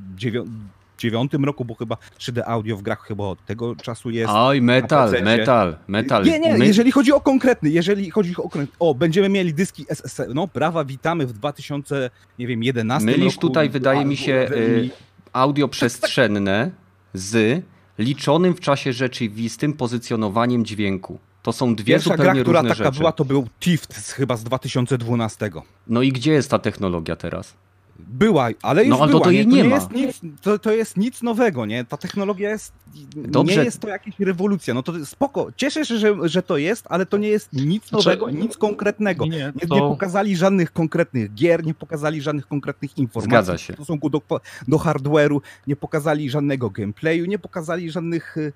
2009 0.97 1.45
roku, 1.45 1.65
bo 1.65 1.75
chyba 1.75 1.97
3D 2.19 2.41
audio 2.45 2.77
w 2.77 2.81
grach 2.81 3.01
chyba 3.01 3.23
od 3.23 3.45
tego 3.45 3.75
czasu 3.75 4.09
jest. 4.09 4.31
Oj, 4.35 4.61
metal, 4.61 5.11
metal, 5.23 5.77
metal. 5.87 6.23
Nie, 6.23 6.39
nie, 6.39 6.57
My... 6.57 6.67
jeżeli 6.67 6.91
chodzi 6.91 7.13
o 7.13 7.21
konkretny, 7.21 7.69
jeżeli 7.69 8.11
chodzi 8.11 8.35
o 8.37 8.41
konkretny, 8.41 8.75
o, 8.79 8.95
będziemy 8.95 9.29
mieli 9.29 9.53
dyski 9.53 9.85
SSL, 9.89 10.33
no 10.33 10.47
brawa, 10.53 10.85
witamy 10.85 11.27
w 11.27 11.33
2000, 11.33 12.09
nie 12.39 12.47
wiem, 12.47 12.63
11 12.63 13.05
Mylisz 13.05 13.35
roku. 13.35 13.47
tutaj, 13.47 13.69
wydaje 13.69 14.05
mi 14.05 14.17
się, 14.17 14.49
y, 14.51 14.89
audio 15.33 15.67
przestrzenne 15.67 16.71
z 17.13 17.63
liczonym 17.97 18.55
w 18.55 18.59
czasie 18.59 18.93
rzeczywistym 18.93 19.73
pozycjonowaniem 19.73 20.65
dźwięku. 20.65 21.19
To 21.43 21.53
są 21.53 21.75
dwie 21.75 21.93
Pierwsza 21.93 22.09
zupełnie 22.09 22.33
gra, 22.33 22.41
która 22.41 22.61
różne 22.61 22.75
taka 22.75 22.83
rzeczy. 22.83 22.99
była, 22.99 23.11
to 23.11 23.25
był 23.25 23.47
Tift 23.59 24.11
chyba 24.11 24.37
z 24.37 24.43
2012. 24.43 25.51
No 25.87 26.01
i 26.01 26.11
gdzie 26.11 26.31
jest 26.31 26.51
ta 26.51 26.59
technologia 26.59 27.15
teraz? 27.15 27.53
Była, 27.99 28.49
ale 28.61 28.85
już 28.85 28.97
no, 28.97 29.03
ale 29.03 29.11
była. 29.11 29.23
To, 29.23 29.31
jej 29.31 29.47
nie, 29.47 29.55
nie, 29.55 29.63
to 29.63 29.69
ma. 29.69 29.75
Jest 29.75 29.91
nic, 29.91 30.21
to, 30.41 30.59
to 30.59 30.71
jest 30.71 30.97
nic 30.97 31.21
nowego, 31.21 31.65
nie? 31.65 31.85
Ta 31.85 31.97
technologia 31.97 32.49
jest. 32.49 32.73
Dobrze. 33.15 33.57
Nie 33.57 33.63
jest 33.63 33.79
to 33.79 33.87
jakaś 33.87 34.19
rewolucja. 34.19 34.73
No 34.73 34.83
to 34.83 35.05
spoko. 35.05 35.47
Cieszę 35.55 35.85
się, 35.85 35.97
że, 35.97 36.15
że 36.23 36.43
to 36.43 36.57
jest, 36.57 36.85
ale 36.89 37.05
to 37.05 37.17
nie 37.17 37.27
jest 37.27 37.53
nic 37.53 37.91
nowego, 37.91 38.25
znaczy, 38.25 38.41
nic 38.41 38.57
konkretnego. 38.57 39.25
Nie, 39.25 39.53
nie, 39.61 39.67
to... 39.67 39.75
nie, 39.75 39.81
pokazali 39.81 40.35
żadnych 40.35 40.73
konkretnych 40.73 41.33
gier, 41.33 41.65
nie 41.65 41.73
pokazali 41.73 42.21
żadnych 42.21 42.47
konkretnych 42.47 42.97
informacji 42.97 43.29
Zgadza 43.29 43.57
się. 43.57 43.73
w 43.73 43.75
stosunku 43.75 44.09
do, 44.09 44.21
do 44.67 44.77
hardware'u, 44.77 45.39
nie 45.67 45.75
pokazali 45.75 46.29
żadnego 46.29 46.69
gameplayu, 46.69 47.25
nie 47.25 47.39
pokazali 47.39 47.91
żadnych 47.91 48.37
Y, 48.37 48.53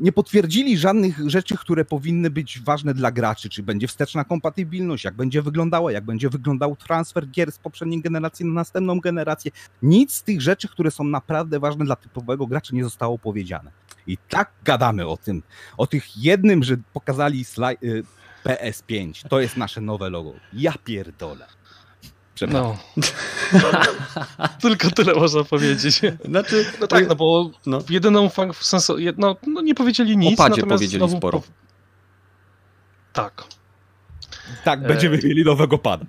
nie 0.00 0.12
potwierdzili 0.12 0.78
żadnych 0.78 1.30
rzeczy, 1.30 1.56
które 1.56 1.84
powinny 1.84 2.30
być 2.30 2.60
ważne 2.60 2.94
dla 2.94 3.12
graczy, 3.12 3.48
czy 3.48 3.62
będzie 3.62 3.88
wsteczna 3.88 4.24
kompatybilność, 4.24 5.04
jak 5.04 5.14
będzie 5.14 5.42
wyglądała, 5.42 5.92
jak 5.92 6.04
będzie 6.04 6.28
wyglądał 6.28 6.76
transfer 6.76 7.30
gier 7.30 7.52
z 7.52 7.58
poprzedniej 7.58 8.00
generacji 8.00 8.46
na 8.46 8.52
następną 8.52 9.00
generację. 9.00 9.50
Nic 9.82 10.12
z 10.12 10.22
tych 10.22 10.40
rzeczy, 10.40 10.68
które 10.68 10.90
są 10.90 11.04
naprawdę 11.04 11.60
ważne 11.60 11.84
dla 11.84 11.96
typowego 11.96 12.46
gracza 12.46 12.76
nie 12.76 12.84
zostało 12.84 13.18
powiedziane. 13.18 13.70
I 14.06 14.18
tak 14.28 14.50
gadamy 14.64 15.06
o 15.06 15.16
tym. 15.16 15.42
O 15.76 15.86
tych 15.86 16.16
jednym, 16.16 16.62
że 16.64 16.76
pokazali 16.92 17.44
y, 17.82 18.02
PS5. 18.44 19.28
To 19.28 19.40
jest 19.40 19.56
nasze 19.56 19.80
nowe 19.80 20.10
logo. 20.10 20.32
Ja 20.52 20.72
pierdolę. 20.84 21.46
No. 22.46 22.76
Tylko 24.62 24.90
tyle 24.90 25.14
można 25.14 25.44
powiedzieć. 25.44 26.00
Znaczy, 26.24 26.66
no 26.80 26.86
tak, 26.86 27.08
no 27.08 27.14
bo 27.14 27.50
no. 27.66 27.82
jedyną 27.90 28.28
w 28.54 28.64
sensu, 28.64 28.96
no, 29.16 29.36
no 29.46 29.60
nie 29.60 29.74
powiedzieli 29.74 30.16
nic. 30.16 30.40
O 30.40 30.42
padzie 30.42 30.62
powiedzieli 30.62 30.98
znowu... 30.98 31.16
sporo. 31.16 31.42
Tak. 33.12 33.44
Tak, 34.64 34.82
będziemy 34.82 35.16
e... 35.16 35.28
mieli 35.28 35.44
nowego 35.44 35.78
pada. 35.78 36.06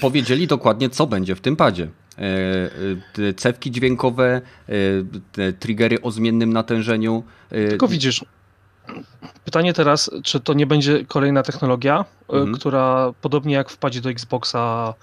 Powiedzieli 0.00 0.46
dokładnie, 0.46 0.90
co 0.90 1.06
będzie 1.06 1.34
w 1.34 1.40
tym 1.40 1.56
padzie. 1.56 1.88
E, 2.18 2.22
e, 3.28 3.34
cewki 3.34 3.70
dźwiękowe, 3.70 4.40
e, 5.38 5.52
triggery 5.52 6.02
o 6.02 6.10
zmiennym 6.10 6.52
natężeniu. 6.52 7.24
Tylko 7.50 7.88
widzisz, 7.88 8.24
Pytanie 9.50 9.72
teraz, 9.72 10.10
czy 10.24 10.40
to 10.40 10.54
nie 10.54 10.66
będzie 10.66 11.04
kolejna 11.04 11.42
technologia, 11.42 12.04
e, 12.28 12.32
mhm. 12.32 12.54
która 12.54 13.12
podobnie 13.20 13.54
jak 13.54 13.70
wpadzi 13.70 14.00
do 14.00 14.10
Xboxa 14.10 14.94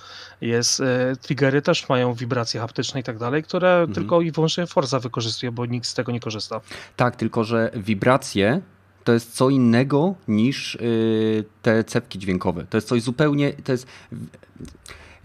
jest, 0.41 0.79
e, 0.79 1.15
triggery 1.21 1.61
też 1.61 1.89
mają 1.89 2.13
wibracje 2.13 2.59
haptyczne 2.59 2.99
i 2.99 3.03
tak 3.03 3.17
dalej, 3.17 3.43
które 3.43 3.71
mhm. 3.71 3.93
tylko 3.93 4.21
i 4.21 4.31
wyłącznie 4.31 4.67
Forza 4.67 4.99
wykorzystuje, 4.99 5.51
bo 5.51 5.65
nikt 5.65 5.87
z 5.87 5.93
tego 5.93 6.11
nie 6.11 6.19
korzysta. 6.19 6.61
Tak, 6.95 7.15
tylko 7.15 7.43
że 7.43 7.71
wibracje 7.75 8.61
to 9.03 9.13
jest 9.13 9.35
co 9.35 9.49
innego 9.49 10.15
niż 10.27 10.75
y, 10.75 11.43
te 11.61 11.83
cepki 11.83 12.19
dźwiękowe. 12.19 12.65
To 12.69 12.77
jest 12.77 12.87
coś 12.87 13.01
zupełnie, 13.01 13.53
to 13.53 13.71
jest 13.71 13.87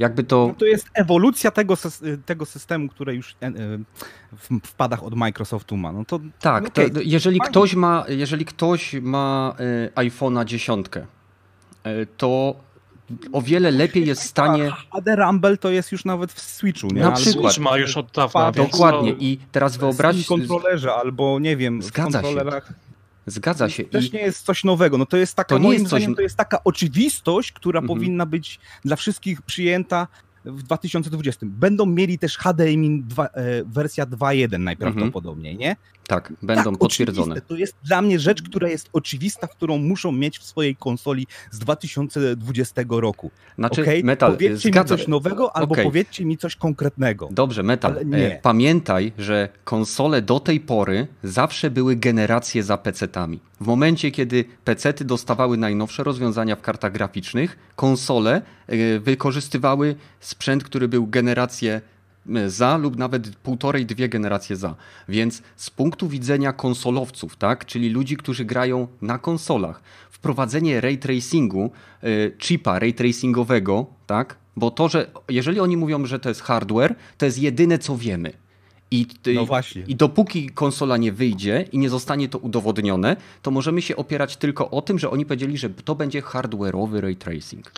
jakby 0.02 0.24
to... 0.24 0.46
No 0.48 0.54
to 0.54 0.64
jest 0.64 0.90
ewolucja 0.94 1.50
tego, 1.50 1.74
tego 2.26 2.46
systemu, 2.46 2.88
które 2.88 3.14
już 3.14 3.36
e, 3.42 3.46
e, 3.46 3.52
w 4.32 4.60
wpadach 4.64 5.04
od 5.04 5.14
Microsoftu 5.14 5.76
ma. 5.76 5.92
No 5.92 6.04
to, 6.04 6.20
tak, 6.40 6.68
okay, 6.68 6.90
to 6.90 7.00
jeżeli, 7.04 7.40
ktoś 7.40 7.74
ma, 7.74 8.04
jeżeli 8.08 8.44
ktoś 8.44 8.94
ma 8.94 9.54
e, 9.94 10.08
iPhone'a 10.08 10.44
10, 10.44 10.86
to 12.16 12.54
o 13.32 13.42
wiele 13.42 13.70
lepiej 13.70 14.06
jest 14.06 14.22
w 14.22 14.26
stanie. 14.26 14.72
AD 14.90 15.06
Rumble 15.16 15.56
to 15.56 15.70
jest 15.70 15.92
już 15.92 16.04
nawet 16.04 16.32
w 16.32 16.40
Switchu, 16.40 16.86
nie? 16.86 17.02
Na 17.02 17.12
przykład. 17.12 17.52
Switch 17.52 17.70
ma 17.70 17.78
już 17.78 17.96
od 17.96 18.10
dawna. 18.10 18.52
Dokładnie. 18.52 19.14
I 19.18 19.38
teraz 19.52 19.76
wyobraź. 19.76 20.24
W 20.24 20.28
kontrolerze 20.28 20.94
albo 20.94 21.38
nie 21.38 21.56
wiem, 21.56 21.82
Zgadza 21.82 22.18
w 22.18 22.22
kontrolerach. 22.22 22.66
Się. 22.66 22.91
Zgadza 23.26 23.68
się. 23.68 23.84
To 23.84 23.90
też 23.90 24.12
nie 24.12 24.20
jest 24.20 24.42
coś 24.46 24.64
nowego. 24.64 24.98
No 24.98 25.06
to 25.06 25.16
jest 25.16 25.34
taka, 25.34 25.54
to 25.54 25.60
moim 25.60 25.72
jest 25.72 25.86
zdaniem, 25.86 26.10
coś... 26.10 26.16
to 26.16 26.22
jest 26.22 26.36
taka 26.36 26.64
oczywistość, 26.64 27.52
która 27.52 27.80
mhm. 27.80 27.98
powinna 27.98 28.26
być 28.26 28.60
dla 28.84 28.96
wszystkich 28.96 29.42
przyjęta 29.42 30.08
w 30.44 30.62
2020. 30.62 31.46
Będą 31.48 31.86
mieli 31.86 32.18
też 32.18 32.38
HDMI 32.38 33.02
2, 33.02 33.26
e, 33.26 33.30
wersja 33.64 34.06
2.1 34.06 34.60
najprawdopodobniej, 34.60 35.56
nie? 35.56 35.76
Tak, 36.12 36.32
będą 36.42 36.70
tak, 36.70 36.80
potwierdzone. 36.80 37.32
Oczywiste. 37.32 37.48
To 37.48 37.56
jest 37.56 37.76
dla 37.84 38.02
mnie 38.02 38.18
rzecz, 38.18 38.42
która 38.42 38.68
jest 38.68 38.88
oczywista, 38.92 39.46
którą 39.46 39.78
muszą 39.78 40.12
mieć 40.12 40.38
w 40.38 40.42
swojej 40.42 40.76
konsoli 40.76 41.26
z 41.50 41.58
2020 41.58 42.82
roku. 42.88 43.30
Znaczy, 43.58 43.82
okay? 43.82 44.02
Metal, 44.04 44.32
powiedzcie 44.32 44.68
zgadza. 44.68 44.94
mi 44.94 44.98
coś 44.98 45.08
nowego, 45.08 45.56
albo 45.56 45.72
okay. 45.72 45.84
powiedzcie 45.84 46.24
mi 46.24 46.38
coś 46.38 46.56
konkretnego. 46.56 47.28
Dobrze, 47.30 47.62
Metal, 47.62 47.96
e, 48.12 48.40
pamiętaj, 48.42 49.12
że 49.18 49.48
konsole 49.64 50.22
do 50.22 50.40
tej 50.40 50.60
pory 50.60 51.06
zawsze 51.22 51.70
były 51.70 51.96
generacje 51.96 52.62
za 52.62 52.76
PC-tami. 52.76 53.40
W 53.60 53.66
momencie, 53.66 54.10
kiedy 54.10 54.44
PC-ty 54.64 55.04
dostawały 55.04 55.56
najnowsze 55.56 56.04
rozwiązania 56.04 56.56
w 56.56 56.60
kartach 56.60 56.92
graficznych, 56.92 57.58
konsole 57.76 58.42
e, 58.66 58.98
wykorzystywały 58.98 59.94
sprzęt, 60.20 60.64
który 60.64 60.88
był 60.88 61.06
generację 61.06 61.80
za 62.46 62.76
lub 62.76 62.96
nawet 62.96 63.36
półtorej, 63.36 63.86
dwie 63.86 64.08
generacje 64.08 64.56
za. 64.56 64.74
Więc 65.08 65.42
z 65.56 65.70
punktu 65.70 66.08
widzenia 66.08 66.52
konsolowców, 66.52 67.36
tak, 67.36 67.66
czyli 67.66 67.90
ludzi, 67.90 68.16
którzy 68.16 68.44
grają 68.44 68.88
na 69.02 69.18
konsolach, 69.18 69.82
wprowadzenie 70.10 70.80
ray 70.80 70.98
tracingu, 70.98 71.70
e, 72.02 72.06
chipa 72.38 72.78
ray 72.78 72.94
tracingowego, 72.94 73.86
tak, 74.06 74.36
bo 74.56 74.70
to, 74.70 74.88
że 74.88 75.10
jeżeli 75.28 75.60
oni 75.60 75.76
mówią, 75.76 76.06
że 76.06 76.18
to 76.18 76.28
jest 76.28 76.40
hardware, 76.42 76.94
to 77.18 77.26
jest 77.26 77.38
jedyne 77.38 77.78
co 77.78 77.96
wiemy. 77.96 78.32
I, 78.90 79.06
no 79.34 79.46
właśnie. 79.46 79.82
I 79.86 79.96
dopóki 79.96 80.50
konsola 80.50 80.96
nie 80.96 81.12
wyjdzie 81.12 81.64
i 81.72 81.78
nie 81.78 81.90
zostanie 81.90 82.28
to 82.28 82.38
udowodnione, 82.38 83.16
to 83.42 83.50
możemy 83.50 83.82
się 83.82 83.96
opierać 83.96 84.36
tylko 84.36 84.70
o 84.70 84.82
tym, 84.82 84.98
że 84.98 85.10
oni 85.10 85.26
powiedzieli, 85.26 85.58
że 85.58 85.70
to 85.70 85.94
będzie 85.94 86.22
hardware'owy 86.22 87.00
ray 87.00 87.16
tracing. 87.16 87.72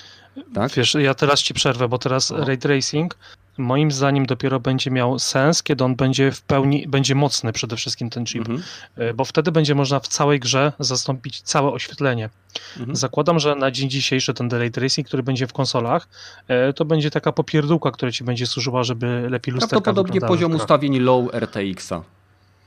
Tak? 0.54 0.72
Wiesz, 0.72 0.94
ja 0.94 1.14
teraz 1.14 1.40
ci 1.40 1.54
przerwę, 1.54 1.88
bo 1.88 1.98
teraz 1.98 2.30
no. 2.30 2.44
ray 2.44 2.58
tracing 2.58 3.16
moim 3.58 3.90
zdaniem 3.90 4.26
dopiero 4.26 4.60
będzie 4.60 4.90
miał 4.90 5.18
sens, 5.18 5.62
kiedy 5.62 5.84
on 5.84 5.96
będzie 5.96 6.32
w 6.32 6.42
pełni, 6.42 6.88
będzie 6.88 7.14
mocny 7.14 7.52
przede 7.52 7.76
wszystkim 7.76 8.10
ten 8.10 8.24
chip, 8.24 8.48
mhm. 8.48 8.62
E, 8.96 9.14
bo 9.14 9.24
wtedy 9.24 9.52
będzie 9.52 9.74
można 9.74 10.00
w 10.00 10.08
całej 10.08 10.40
grze 10.40 10.72
zastąpić 10.78 11.40
całe 11.40 11.72
oświetlenie. 11.72 12.30
Mhm. 12.78 12.96
Zakładam, 12.96 13.38
że 13.38 13.54
na 13.54 13.70
dzień 13.70 13.90
dzisiejszy 13.90 14.34
ten 14.34 14.50
ray 14.50 14.70
tracing, 14.70 15.06
który 15.06 15.22
będzie 15.22 15.46
w 15.46 15.52
konsolach, 15.52 16.08
e, 16.48 16.72
to 16.72 16.84
będzie 16.84 17.10
taka 17.10 17.32
popierdółka, 17.32 17.90
która 17.90 18.12
ci 18.12 18.24
będzie 18.24 18.46
służyła, 18.46 18.84
żeby 18.84 19.26
lepiej 19.30 19.54
lusterka 19.54 19.80
Prawdopodobnie 19.80 20.20
poziom 20.20 20.54
ustawień 20.54 20.98
low 20.98 21.34
RTX-a. 21.34 22.13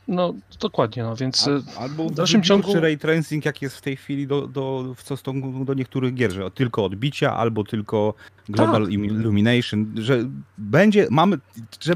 No, 0.08 0.34
dokładnie, 0.60 1.03
no 1.03 1.16
więc 1.16 1.49
A, 1.78 1.80
albo 1.80 2.10
w 2.10 2.14
dalszym 2.14 2.43
ciągu... 2.43 2.80
ray 2.80 2.97
tracing, 2.97 3.45
jak 3.45 3.62
jest 3.62 3.78
w 3.78 3.82
tej 3.82 3.95
chwili 3.95 4.28
do, 4.28 4.47
do, 4.47 4.93
w 4.95 5.01
stosunku 5.01 5.66
do 5.66 5.74
niektórych 5.74 6.14
gier, 6.14 6.32
że 6.32 6.51
tylko 6.51 6.86
odbicia, 6.86 7.38
albo 7.38 7.64
tylko 7.64 8.14
global 8.49 8.84
tak. 8.84 8.91
illumination, 8.91 9.91
że 9.95 10.26
będzie, 10.58 11.08
mamy... 11.12 11.38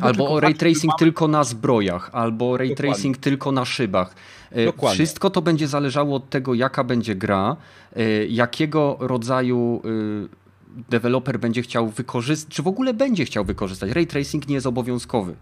Albo 0.01 0.39
ray 0.39 0.55
tracing 0.55 0.85
mamy... 0.85 0.99
tylko 0.99 1.27
na 1.27 1.43
zbrojach, 1.43 2.09
albo 2.13 2.57
ray 2.57 2.69
Dokładnie. 2.69 2.93
tracing 2.93 3.17
tylko 3.17 3.51
na 3.51 3.65
szybach. 3.65 4.15
E, 4.51 4.65
Dokładnie. 4.65 4.95
Wszystko 4.95 5.29
to 5.29 5.41
będzie 5.41 5.67
zależało 5.67 6.15
od 6.15 6.29
tego, 6.29 6.53
jaka 6.53 6.83
będzie 6.83 7.15
gra, 7.15 7.57
e, 7.95 8.25
jakiego 8.25 8.97
rodzaju 8.99 9.81
e, 9.85 10.41
deweloper 10.89 11.39
będzie 11.39 11.61
chciał 11.61 11.89
wykorzystać, 11.89 12.55
czy 12.55 12.63
w 12.63 12.67
ogóle 12.67 12.93
będzie 12.93 13.25
chciał 13.25 13.45
wykorzystać. 13.45 13.91
Ray 13.91 14.07
tracing 14.07 14.47
nie 14.47 14.55
jest 14.55 14.67
obowiązkowy. 14.67 15.35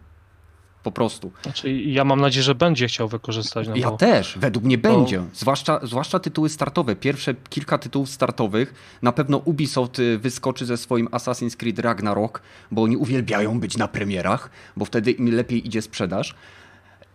Po 0.83 0.91
prostu. 0.91 1.31
Znaczy, 1.43 1.73
ja 1.73 2.03
mam 2.03 2.21
nadzieję, 2.21 2.43
że 2.43 2.55
będzie 2.55 2.87
chciał 2.87 3.07
wykorzystać. 3.07 3.67
No 3.67 3.75
ja 3.75 3.91
bo... 3.91 3.97
też, 3.97 4.37
według 4.37 4.65
mnie 4.65 4.77
będzie. 4.77 5.23
Zwłaszcza, 5.33 5.79
zwłaszcza 5.83 6.19
tytuły 6.19 6.49
startowe. 6.49 6.95
Pierwsze 6.95 7.35
kilka 7.49 7.77
tytułów 7.77 8.09
startowych. 8.09 8.73
Na 9.01 9.11
pewno 9.11 9.37
Ubisoft 9.37 9.99
y, 9.99 10.17
wyskoczy 10.17 10.65
ze 10.65 10.77
swoim 10.77 11.07
Assassin's 11.07 11.55
Creed 11.55 11.79
Ragnarok, 11.79 12.41
bo 12.71 12.83
oni 12.83 12.97
uwielbiają 12.97 13.59
być 13.59 13.77
na 13.77 13.87
premierach, 13.87 14.49
bo 14.77 14.85
wtedy 14.85 15.11
im 15.11 15.35
lepiej 15.35 15.67
idzie 15.67 15.81
sprzedaż. 15.81 16.35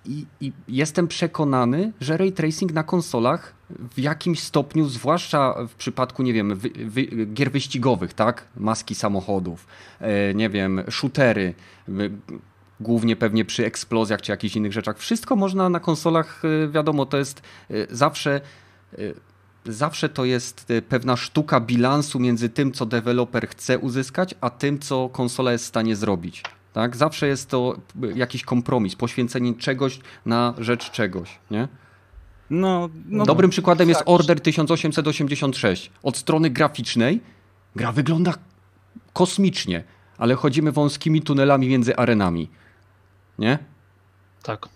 I, 0.07 0.27
I, 0.41 0.53
jestem 0.69 1.09
przekonany, 1.09 1.93
że 2.01 2.17
ray 2.17 2.33
tracing 2.33 2.73
na 2.73 2.83
konsolach 2.83 3.55
w 3.71 3.99
jakimś 3.99 4.41
stopniu, 4.41 4.89
zwłaszcza 4.89 5.55
w 5.69 5.75
przypadku, 5.75 6.23
nie 6.23 6.33
wiem, 6.33 6.55
wy, 6.57 6.71
wy, 6.71 7.27
gier 7.27 7.53
wyścigowych, 7.53 8.15
tak? 8.15 8.49
Maski 8.57 8.95
samochodów, 8.95 9.67
e, 10.01 10.35
nie 10.35 10.51
wiem, 10.51 10.83
shootery, 10.91 11.55
głównie 12.81 13.17
pewnie 13.17 13.45
przy 13.45 13.67
eksplozjach 13.67 14.23
czy 14.23 14.33
jakichś 14.33 14.57
innych 14.57 14.73
rzeczach. 14.73 14.99
Wszystko 14.99 15.37
można 15.37 15.69
na 15.69 15.81
konsolach, 15.81 16.43
e, 16.45 16.69
wiadomo, 16.69 17.07
to 17.07 17.17
jest 17.17 17.43
e, 17.71 17.75
zawsze 17.91 18.41
zawsze 19.67 20.09
to 20.09 20.25
jest 20.25 20.73
pewna 20.89 21.17
sztuka 21.17 21.61
bilansu 21.61 22.21
między 22.21 22.49
tym, 22.49 22.73
co 22.73 22.87
deweloper 22.87 23.49
chce 23.49 23.79
uzyskać, 23.79 24.35
a 24.41 24.51
tym, 24.51 24.79
co 24.79 25.09
konsola 25.09 25.53
jest 25.53 25.65
w 25.65 25.69
stanie 25.69 25.97
zrobić. 25.97 26.43
Tak? 26.73 26.97
Zawsze 26.97 27.29
jest 27.29 27.51
to 27.51 27.77
jakiś 28.15 28.45
kompromis, 28.45 28.97
poświęcenie 28.97 29.55
czegoś 29.55 30.01
na 30.27 30.55
rzecz 30.59 30.91
czegoś. 30.91 31.39
Nie? 31.51 31.69
No, 32.51 32.89
no, 33.07 33.25
Dobrym 33.25 33.51
przykładem 33.51 33.89
jest 33.89 34.01
tak. 34.01 34.09
Order 34.09 34.41
1886. 34.41 35.91
Od 36.03 36.17
strony 36.17 36.51
graficznej 36.51 37.21
gra 37.77 37.93
wygląda 37.93 38.35
kosmicznie, 39.13 39.85
ale 40.19 40.35
chodzimy 40.35 40.73
wąskimi 40.73 41.23
tunelami 41.23 41.69
między 41.69 41.97
arenami. 41.97 42.51
Nie? 43.39 43.59
Tak. 44.43 44.69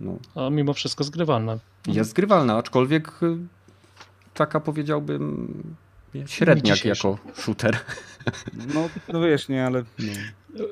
No. 0.00 0.18
A 0.34 0.50
mimo 0.50 0.72
wszystko 0.72 1.04
zgrywalna. 1.04 1.58
Jest 1.86 2.10
zgrywalna, 2.10 2.56
aczkolwiek 2.56 3.22
y, 3.22 3.36
taka 4.34 4.60
powiedziałbym 4.60 5.76
średniak 6.26 6.84
jako 6.84 7.18
shooter. 7.34 7.78
No, 8.74 8.88
no 9.12 9.20
wiesz, 9.20 9.48
nie, 9.48 9.66
ale... 9.66 9.84
No. 9.98 10.12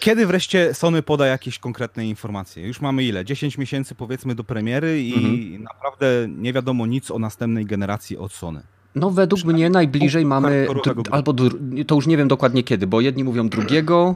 Kiedy 0.00 0.26
wreszcie 0.26 0.74
Sony 0.74 1.02
poda 1.02 1.26
jakieś 1.26 1.58
konkretne 1.58 2.06
informacje? 2.06 2.66
Już 2.66 2.80
mamy 2.80 3.04
ile? 3.04 3.24
10 3.24 3.58
miesięcy 3.58 3.94
powiedzmy 3.94 4.34
do 4.34 4.44
premiery 4.44 5.02
i 5.02 5.14
mhm. 5.14 5.62
naprawdę 5.62 6.26
nie 6.28 6.52
wiadomo 6.52 6.86
nic 6.86 7.10
o 7.10 7.18
następnej 7.18 7.66
generacji 7.66 8.18
od 8.18 8.32
Sony. 8.32 8.62
No 8.96 9.10
według 9.10 9.44
mnie 9.44 9.70
najbliżej 9.70 10.24
mamy, 10.24 10.66
albo 11.10 11.34
to 11.86 11.94
już 11.94 12.06
nie 12.06 12.16
wiem 12.16 12.28
dokładnie 12.28 12.62
kiedy, 12.62 12.86
bo 12.86 13.00
jedni 13.00 13.24
mówią 13.24 13.48
drugiego, 13.48 14.14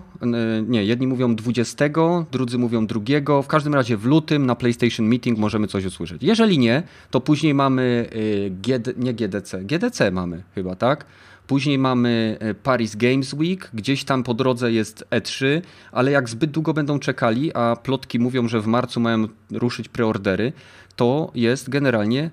nie, 0.69 0.85
jedni 0.85 1.07
mówią 1.07 1.37
20, 1.37 1.85
drudzy 2.33 2.59
mówią 2.59 2.87
drugiego, 2.87 3.43
w 3.43 3.47
każdym 3.47 3.75
razie 3.75 3.97
w 3.97 4.05
lutym 4.05 4.47
na 4.47 4.55
PlayStation 4.55 5.07
Meeting 5.07 5.39
możemy 5.39 5.67
coś 5.67 5.85
usłyszeć. 5.85 6.23
Jeżeli 6.23 6.59
nie, 6.59 6.83
to 7.11 7.21
później 7.21 7.55
mamy 7.55 8.09
y, 8.13 8.51
GD, 8.51 8.93
nie 8.97 9.15
GDC, 9.15 9.65
GDC 9.65 10.11
mamy 10.11 10.43
chyba, 10.55 10.75
tak? 10.75 11.07
Później 11.47 11.79
mamy 11.79 12.37
e, 12.41 12.55
Paris 12.55 12.97
Games 12.97 13.35
Week, 13.35 13.71
gdzieś 13.75 14.05
tam 14.05 14.23
po 14.23 14.35
drodze 14.35 14.73
jest 14.73 15.05
E3, 15.11 15.63
ale 15.93 16.11
jak 16.11 16.29
zbyt 16.29 16.51
długo 16.51 16.75
będą 16.75 16.99
czekali, 16.99 17.55
a 17.55 17.77
plotki 17.83 18.19
mówią, 18.19 18.49
że 18.49 18.61
w 18.61 18.67
marcu 18.67 19.01
mają 19.01 19.29
ruszyć 19.53 19.89
preordery, 19.89 20.53
to 20.97 21.31
jest 21.35 21.71
generalnie 21.71 22.31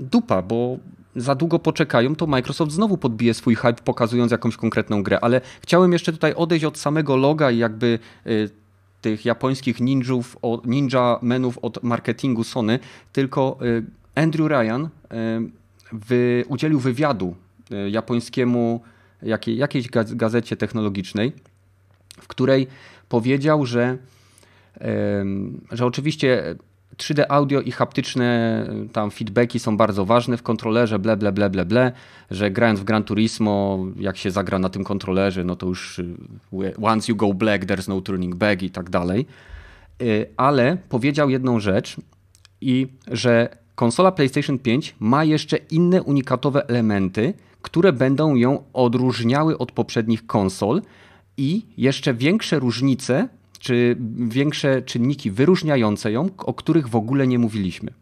dupa, 0.00 0.42
bo 0.42 0.78
za 1.16 1.34
długo 1.34 1.58
poczekają, 1.58 2.16
to 2.16 2.26
Microsoft 2.26 2.72
znowu 2.72 2.98
podbije 2.98 3.34
swój 3.34 3.54
hype, 3.54 3.82
pokazując 3.84 4.32
jakąś 4.32 4.56
konkretną 4.56 5.02
grę. 5.02 5.18
Ale 5.20 5.40
chciałem 5.60 5.92
jeszcze 5.92 6.12
tutaj 6.12 6.34
odejść 6.34 6.64
od 6.64 6.78
samego 6.78 7.16
loga 7.16 7.50
i 7.50 7.58
jakby 7.58 7.98
y, 8.26 8.50
tych 9.00 9.24
japońskich 9.24 9.80
ninjów, 9.80 10.36
ninja 10.64 11.18
menów 11.22 11.58
od 11.58 11.82
marketingu 11.82 12.44
Sony, 12.44 12.78
tylko 13.12 13.58
y, 13.62 13.84
Andrew 14.14 14.48
Ryan 14.48 14.84
y, 14.84 14.88
wy, 15.92 16.44
udzielił 16.48 16.80
wywiadu 16.80 17.34
E, 17.70 17.90
japońskiemu, 17.90 18.80
jakiej, 19.22 19.56
jakiejś 19.56 19.88
gazecie 19.90 20.56
technologicznej, 20.56 21.32
w 22.20 22.28
której 22.28 22.66
powiedział, 23.08 23.66
że, 23.66 23.98
że 25.72 25.86
oczywiście 25.86 26.54
3D 27.00 27.24
audio 27.28 27.60
i 27.60 27.70
haptyczne 27.70 28.66
tam 28.92 29.10
feedbacki 29.10 29.58
są 29.58 29.76
bardzo 29.76 30.04
ważne 30.04 30.36
w 30.36 30.42
kontrolerze, 30.42 30.98
ble, 30.98 31.16
ble, 31.16 31.32
ble, 31.32 31.50
ble, 31.50 31.64
ble, 31.64 31.92
że 32.30 32.50
grając 32.50 32.80
w 32.80 32.84
Gran 32.84 33.04
Turismo, 33.04 33.78
jak 33.96 34.16
się 34.16 34.30
zagra 34.30 34.58
na 34.58 34.68
tym 34.68 34.84
kontrolerze, 34.84 35.44
no 35.44 35.56
to 35.56 35.66
już 35.66 35.98
y, 35.98 36.16
once 36.82 37.12
you 37.12 37.16
go 37.16 37.34
black, 37.34 37.64
there's 37.64 37.88
no 37.88 38.00
turning 38.00 38.34
back 38.34 38.62
i 38.62 38.70
tak 38.70 38.90
dalej. 38.90 39.26
Y, 40.02 40.26
ale 40.36 40.76
powiedział 40.88 41.30
jedną 41.30 41.60
rzecz 41.60 41.96
i 42.60 42.86
że 43.08 43.56
konsola 43.74 44.12
PlayStation 44.12 44.58
5 44.58 44.94
ma 45.00 45.24
jeszcze 45.24 45.56
inne 45.56 46.02
unikatowe 46.02 46.68
elementy, 46.68 47.34
które 47.62 47.92
będą 47.92 48.34
ją 48.34 48.62
odróżniały 48.72 49.58
od 49.58 49.72
poprzednich 49.72 50.26
konsol 50.26 50.82
i 51.36 51.66
jeszcze 51.76 52.14
większe 52.14 52.58
różnice, 52.58 53.28
czy 53.60 53.96
większe 54.28 54.82
czynniki 54.82 55.30
wyróżniające 55.30 56.12
ją, 56.12 56.30
o 56.38 56.54
których 56.54 56.88
w 56.88 56.96
ogóle 56.96 57.26
nie 57.26 57.38
mówiliśmy. 57.38 57.92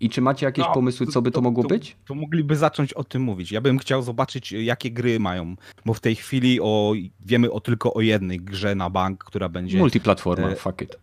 I 0.00 0.10
czy 0.10 0.20
macie 0.20 0.46
jakieś 0.46 0.64
no, 0.64 0.74
pomysły, 0.74 1.06
co 1.06 1.22
by 1.22 1.30
to, 1.30 1.34
to 1.34 1.40
mogło 1.40 1.62
to, 1.62 1.68
być? 1.68 1.96
To 2.04 2.14
mogliby 2.14 2.56
zacząć 2.56 2.92
o 2.92 3.04
tym 3.04 3.22
mówić. 3.22 3.52
Ja 3.52 3.60
bym 3.60 3.78
chciał 3.78 4.02
zobaczyć, 4.02 4.52
jakie 4.52 4.90
gry 4.90 5.20
mają, 5.20 5.56
bo 5.86 5.94
w 5.94 6.00
tej 6.00 6.14
chwili 6.14 6.60
o, 6.60 6.94
wiemy 7.20 7.50
o 7.50 7.60
tylko 7.60 7.94
o 7.94 8.00
jednej 8.00 8.40
grze 8.40 8.74
na 8.74 8.90
bank, 8.90 9.24
która 9.24 9.48
będzie. 9.48 9.78
Multiplatforma, 9.78 10.48
e, 10.48 10.56
fuck 10.56 10.82
it. 10.82 10.98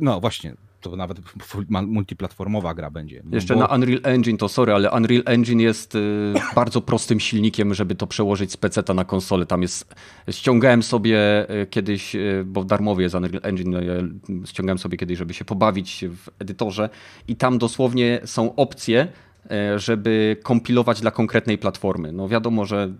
No 0.00 0.20
właśnie, 0.20 0.54
to 0.80 0.96
nawet 0.96 1.18
multiplatformowa 1.86 2.74
gra 2.74 2.90
będzie. 2.90 3.22
No 3.24 3.34
Jeszcze 3.34 3.54
bo... 3.54 3.60
na 3.60 3.66
Unreal 3.66 4.00
Engine 4.02 4.36
to 4.36 4.48
sorry, 4.48 4.72
ale 4.72 4.90
Unreal 4.90 5.22
Engine 5.26 5.60
jest 5.60 5.94
y, 5.94 6.32
bardzo 6.54 6.80
prostym 6.80 7.20
silnikiem, 7.20 7.74
żeby 7.74 7.94
to 7.94 8.06
przełożyć 8.06 8.52
z 8.52 8.56
PC 8.56 8.94
na 8.94 9.04
konsolę. 9.04 9.46
Tam 9.46 9.62
jest, 9.62 9.94
ściągałem 10.30 10.82
sobie 10.82 11.46
y, 11.62 11.66
kiedyś, 11.66 12.14
y, 12.14 12.42
bo 12.46 12.64
darmowy 12.64 13.02
jest 13.02 13.14
Unreal 13.14 13.40
Engine, 13.42 13.70
no 13.70 13.80
ja 13.80 13.94
ściągałem 14.44 14.78
sobie 14.78 14.96
kiedyś, 14.96 15.18
żeby 15.18 15.34
się 15.34 15.44
pobawić 15.44 16.04
w 16.10 16.28
edytorze 16.38 16.88
i 17.28 17.36
tam 17.36 17.58
dosłownie 17.58 18.20
są 18.24 18.54
opcje, 18.54 19.08
żeby 19.76 20.36
kompilować 20.42 21.00
dla 21.00 21.10
konkretnej 21.10 21.58
platformy. 21.58 22.12
No 22.12 22.28
wiadomo, 22.28 22.66
że 22.66 22.92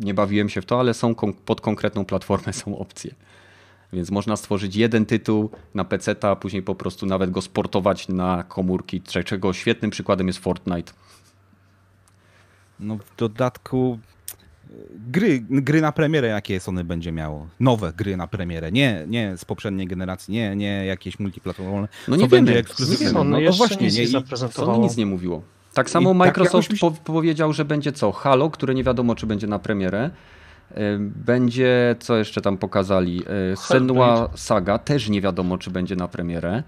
nie 0.00 0.14
bawiłem 0.14 0.48
się 0.48 0.62
w 0.62 0.66
to, 0.66 0.80
ale 0.80 0.94
są 0.94 1.14
pod 1.44 1.60
konkretną 1.60 2.04
platformę 2.04 2.52
są 2.52 2.78
opcje. 2.78 3.14
Więc 3.96 4.10
można 4.10 4.36
stworzyć 4.36 4.76
jeden 4.76 5.06
tytuł 5.06 5.50
na 5.74 5.84
PC, 5.84 6.16
a 6.22 6.36
później 6.36 6.62
po 6.62 6.74
prostu 6.74 7.06
nawet 7.06 7.30
go 7.30 7.42
sportować 7.42 8.08
na 8.08 8.42
komórki, 8.42 9.02
czego 9.24 9.52
świetnym 9.52 9.90
przykładem 9.90 10.26
jest 10.26 10.38
Fortnite. 10.38 10.92
No 12.80 12.96
w 12.96 13.16
dodatku 13.16 13.98
e, 14.70 14.74
gry, 15.10 15.44
gry 15.50 15.80
na 15.80 15.92
premierę, 15.92 16.28
jakie 16.28 16.60
Sony 16.60 16.84
będzie 16.84 17.12
miało. 17.12 17.46
Nowe 17.60 17.92
gry 17.92 18.16
na 18.16 18.26
premierę, 18.26 18.72
nie, 18.72 19.04
nie 19.08 19.36
z 19.36 19.44
poprzedniej 19.44 19.86
generacji, 19.86 20.34
nie, 20.34 20.56
nie 20.56 20.86
jakieś 20.86 21.18
multiplatformowe. 21.18 21.88
No 22.08 22.16
nie 22.16 22.28
wiemy, 22.28 22.52
nie 22.90 22.96
wiemy. 22.96 23.12
No, 23.12 23.24
no 23.24 23.52
właśnie, 23.52 23.88
nie, 23.88 24.06
Sony 24.50 24.78
nic 24.78 24.96
nie 24.96 25.06
mówiło. 25.06 25.42
Tak 25.74 25.90
samo 25.90 26.10
I 26.10 26.12
tak 26.12 26.18
Microsoft 26.18 26.68
tak 26.68 26.82
jakoś... 26.82 26.98
powiedział, 26.98 27.52
że 27.52 27.64
będzie 27.64 27.92
co? 27.92 28.12
Halo, 28.12 28.50
które 28.50 28.74
nie 28.74 28.84
wiadomo, 28.84 29.14
czy 29.14 29.26
będzie 29.26 29.46
na 29.46 29.58
premierę. 29.58 30.10
Będzie, 30.98 31.96
co 31.98 32.16
jeszcze 32.16 32.40
tam 32.40 32.58
pokazali? 32.58 33.22
E, 33.52 33.56
Senua 33.56 34.28
Saga, 34.34 34.78
też 34.78 35.08
nie 35.08 35.20
wiadomo, 35.20 35.58
czy 35.58 35.70
będzie 35.70 35.96
na 35.96 36.08
premierę. 36.08 36.62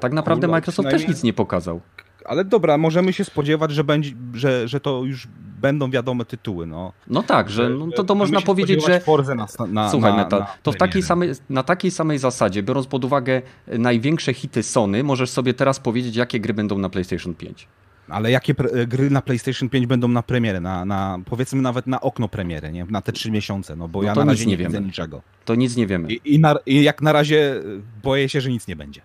Tak 0.00 0.12
naprawdę 0.12 0.48
Microsoft 0.48 0.90
też 0.90 1.08
nic 1.08 1.22
nie 1.22 1.32
pokazał. 1.32 1.80
Ale 2.24 2.44
dobra, 2.44 2.78
możemy 2.78 3.12
się 3.12 3.24
spodziewać, 3.24 3.70
że, 3.70 3.84
będzie, 3.84 4.10
że, 4.34 4.68
że 4.68 4.80
to 4.80 5.02
już 5.04 5.28
będą 5.60 5.90
wiadome 5.90 6.24
tytuły. 6.24 6.66
No, 6.66 6.92
no 7.06 7.22
tak, 7.22 7.50
że 7.50 7.68
no 7.68 7.86
to, 7.96 8.04
to 8.04 8.14
można 8.14 8.40
powiedzieć, 8.40 8.86
że. 8.86 9.00
Na, 9.34 9.66
na, 9.66 9.90
Słuchaj, 9.90 10.12
na, 10.12 10.16
Metal, 10.16 10.44
to 10.62 10.72
w 10.72 10.76
takiej 10.76 11.02
samej, 11.02 11.32
na 11.50 11.62
takiej 11.62 11.90
samej 11.90 12.18
zasadzie, 12.18 12.62
biorąc 12.62 12.86
pod 12.86 13.04
uwagę 13.04 13.42
największe 13.66 14.34
hity 14.34 14.62
Sony, 14.62 15.04
możesz 15.04 15.30
sobie 15.30 15.54
teraz 15.54 15.80
powiedzieć, 15.80 16.16
jakie 16.16 16.40
gry 16.40 16.54
będą 16.54 16.78
na 16.78 16.88
PlayStation 16.88 17.34
5. 17.34 17.68
Ale 18.08 18.30
jakie 18.30 18.54
gry 18.86 19.10
na 19.10 19.22
PlayStation 19.22 19.68
5 19.68 19.86
będą 19.86 20.08
na 20.08 20.22
premierę, 20.22 20.60
na, 20.60 20.84
na 20.84 21.18
powiedzmy 21.24 21.62
nawet 21.62 21.86
na 21.86 22.00
okno 22.00 22.28
premiery, 22.28 22.72
nie? 22.72 22.84
na 22.84 23.02
te 23.02 23.12
trzy 23.12 23.30
miesiące, 23.30 23.76
no 23.76 23.88
bo 23.88 24.02
no 24.02 24.08
ja 24.08 24.14
na 24.14 24.24
razie 24.24 24.46
nie, 24.46 24.56
widzę 24.56 24.80
niczego. 24.80 25.22
To 25.44 25.54
nic 25.54 25.76
nie 25.76 25.86
wiemy. 25.86 26.12
I, 26.12 26.34
i, 26.34 26.38
na, 26.38 26.56
I, 26.66 26.82
jak 26.82 27.02
na 27.02 27.12
razie 27.12 27.62
boję 28.02 28.28
się, 28.28 28.40
że 28.40 28.50
nic 28.50 28.68
nie 28.68 28.76
będzie. 28.76 29.00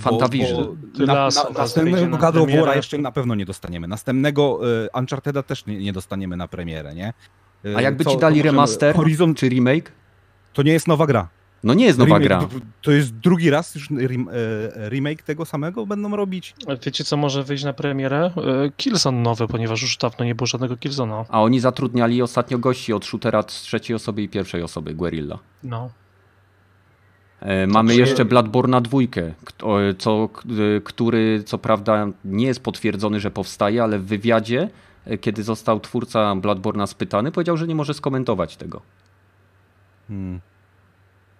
Fantavision. 0.00 0.76
Na, 0.98 1.14
na, 1.14 1.30
następnego 1.58 2.18
God 2.18 2.36
of 2.36 2.50
War 2.50 2.76
jeszcze 2.76 2.98
na 2.98 3.12
pewno 3.12 3.34
nie 3.34 3.44
dostaniemy. 3.44 3.88
Następnego 3.88 4.60
y, 4.84 4.88
Uncharted'a 4.88 5.42
też 5.42 5.66
nie, 5.66 5.78
nie, 5.78 5.92
dostaniemy 5.92 6.36
na 6.36 6.48
premierę, 6.48 6.94
nie? 6.94 7.12
Y, 7.64 7.76
A 7.76 7.80
jakby 7.80 8.04
Co, 8.04 8.10
ci 8.10 8.18
dali 8.18 8.42
remaster 8.42 8.96
Horizon... 8.96 9.34
czy 9.34 9.48
remake? 9.48 9.92
To 10.52 10.62
nie 10.62 10.72
jest 10.72 10.88
nowa 10.88 11.06
gra. 11.06 11.28
No 11.64 11.74
nie 11.74 11.84
jest 11.84 11.98
nowa 11.98 12.18
remake, 12.18 12.48
gra. 12.48 12.60
To 12.82 12.90
jest 12.90 13.14
drugi 13.14 13.50
raz 13.50 13.74
już 13.74 13.88
e, 13.90 14.88
remake 14.88 15.22
tego 15.22 15.44
samego 15.44 15.86
będą 15.86 16.16
robić. 16.16 16.54
Wiecie 16.86 17.04
co 17.04 17.16
może 17.16 17.44
wyjść 17.44 17.64
na 17.64 17.72
premierę? 17.72 18.30
E, 18.36 18.70
Killzone 18.76 19.20
nowy, 19.20 19.48
ponieważ 19.48 19.82
już 19.82 19.96
dawno 19.96 20.24
nie 20.24 20.34
było 20.34 20.46
żadnego 20.46 20.76
Killzona. 20.76 21.24
A 21.28 21.42
oni 21.42 21.60
zatrudniali 21.60 22.22
ostatnio 22.22 22.58
gości 22.58 22.92
od 22.92 23.04
shootera 23.04 23.42
z 23.42 23.62
trzeciej 23.62 23.96
osoby 23.96 24.22
i 24.22 24.28
pierwszej 24.28 24.62
osoby, 24.62 24.94
Guerrilla. 24.94 25.38
No. 25.62 25.90
E, 27.40 27.66
mamy 27.66 27.88
Także... 27.88 28.00
jeszcze 28.00 28.24
Bloodborne'a 28.24 28.82
dwójkę, 28.82 29.34
co, 29.98 30.28
który 30.84 31.42
co 31.46 31.58
prawda 31.58 32.06
nie 32.24 32.46
jest 32.46 32.62
potwierdzony, 32.62 33.20
że 33.20 33.30
powstaje, 33.30 33.82
ale 33.82 33.98
w 33.98 34.04
wywiadzie, 34.04 34.70
kiedy 35.20 35.42
został 35.42 35.80
twórca 35.80 36.34
Bloodborne'a 36.34 36.86
spytany, 36.86 37.32
powiedział, 37.32 37.56
że 37.56 37.66
nie 37.66 37.74
może 37.74 37.94
skomentować 37.94 38.56
tego. 38.56 38.82
Hmm. 40.08 40.40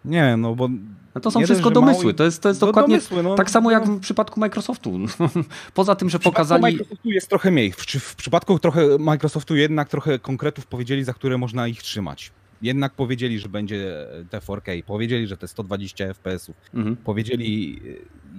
Nie, 0.05 0.36
no 0.36 0.55
bo 0.55 0.68
No 1.14 1.20
to 1.20 1.30
są 1.30 1.40
nie 1.40 1.44
wszystko 1.44 1.70
domysły. 1.70 2.14
To 2.14 2.24
jest, 2.24 2.42
to 2.42 2.48
jest 2.48 2.61
dokładnie 2.61 2.96
domysły, 2.96 3.22
no, 3.22 3.34
tak 3.34 3.50
samo 3.50 3.70
jak 3.70 3.86
w 3.86 4.00
przypadku 4.00 4.40
Microsoftu. 4.40 4.98
Poza 5.74 5.94
tym, 5.94 6.11
że 6.11 6.18
pokazali. 6.18 6.62
Microsoftu 6.62 7.11
jest 7.11 7.28
trochę 7.28 7.50
mniej. 7.50 7.72
W, 7.72 7.76
w 7.82 8.14
przypadku 8.14 8.59
trochę 8.59 8.98
Microsoftu 8.98 9.57
jednak 9.57 9.88
trochę 9.88 10.18
konkretów 10.18 10.66
powiedzieli, 10.66 11.05
za 11.05 11.12
które 11.12 11.38
można 11.38 11.68
ich 11.68 11.82
trzymać 11.82 12.32
jednak 12.62 12.92
powiedzieli, 12.92 13.38
że 13.38 13.48
będzie 13.48 14.07
te 14.30 14.38
4K, 14.38 14.82
powiedzieli, 14.82 15.26
że 15.26 15.36
te 15.36 15.48
120 15.48 16.05
FPS-ów, 16.14 16.57
mhm. 16.74 16.96
powiedzieli 16.96 17.80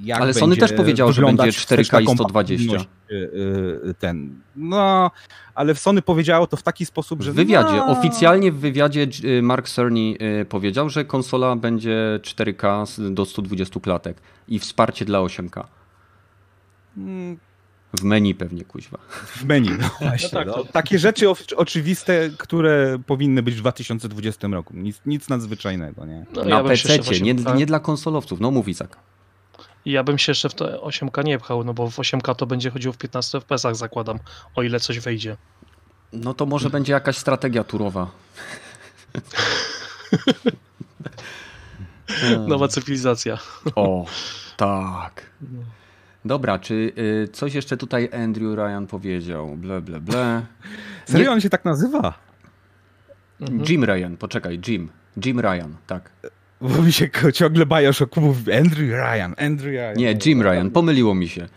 jak 0.03 0.22
Ale 0.22 0.34
Sony 0.34 0.57
też 0.57 0.74
powiedział, 0.74 1.13
że 1.13 1.22
będzie 1.22 1.43
4K 1.43 2.03
i 2.03 2.16
120. 2.16 2.76
Y, 3.11 3.16
y, 3.89 3.93
ten. 3.99 4.41
No, 4.55 5.11
ale 5.55 5.76
Sony 5.76 6.01
powiedziało 6.01 6.47
to 6.47 6.57
w 6.57 6.63
taki 6.63 6.86
sposób, 6.86 7.22
że... 7.22 7.32
W 7.32 7.36
wywiadzie, 7.36 7.76
no... 7.76 7.88
oficjalnie 7.88 8.51
w 8.51 8.59
wywiadzie 8.59 9.07
Mark 9.41 9.70
Cerny 9.70 10.16
powiedział, 10.49 10.89
że 10.89 11.05
konsola 11.05 11.55
będzie 11.55 12.20
4K 12.22 13.13
do 13.13 13.26
120 13.26 13.80
klatek 13.80 14.18
i 14.47 14.59
wsparcie 14.59 15.05
dla 15.05 15.20
8K. 15.20 15.63
W 18.00 18.04
menu 18.04 18.36
pewnie, 18.36 18.66
kuźwa. 18.66 18.98
W 19.10 19.43
menu, 19.43 19.70
no 19.80 19.89
właśnie. 20.02 20.30
No 20.34 20.39
tak, 20.39 20.48
no. 20.48 20.64
Takie 20.72 21.00
rzeczy 21.00 21.28
oczywiste, 21.56 22.30
które 22.38 23.00
powinny 23.06 23.43
być 23.43 23.56
w 23.56 23.60
2020 23.60 24.48
roku. 24.48 24.74
Nic, 24.78 25.02
nic 25.06 25.30
nadzwyczajnego, 25.30 26.06
nie? 26.06 26.26
No, 26.34 26.43
Na 26.43 26.58
ja 26.58 26.64
PC, 26.64 27.00
nie, 27.22 27.34
nie 27.34 27.66
dla 27.66 27.80
konsolowców. 27.80 28.39
No 28.39 28.52
mówi 28.52 28.76
tak. 28.76 28.98
Ja 29.86 30.04
bym 30.04 30.18
się 30.18 30.32
jeszcze 30.32 30.50
w 30.50 30.54
to 30.54 30.88
8K 30.88 31.24
nie 31.24 31.39
pchał, 31.39 31.64
no 31.64 31.74
bo 31.74 31.91
w 31.91 31.98
8K 31.98 32.36
to 32.36 32.46
będzie 32.46 32.72
chodziło 32.72 32.93
w 32.93 32.98
15 32.98 33.38
FPS-ach, 33.38 33.76
zakładam, 33.76 34.20
o 34.56 34.64
ile 34.64 34.80
coś 34.80 35.00
wejdzie. 35.00 35.38
No 36.14 36.34
to 36.34 36.46
może 36.46 36.70
będzie 36.70 36.93
jakaś 36.93 37.18
strategia 37.18 37.64
turowa. 37.64 38.08
Nowa 42.48 42.68
cywilizacja. 42.68 43.38
O, 43.76 44.06
tak. 44.58 45.30
Dobra, 46.26 46.60
czy 46.60 46.92
y, 46.98 47.28
coś 47.28 47.54
jeszcze 47.54 47.78
tutaj 47.78 48.10
Andrew 48.24 48.56
Ryan 48.56 48.88
powiedział? 48.88 49.58
Ble, 49.58 49.82
ble, 49.82 50.00
ble. 50.00 50.42
Serio 51.06 51.32
on 51.32 51.42
się 51.42 51.50
tak 51.50 51.66
nazywa? 51.66 52.14
Mhm. 53.42 53.64
Jim 53.70 53.84
Ryan, 53.84 54.18
poczekaj, 54.18 54.60
Jim. 54.68 54.90
Jim 55.26 55.40
Ryan, 55.40 55.76
tak. 55.88 56.12
Bo 56.62 56.82
mi 56.82 56.94
się 56.94 57.10
ciągle 57.34 57.66
Bioshock 57.66 58.18
mówi 58.18 58.54
Andrew 58.54 58.90
Ryan, 58.90 59.34
Andrew 59.38 59.74
Ryan. 59.74 59.98
Nie, 59.98 60.18
Jim 60.26 60.42
Ryan, 60.42 60.72
pomyliło 60.72 61.16
mi 61.16 61.30
się. 61.30 61.48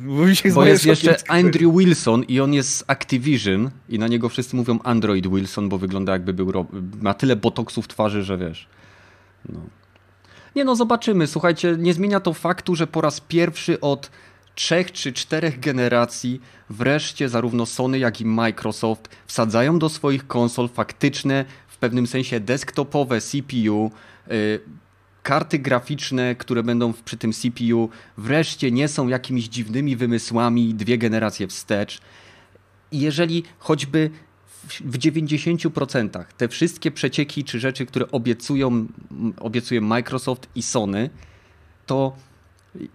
Bo, 0.00 0.26
mi 0.26 0.36
się 0.36 0.52
Bo 0.52 0.66
jest 0.66 0.86
jeszcze 0.86 1.16
Andrew 1.28 1.76
Wilson 1.76 2.24
i 2.24 2.40
on 2.40 2.54
jest 2.54 2.76
z 2.76 2.84
Activision 2.86 3.70
i 3.88 3.98
na 3.98 4.08
niego 4.08 4.28
wszyscy 4.28 4.56
mówią 4.56 4.78
Android 4.84 5.26
Wilson, 5.26 5.68
bo 5.68 5.78
wygląda 5.78 6.12
jakby 6.12 6.32
był, 6.32 6.66
ma 7.02 7.14
tyle 7.14 7.36
botoksów 7.36 7.84
w 7.84 7.88
twarzy, 7.88 8.22
że 8.22 8.38
wiesz. 8.38 8.68
No. 9.48 9.60
Nie 10.56 10.64
no, 10.64 10.76
zobaczymy. 10.76 11.26
Słuchajcie, 11.26 11.76
nie 11.78 11.94
zmienia 11.94 12.20
to 12.20 12.32
faktu, 12.32 12.74
że 12.74 12.86
po 12.86 13.00
raz 13.00 13.20
pierwszy 13.20 13.80
od 13.80 14.10
trzech 14.54 14.92
czy 14.92 15.12
czterech 15.12 15.60
generacji 15.60 16.40
wreszcie 16.70 17.28
zarówno 17.28 17.66
Sony, 17.66 17.98
jak 17.98 18.20
i 18.20 18.24
Microsoft 18.24 19.08
wsadzają 19.26 19.78
do 19.78 19.88
swoich 19.88 20.26
konsol 20.26 20.68
faktyczne, 20.68 21.44
w 21.68 21.76
pewnym 21.76 22.06
sensie 22.06 22.40
desktopowe 22.40 23.20
CPU, 23.20 23.90
yy, 24.26 24.60
karty 25.22 25.58
graficzne, 25.58 26.34
które 26.34 26.62
będą 26.62 26.92
przy 27.04 27.16
tym 27.16 27.32
CPU, 27.32 27.88
wreszcie 28.16 28.70
nie 28.70 28.88
są 28.88 29.08
jakimiś 29.08 29.48
dziwnymi 29.48 29.96
wymysłami 29.96 30.74
dwie 30.74 30.98
generacje 30.98 31.46
wstecz. 31.46 32.00
Jeżeli 32.92 33.44
choćby 33.58 34.10
w 34.64 34.98
90% 34.98 36.24
te 36.36 36.48
wszystkie 36.48 36.90
przecieki 36.90 37.44
czy 37.44 37.60
rzeczy, 37.60 37.86
które 37.86 38.10
obiecują, 38.10 38.86
obiecuje 39.40 39.80
Microsoft 39.80 40.48
i 40.54 40.62
Sony, 40.62 41.10
to 41.86 42.16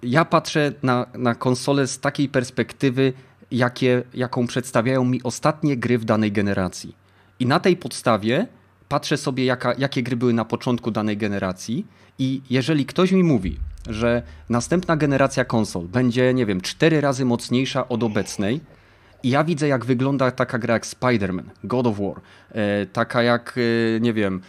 ja 0.03 0.26
patrzę 0.26 0.74
na, 0.84 1.05
na 1.13 1.36
konsolę 1.36 1.88
z 1.88 1.99
takiej 1.99 2.30
perspektywy, 2.30 3.13
jakie, 3.51 4.03
jaką 4.13 4.47
przedstawiają 4.47 5.05
mi 5.05 5.24
ostatnie 5.24 5.78
gry 5.78 5.97
w 5.97 6.05
danej 6.05 6.32
generacji. 6.32 6.95
I 7.39 7.45
na 7.45 7.59
tej 7.59 7.78
podstawie 7.78 8.47
patrzę 8.89 9.18
sobie, 9.18 9.45
jaka, 9.45 9.74
jakie 9.78 10.03
gry 10.03 10.15
były 10.15 10.34
na 10.34 10.45
początku 10.45 10.91
danej 10.91 11.18
generacji. 11.18 11.86
I 12.20 12.41
jeżeli 12.49 12.86
ktoś 12.86 13.11
mi 13.11 13.24
mówi, 13.24 13.57
że 13.89 14.24
następna 14.49 14.97
generacja 14.97 15.45
konsol 15.45 15.88
będzie, 15.88 16.34
nie 16.34 16.45
wiem, 16.45 16.61
cztery 16.61 17.01
razy 17.01 17.26
mocniejsza 17.26 17.88
od 17.88 18.03
obecnej, 18.03 18.61
i 19.24 19.30
ja 19.30 19.43
widzę, 19.43 19.68
jak 19.68 19.86
wygląda 19.86 20.32
taka 20.32 20.59
gra 20.59 20.74
jak 20.74 20.86
Spider-Man, 20.86 21.43
God 21.63 21.88
of 21.88 21.99
War, 21.99 22.22
e, 22.51 22.86
taka 22.86 23.24
jak, 23.24 23.55
e, 23.57 23.99
nie 23.99 24.13
wiem, 24.13 24.41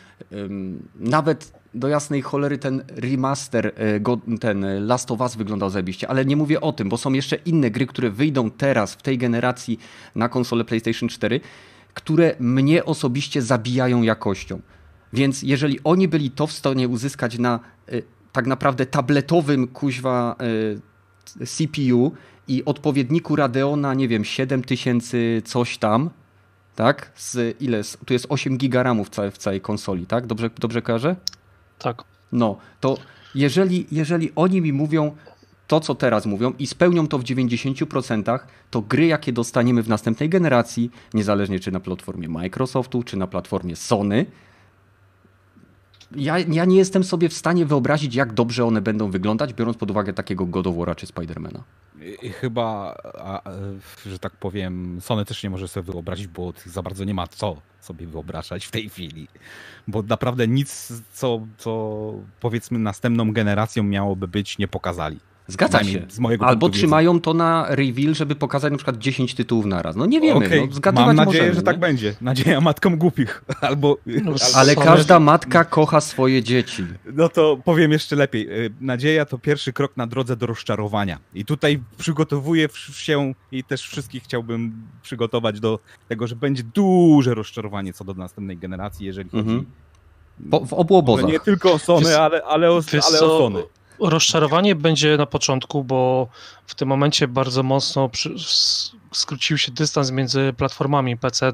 nawet 1.01 1.53
do 1.75 1.89
jasnej 1.89 2.23
cholery 2.23 2.59
ten 2.59 2.85
remaster, 2.89 3.73
e, 3.77 4.39
ten 4.41 4.87
Last 4.87 5.11
of 5.11 5.21
Us 5.21 5.37
wyglądał 5.37 5.71
zajebiście, 5.71 6.09
ale 6.09 6.25
nie 6.25 6.37
mówię 6.37 6.61
o 6.61 6.73
tym, 6.73 6.89
bo 6.89 6.97
są 6.97 7.13
jeszcze 7.13 7.37
inne 7.37 7.71
gry, 7.71 7.87
które 7.87 8.11
wyjdą 8.11 8.51
teraz 8.51 8.95
w 8.95 9.03
tej 9.03 9.19
generacji 9.19 9.79
na 10.15 10.29
konsolę 10.29 10.65
PlayStation 10.65 11.09
4, 11.09 11.41
które 11.95 12.35
mnie 12.41 12.85
osobiście 12.85 13.43
zabijają 13.43 14.03
jakością. 14.03 14.61
Więc 15.13 15.43
jeżeli 15.43 15.79
oni 15.85 16.09
byli 16.09 16.31
to 16.31 16.47
w 16.47 16.53
stanie 16.53 16.89
uzyskać 16.89 17.39
na 17.39 17.61
tak 18.33 18.47
naprawdę 18.47 18.87
tabletowym 18.87 19.69
kuźwa 19.69 20.37
CPU 21.47 22.13
i 22.49 22.65
odpowiedniku 22.65 23.37
Radeona, 23.37 23.95
nie 23.95 24.09
wiem, 24.09 24.25
7000 24.25 25.17
coś 25.45 25.79
tam, 25.79 26.11
tak? 26.77 27.13
Z 27.17 27.63
ile? 27.63 27.83
Tu 28.07 28.13
jest 28.13 28.27
8 28.29 28.59
gigaramów 28.59 29.07
w 29.07 29.11
całej, 29.11 29.31
w 29.31 29.39
całej 29.39 29.61
konsoli, 29.61 30.07
tak? 30.07 30.27
Dobrze, 30.27 30.51
dobrze 30.59 30.83
kojarzę? 30.83 31.17
Tak. 31.79 32.05
No, 32.33 32.57
to 32.81 32.99
jeżeli, 33.35 33.87
jeżeli 33.93 34.33
oni 34.37 34.61
mi 34.61 34.73
mówią 34.73 35.17
to, 35.67 35.81
co 35.81 35.95
teraz 35.95 36.27
mówią 36.27 36.53
i 36.59 36.67
spełnią 36.67 37.09
to 37.09 37.19
w 37.19 37.25
90%, 37.25 38.39
to 38.71 38.83
gry, 38.83 39.07
jakie 39.07 39.33
dostaniemy 39.33 39.83
w 39.83 39.89
następnej 39.89 40.29
generacji, 40.29 40.91
niezależnie 41.15 41.61
czy 41.61 41.71
na 41.71 41.81
platformie 41.81 42.29
Microsoftu, 42.29 43.03
czy 43.03 43.17
na 43.17 43.27
platformie 43.27 43.77
Sony, 43.77 44.27
ja, 46.17 46.39
ja 46.39 46.65
nie 46.65 46.77
jestem 46.77 47.05
sobie 47.05 47.29
w 47.29 47.35
stanie 47.35 47.67
wyobrazić, 47.67 48.15
jak 48.15 48.33
dobrze 48.33 48.65
one 48.65 48.81
będą 48.81 49.11
wyglądać, 49.11 49.55
biorąc 49.55 49.77
pod 49.77 49.91
uwagę 49.91 50.13
takiego 50.13 50.47
God 50.47 50.67
of 50.67 50.77
War 50.77 50.97
czy 50.97 51.07
Spidermana. 51.07 51.63
I 52.23 52.29
chyba, 52.29 52.97
a, 53.19 53.43
że 54.07 54.19
tak 54.19 54.37
powiem, 54.37 54.99
Sony 55.01 55.25
też 55.25 55.43
nie 55.43 55.51
może 55.51 55.69
sobie 55.69 55.93
wyobrazić, 55.93 56.27
bo 56.27 56.53
za 56.67 56.83
bardzo 56.83 57.05
nie 57.05 57.15
ma 57.15 57.27
co 57.27 57.57
sobie 57.81 58.07
wyobrażać 58.07 58.67
w 58.67 58.71
tej 58.71 58.89
chwili. 58.89 59.29
Bo 59.89 60.03
naprawdę 60.03 60.49
nic, 60.49 60.93
co, 61.13 61.41
co 61.59 62.13
powiedzmy 62.41 62.79
następną 62.79 63.33
generacją 63.33 63.83
miałoby 63.83 64.29
być, 64.29 64.59
nie 64.59 64.69
pokazali. 64.69 65.21
Zgadza 65.49 65.85
się. 65.85 66.07
Albo 66.41 66.69
trzymają 66.69 67.21
to 67.21 67.35
na 67.35 67.67
reveal, 67.69 68.15
żeby 68.15 68.35
pokazać 68.35 68.71
na 68.71 68.77
przykład 68.77 68.99
10 68.99 69.35
tytułów 69.35 69.67
naraz. 69.67 69.97
No 69.97 70.07
nie 70.07 70.21
wiemy. 70.21 70.47
Okay. 70.47 70.69
No, 70.85 70.93
Mam 70.93 71.17
nadzieję, 71.17 71.43
możemy, 71.43 71.55
że 71.55 71.63
tak 71.63 71.77
nie? 71.77 71.81
tak 71.81 71.81
będzie. 71.81 72.15
Nadzieja 72.21 72.61
matkom 72.61 72.97
głupich. 72.97 73.45
Albo, 73.61 73.97
no, 74.07 74.35
ale 74.55 74.77
każda 74.77 75.21
matka 75.21 75.65
kocha 75.65 76.01
swoje 76.01 76.43
dzieci. 76.43 76.87
No 77.13 77.29
to 77.29 77.59
powiem 77.65 77.93
jeszcze 77.93 78.17
lepiej. 78.17 78.65
Y, 78.65 78.71
nadzieja 78.81 79.25
to 79.25 79.39
pierwszy 79.39 79.73
krok 79.73 79.97
na 79.97 80.07
drodze 80.07 80.37
do 80.37 80.47
rozczarowania. 80.47 81.19
I 81.35 81.45
tutaj 81.45 81.81
przygotowuję 81.99 82.69
się 82.93 83.35
i 83.53 83.65
też 83.65 83.83
wszystkich 83.83 84.23
chciałbym 84.23 84.83
przygotować 85.03 85.61
do 85.61 85.79
tego, 86.09 86.27
że 86.27 86.37
będzie 86.37 86.63
duże 86.63 87.35
rozczarowanie 87.35 87.93
co 87.93 88.05
do 88.05 88.15
następnej 88.15 88.57
generacji, 88.57 89.07
jeżeli 89.07 89.31
chodzi 89.31 89.49
mhm. 89.49 89.67
po, 90.51 90.67
w 90.67 90.73
obu 90.73 90.97
obozach. 90.97 91.31
Nie 91.31 91.41
tylko 91.41 91.73
o 91.73 91.79
Sony, 91.79 92.19
ale, 92.19 92.43
ale, 92.45 92.71
o, 92.71 92.81
ale 93.09 93.21
o 93.21 93.39
Sony. 93.39 93.63
Rozczarowanie 94.01 94.75
będzie 94.75 95.17
na 95.17 95.27
początku, 95.27 95.85
bo 95.85 96.29
w 96.67 96.75
tym 96.75 96.89
momencie 96.89 97.29
bardzo 97.29 97.63
mocno 97.63 98.09
przy, 98.09 98.35
skrócił 99.13 99.59
się 99.59 99.73
dystans 99.73 100.11
między 100.11 100.55
platformami 100.57 101.17
PC 101.17 101.53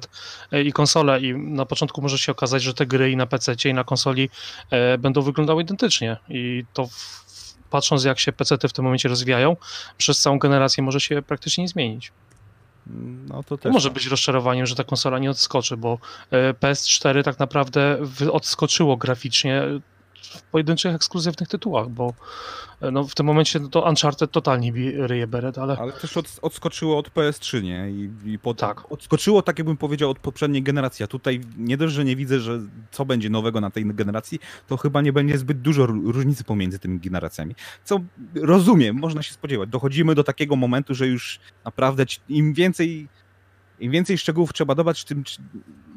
i 0.64 0.72
konsole 0.72 1.20
i 1.20 1.34
na 1.34 1.66
początku 1.66 2.02
może 2.02 2.18
się 2.18 2.32
okazać, 2.32 2.62
że 2.62 2.74
te 2.74 2.86
gry 2.86 3.10
i 3.10 3.16
na 3.16 3.26
PC 3.26 3.54
i 3.64 3.74
na 3.74 3.84
konsoli 3.84 4.30
e, 4.70 4.98
będą 4.98 5.22
wyglądały 5.22 5.62
identycznie 5.62 6.16
i 6.28 6.64
to 6.72 6.86
w, 6.86 7.24
patrząc 7.70 8.04
jak 8.04 8.18
się 8.18 8.32
PC 8.32 8.56
w 8.68 8.72
tym 8.72 8.84
momencie 8.84 9.08
rozwijają, 9.08 9.56
przez 9.98 10.20
całą 10.20 10.38
generację 10.38 10.82
może 10.82 11.00
się 11.00 11.22
praktycznie 11.22 11.64
nie 11.64 11.68
zmienić. 11.68 12.12
No 13.28 13.42
to 13.42 13.58
też. 13.58 13.72
Może 13.72 13.88
tak. 13.88 13.94
być 13.94 14.06
rozczarowaniem, 14.06 14.66
że 14.66 14.74
ta 14.74 14.84
konsola 14.84 15.18
nie 15.18 15.30
odskoczy, 15.30 15.76
bo 15.76 15.98
e, 16.30 16.52
PS4 16.52 17.22
tak 17.22 17.38
naprawdę 17.38 17.98
odskoczyło 18.32 18.96
graficznie 18.96 19.62
pojedynczych 20.52 20.94
ekskluzywnych 20.94 21.48
tytułach, 21.48 21.88
bo 21.88 22.14
e, 22.80 22.90
no, 22.90 23.04
w 23.04 23.14
tym 23.14 23.26
momencie 23.26 23.60
no, 23.60 23.68
to 23.68 23.88
Uncharted 23.88 24.30
totalnie 24.30 24.72
ryje 24.96 25.26
beret, 25.26 25.58
ale... 25.58 25.78
Ale 25.78 25.92
też 25.92 26.16
od, 26.16 26.38
odskoczyło 26.42 26.98
od 26.98 27.10
PS3, 27.10 27.62
nie? 27.62 27.90
I, 27.90 28.10
i 28.32 28.38
po, 28.38 28.54
tak. 28.54 28.92
Odskoczyło, 28.92 29.42
tak 29.42 29.58
jakbym 29.58 29.76
powiedział, 29.76 30.10
od 30.10 30.18
poprzedniej 30.18 30.62
generacji, 30.62 31.04
a 31.04 31.06
tutaj 31.06 31.40
nie 31.56 31.76
dość, 31.76 31.94
że 31.94 32.04
nie 32.04 32.16
widzę, 32.16 32.40
że 32.40 32.60
co 32.90 33.04
będzie 33.04 33.30
nowego 33.30 33.60
na 33.60 33.70
tej 33.70 33.86
generacji, 33.86 34.38
to 34.66 34.76
chyba 34.76 35.00
nie 35.00 35.12
będzie 35.12 35.38
zbyt 35.38 35.60
dużo 35.60 35.86
różnicy 35.86 36.44
pomiędzy 36.44 36.78
tymi 36.78 37.00
generacjami. 37.00 37.54
Co 37.84 38.00
rozumiem, 38.34 38.96
można 38.96 39.22
się 39.22 39.32
spodziewać. 39.32 39.68
Dochodzimy 39.68 40.14
do 40.14 40.24
takiego 40.24 40.56
momentu, 40.56 40.94
że 40.94 41.06
już 41.06 41.40
naprawdę 41.64 42.04
im 42.28 42.54
więcej 42.54 43.08
im 43.80 43.92
więcej 43.92 44.18
szczegółów 44.18 44.52
trzeba 44.52 44.74
dodać, 44.74 45.04
tym 45.04 45.24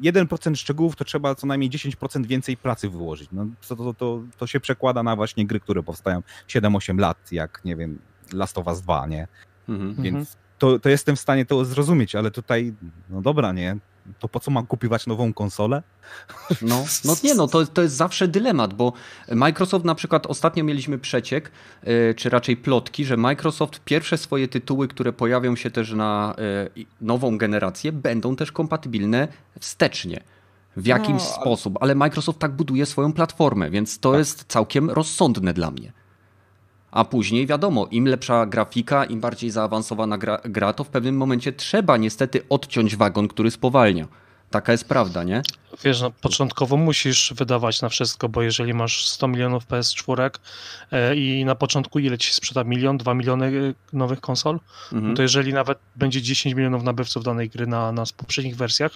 1% 0.02 0.56
szczegółów 0.56 0.96
to 0.96 1.04
trzeba 1.04 1.34
co 1.34 1.46
najmniej 1.46 1.70
10% 1.70 2.26
więcej 2.26 2.56
pracy 2.56 2.88
wyłożyć. 2.88 3.28
No, 3.32 3.46
to, 3.68 3.76
to, 3.76 3.94
to, 3.94 4.22
to 4.38 4.46
się 4.46 4.60
przekłada 4.60 5.02
na 5.02 5.16
właśnie 5.16 5.46
gry, 5.46 5.60
które 5.60 5.82
powstają 5.82 6.22
7-8 6.48 6.98
lat, 6.98 7.32
jak 7.32 7.60
nie 7.64 7.76
wiem, 7.76 7.98
Last 8.32 8.58
of 8.58 8.66
Us 8.66 8.80
2, 8.80 9.06
nie? 9.06 9.28
Mhm. 9.68 9.94
Więc 9.94 10.16
mhm. 10.16 10.26
to, 10.58 10.78
to 10.78 10.88
jestem 10.88 11.16
w 11.16 11.20
stanie 11.20 11.46
to 11.46 11.64
zrozumieć, 11.64 12.14
ale 12.14 12.30
tutaj, 12.30 12.74
no 13.10 13.22
dobra, 13.22 13.52
nie? 13.52 13.76
To 14.18 14.28
po 14.28 14.40
co 14.40 14.50
mam 14.50 14.66
kupować 14.66 15.06
nową 15.06 15.32
konsolę? 15.32 15.82
No, 16.62 16.84
no 17.04 17.16
nie, 17.24 17.34
no 17.34 17.46
to, 17.46 17.66
to 17.66 17.82
jest 17.82 17.94
zawsze 17.94 18.28
dylemat, 18.28 18.74
bo 18.74 18.92
Microsoft 19.32 19.84
na 19.84 19.94
przykład 19.94 20.26
ostatnio 20.26 20.64
mieliśmy 20.64 20.98
przeciek, 20.98 21.50
e, 21.82 22.14
czy 22.14 22.30
raczej 22.30 22.56
plotki, 22.56 23.04
że 23.04 23.16
Microsoft 23.16 23.80
pierwsze 23.84 24.18
swoje 24.18 24.48
tytuły, 24.48 24.88
które 24.88 25.12
pojawią 25.12 25.56
się 25.56 25.70
też 25.70 25.92
na 25.92 26.34
e, 26.38 26.82
nową 27.00 27.38
generację, 27.38 27.92
będą 27.92 28.36
też 28.36 28.52
kompatybilne 28.52 29.28
wstecznie. 29.60 30.20
W 30.76 30.86
jakimś 30.86 31.22
no, 31.22 31.28
ale... 31.28 31.40
sposób, 31.40 31.78
ale 31.80 31.94
Microsoft 31.94 32.38
tak 32.38 32.52
buduje 32.52 32.86
swoją 32.86 33.12
platformę, 33.12 33.70
więc 33.70 33.98
to 33.98 34.10
tak. 34.10 34.18
jest 34.18 34.44
całkiem 34.48 34.90
rozsądne 34.90 35.54
dla 35.54 35.70
mnie. 35.70 35.92
A 36.90 37.04
później 37.04 37.46
wiadomo, 37.46 37.86
im 37.90 38.04
lepsza 38.04 38.46
grafika, 38.46 39.04
im 39.04 39.20
bardziej 39.20 39.50
zaawansowana 39.50 40.18
gra, 40.18 40.38
gra, 40.44 40.72
to 40.72 40.84
w 40.84 40.88
pewnym 40.88 41.16
momencie 41.16 41.52
trzeba 41.52 41.96
niestety 41.96 42.40
odciąć 42.48 42.96
wagon, 42.96 43.28
który 43.28 43.50
spowalnia. 43.50 44.08
Taka 44.50 44.72
jest 44.72 44.88
prawda, 44.88 45.24
nie? 45.24 45.42
Wiesz, 45.84 46.00
no, 46.00 46.10
początkowo 46.10 46.76
musisz 46.76 47.32
wydawać 47.36 47.82
na 47.82 47.88
wszystko, 47.88 48.28
bo 48.28 48.42
jeżeli 48.42 48.74
masz 48.74 49.08
100 49.08 49.28
milionów 49.28 49.66
PS4 49.66 50.30
e, 50.92 51.16
i 51.16 51.44
na 51.44 51.54
początku 51.54 51.98
ile 51.98 52.18
ci 52.18 52.32
sprzeda 52.32 52.64
milion, 52.64 52.98
dwa 52.98 53.14
miliony 53.14 53.46
e, 53.46 53.96
nowych 53.96 54.20
konsol, 54.20 54.60
mhm. 54.92 55.16
to 55.16 55.22
jeżeli 55.22 55.52
nawet 55.52 55.78
będzie 55.96 56.22
10 56.22 56.54
milionów 56.54 56.82
nabywców 56.82 57.24
danej 57.24 57.48
gry 57.48 57.66
na, 57.66 57.92
na 57.92 58.04
poprzednich 58.16 58.56
wersjach, 58.56 58.92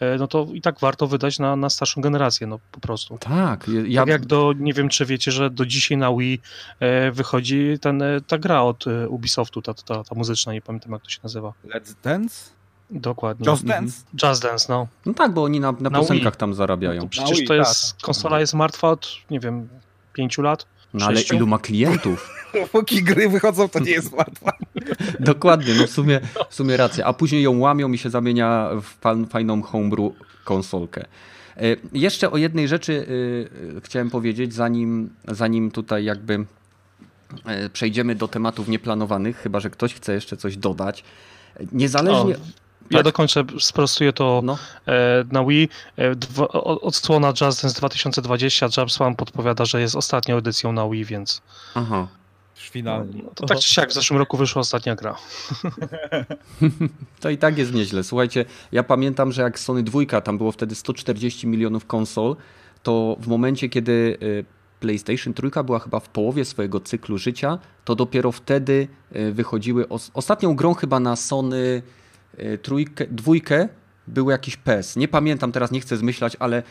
e, 0.00 0.16
no 0.16 0.28
to 0.28 0.46
i 0.52 0.60
tak 0.60 0.80
warto 0.80 1.06
wydać 1.06 1.38
na, 1.38 1.56
na 1.56 1.70
starszą 1.70 2.00
generację, 2.00 2.46
no 2.46 2.58
po 2.72 2.80
prostu. 2.80 3.18
Tak. 3.18 3.70
Ja... 3.86 4.00
Tak 4.00 4.08
jak 4.08 4.26
do, 4.26 4.52
nie 4.58 4.72
wiem 4.72 4.88
czy 4.88 5.06
wiecie, 5.06 5.32
że 5.32 5.50
do 5.50 5.66
dzisiaj 5.66 5.98
na 5.98 6.16
Wii 6.16 6.40
wychodzi 7.12 7.78
ten, 7.80 8.02
ta 8.26 8.38
gra 8.38 8.62
od 8.62 8.84
Ubisoftu, 9.08 9.62
ta, 9.62 9.74
ta, 9.74 10.04
ta 10.04 10.14
muzyczna, 10.14 10.52
nie 10.52 10.62
pamiętam 10.62 10.92
jak 10.92 11.02
to 11.02 11.10
się 11.10 11.20
nazywa. 11.22 11.52
Let's 11.64 11.94
Dance? 12.02 12.55
Dokładnie. 12.90 13.50
Just 13.50 13.62
mhm. 13.62 13.84
Dance? 13.84 14.04
Just 14.22 14.42
Dance, 14.42 14.66
no. 14.68 14.86
No 15.06 15.14
tak, 15.14 15.34
bo 15.34 15.44
oni 15.44 15.60
na, 15.60 15.72
na, 15.72 15.90
na 15.90 15.98
piosenkach 15.98 16.32
Wii. 16.32 16.40
tam 16.40 16.54
zarabiają. 16.54 17.02
No 17.02 17.08
przecież 17.08 17.38
Wii, 17.38 17.46
to 17.46 17.54
jest, 17.54 17.92
tak. 17.92 18.00
konsola 18.00 18.40
jest 18.40 18.54
martwa 18.54 18.90
od, 18.90 19.08
nie 19.30 19.40
wiem, 19.40 19.68
pięciu 20.12 20.42
lat. 20.42 20.66
No 20.94 21.06
ale 21.06 21.20
ilu 21.20 21.46
ma 21.46 21.58
klientów? 21.58 22.30
Póki 22.72 23.02
gry 23.02 23.28
wychodzą, 23.28 23.68
to 23.68 23.78
nie 23.78 23.90
jest 23.90 24.16
martwa. 24.16 24.52
Dokładnie, 25.20 25.74
no 25.74 25.86
w 25.86 25.90
sumie, 25.90 26.20
w 26.48 26.54
sumie 26.54 26.76
racja. 26.76 27.04
A 27.04 27.12
później 27.12 27.42
ją 27.42 27.58
łamią 27.58 27.92
i 27.92 27.98
się 27.98 28.10
zamienia 28.10 28.70
w 28.82 29.26
fajną 29.30 29.62
homebrew 29.62 30.12
konsolkę. 30.44 31.04
E, 31.56 31.60
jeszcze 31.92 32.30
o 32.30 32.36
jednej 32.36 32.68
rzeczy 32.68 33.06
e, 33.76 33.80
chciałem 33.80 34.10
powiedzieć, 34.10 34.54
zanim, 34.54 35.10
zanim 35.28 35.70
tutaj 35.70 36.04
jakby 36.04 36.46
e, 37.44 37.68
przejdziemy 37.68 38.14
do 38.14 38.28
tematów 38.28 38.68
nieplanowanych, 38.68 39.36
chyba 39.36 39.60
że 39.60 39.70
ktoś 39.70 39.94
chce 39.94 40.14
jeszcze 40.14 40.36
coś 40.36 40.56
dodać. 40.56 41.04
Niezależnie. 41.72 42.34
O 42.34 42.65
ja 42.90 42.98
tak. 42.98 43.04
dokończę, 43.04 43.44
sprostuję 43.58 44.12
to 44.12 44.40
no. 44.44 44.58
E, 44.86 45.24
na 45.32 45.44
Wii. 45.44 45.68
E, 45.98 46.14
odsłona 46.62 47.28
Just 47.28 47.62
Dance 47.62 47.78
2020. 47.78 48.68
Jabswan 48.76 49.16
podpowiada, 49.16 49.64
że 49.64 49.80
jest 49.80 49.96
ostatnią 49.96 50.36
edycją 50.36 50.72
na 50.72 50.88
Wii, 50.88 51.04
więc. 51.04 51.42
Aha. 51.74 52.08
Finalnie. 52.54 53.22
No, 53.22 53.30
to 53.34 53.46
tak 53.46 53.58
czy 53.58 53.74
siak, 53.74 53.90
w 53.90 53.92
zeszłym 53.92 54.18
roku 54.18 54.36
wyszła 54.36 54.60
ostatnia 54.60 54.96
gra. 54.96 55.16
to 57.20 57.30
i 57.30 57.38
tak 57.38 57.58
jest 57.58 57.74
nieźle. 57.74 58.04
Słuchajcie, 58.04 58.44
ja 58.72 58.82
pamiętam, 58.82 59.32
że 59.32 59.42
jak 59.42 59.58
Sony 59.58 59.82
2, 59.82 60.20
tam 60.20 60.38
było 60.38 60.52
wtedy 60.52 60.74
140 60.74 61.46
milionów 61.46 61.86
konsol, 61.86 62.36
to 62.82 63.16
w 63.20 63.26
momencie, 63.26 63.68
kiedy 63.68 64.18
e, 64.40 64.56
PlayStation 64.80 65.34
3 65.34 65.64
była 65.64 65.78
chyba 65.78 66.00
w 66.00 66.08
połowie 66.08 66.44
swojego 66.44 66.80
cyklu 66.80 67.18
życia, 67.18 67.58
to 67.84 67.94
dopiero 67.94 68.32
wtedy 68.32 68.88
wychodziły. 69.32 69.88
Ostatnią 70.14 70.56
grą 70.56 70.74
chyba 70.74 71.00
na 71.00 71.16
Sony 71.16 71.82
trójkę, 72.62 73.06
dwójkę 73.10 73.68
był 74.08 74.30
jakiś 74.30 74.56
PES. 74.56 74.96
Nie 74.96 75.08
pamiętam 75.08 75.52
teraz, 75.52 75.70
nie 75.70 75.80
chcę 75.80 75.96
zmyślać, 75.96 76.36
ale 76.38 76.56
e, 76.58 76.62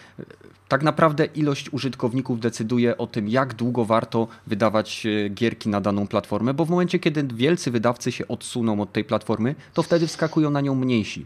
tak 0.67 0.83
naprawdę 0.83 1.25
ilość 1.25 1.73
użytkowników 1.73 2.39
decyduje 2.39 2.97
o 2.97 3.07
tym, 3.07 3.29
jak 3.29 3.53
długo 3.53 3.85
warto 3.85 4.27
wydawać 4.47 5.05
e, 5.05 5.29
gierki 5.29 5.69
na 5.69 5.81
daną 5.81 6.07
platformę, 6.07 6.53
bo 6.53 6.65
w 6.65 6.69
momencie, 6.69 6.99
kiedy 6.99 7.23
wielcy 7.23 7.71
wydawcy 7.71 8.11
się 8.11 8.27
odsuną 8.27 8.81
od 8.81 8.93
tej 8.93 9.03
platformy, 9.03 9.55
to 9.73 9.83
wtedy 9.83 10.07
wskakują 10.07 10.49
na 10.49 10.61
nią 10.61 10.75
mniejsi. 10.75 11.25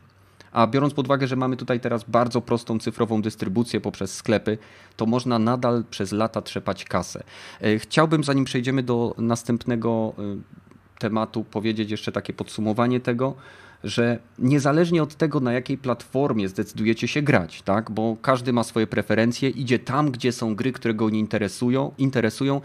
A 0.52 0.68
biorąc 0.68 0.94
pod 0.94 1.06
uwagę, 1.06 1.28
że 1.28 1.36
mamy 1.36 1.58
tutaj 1.58 1.80
teraz 1.80 2.04
bardzo 2.04 2.42
prostą 2.42 2.80
cyfrową 2.80 3.22
dystrybucję 3.22 3.82
poprzez 3.82 4.14
sklepy, 4.14 4.58
to 4.98 5.06
można 5.06 5.40
nadal 5.40 5.84
przez 5.90 6.12
lata 6.12 6.42
trzepać 6.42 6.86
kasę. 6.86 7.24
Chciałbym, 7.78 8.24
zanim 8.24 8.46
przejdziemy 8.46 8.84
do 8.84 9.16
następnego 9.18 10.14
tematu, 11.00 11.44
powiedzieć 11.44 11.92
jeszcze 11.92 12.12
takie 12.12 12.34
podsumowanie 12.34 13.00
tego 13.00 13.36
że 13.84 14.20
niezależnie 14.40 15.04
od 15.04 15.16
tego, 15.16 15.40
na 15.40 15.54
jakiej 15.54 15.78
platformie 15.78 16.50
zdecydujecie 16.50 17.08
się 17.08 17.22
grać, 17.22 17.62
tak? 17.62 17.92
bo 17.92 18.18
każdy 18.22 18.54
ma 18.54 18.64
swoje 18.64 18.88
preferencje, 18.88 19.50
idzie 19.50 19.80
tam, 19.80 20.12
gdzie 20.12 20.32
są 20.32 20.56
gry, 20.56 20.72
które 20.72 20.94
go 20.94 21.10
nie 21.10 21.20
interesują, 21.20 21.92
interesują 21.98 22.62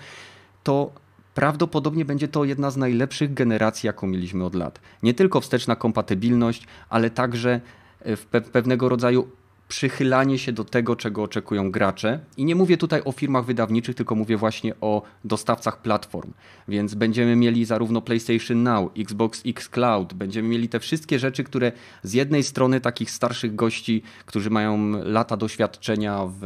to 0.62 0.92
prawdopodobnie 1.34 2.04
będzie 2.04 2.28
to 2.28 2.44
jedna 2.44 2.70
z 2.70 2.76
najlepszych 2.76 3.34
generacji, 3.34 3.86
jaką 3.86 4.06
mieliśmy 4.06 4.44
od 4.44 4.54
lat. 4.54 4.80
Nie 5.02 5.14
tylko 5.14 5.40
wsteczna 5.40 5.76
kompatybilność, 5.76 6.66
ale 6.88 7.10
także 7.10 7.60
w 8.04 8.26
pewnego 8.52 8.88
rodzaju 8.88 9.28
przychylanie 9.68 10.38
się 10.38 10.52
do 10.52 10.64
tego, 10.64 10.96
czego 10.96 11.22
oczekują 11.22 11.70
gracze. 11.70 12.20
I 12.36 12.44
nie 12.44 12.54
mówię 12.54 12.76
tutaj 12.76 13.02
o 13.04 13.12
firmach 13.12 13.44
wydawniczych, 13.44 13.96
tylko 13.96 14.14
mówię 14.14 14.36
właśnie 14.36 14.74
o 14.80 15.02
dostawcach 15.24 15.82
platform. 15.82 16.32
Więc 16.68 16.94
będziemy 16.94 17.36
mieli 17.36 17.64
zarówno 17.64 18.00
PlayStation 18.00 18.62
Now, 18.62 18.92
Xbox 18.98 19.42
X 19.46 19.68
Cloud, 19.68 20.14
będziemy 20.14 20.48
mieli 20.48 20.68
te 20.68 20.80
wszystkie 20.80 21.18
rzeczy, 21.18 21.44
które 21.44 21.72
z 22.02 22.12
jednej 22.12 22.42
strony 22.42 22.80
takich 22.80 23.10
starszych 23.10 23.54
gości, 23.54 24.02
którzy 24.26 24.50
mają 24.50 24.90
lata 25.04 25.36
doświadczenia 25.36 26.20
w, 26.26 26.40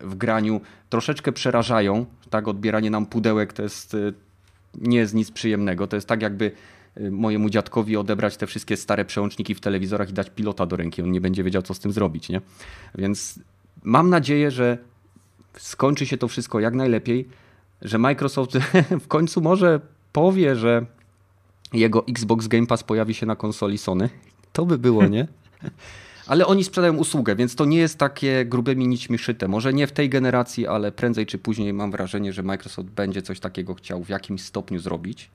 w 0.00 0.14
graniu, 0.14 0.60
troszeczkę 0.88 1.32
przerażają. 1.32 2.06
Tak, 2.30 2.48
odbieranie 2.48 2.90
nam 2.90 3.06
pudełek 3.06 3.52
to 3.52 3.62
jest 3.62 3.96
nie 4.74 4.98
jest 4.98 5.14
nic 5.14 5.30
przyjemnego. 5.30 5.86
To 5.86 5.96
jest 5.96 6.08
tak, 6.08 6.22
jakby 6.22 6.44
Y, 6.46 6.52
mojemu 7.10 7.50
dziadkowi 7.50 7.96
odebrać 7.96 8.36
te 8.36 8.46
wszystkie 8.46 8.76
stare 8.76 9.04
przełączniki 9.04 9.54
w 9.54 9.60
telewizorach 9.60 10.10
i 10.10 10.12
dać 10.12 10.30
pilota 10.30 10.66
do 10.66 10.76
ręki. 10.76 11.02
On 11.02 11.10
nie 11.10 11.20
będzie 11.20 11.44
wiedział, 11.44 11.62
co 11.62 11.74
z 11.74 11.78
tym 11.78 11.92
zrobić. 11.92 12.28
Nie? 12.28 12.40
Więc 12.94 13.40
mam 13.82 14.10
nadzieję, 14.10 14.50
że 14.50 14.78
skończy 15.56 16.06
się 16.06 16.18
to 16.18 16.28
wszystko 16.28 16.60
jak 16.60 16.74
najlepiej, 16.74 17.28
że 17.82 17.98
Microsoft 17.98 18.52
w 19.04 19.08
końcu 19.08 19.40
może 19.40 19.80
powie, 20.12 20.56
że 20.56 20.86
jego 21.72 22.06
Xbox 22.06 22.46
Game 22.46 22.66
Pass 22.66 22.82
pojawi 22.82 23.14
się 23.14 23.26
na 23.26 23.36
konsoli 23.36 23.78
Sony. 23.78 24.10
To 24.52 24.66
by 24.66 24.78
było, 24.78 25.06
nie? 25.06 25.28
Ale 26.26 26.46
oni 26.46 26.64
sprzedają 26.64 26.96
usługę, 26.96 27.36
więc 27.36 27.54
to 27.54 27.64
nie 27.64 27.78
jest 27.78 27.98
takie 27.98 28.44
grubymi 28.44 28.88
nićmi 28.88 29.18
szyte. 29.18 29.48
Może 29.48 29.72
nie 29.72 29.86
w 29.86 29.92
tej 29.92 30.08
generacji, 30.08 30.66
ale 30.66 30.92
prędzej 30.92 31.26
czy 31.26 31.38
później 31.38 31.72
mam 31.72 31.90
wrażenie, 31.90 32.32
że 32.32 32.42
Microsoft 32.42 32.88
będzie 32.88 33.22
coś 33.22 33.40
takiego 33.40 33.74
chciał 33.74 34.04
w 34.04 34.08
jakimś 34.08 34.42
stopniu 34.42 34.78
zrobić. 34.78 35.30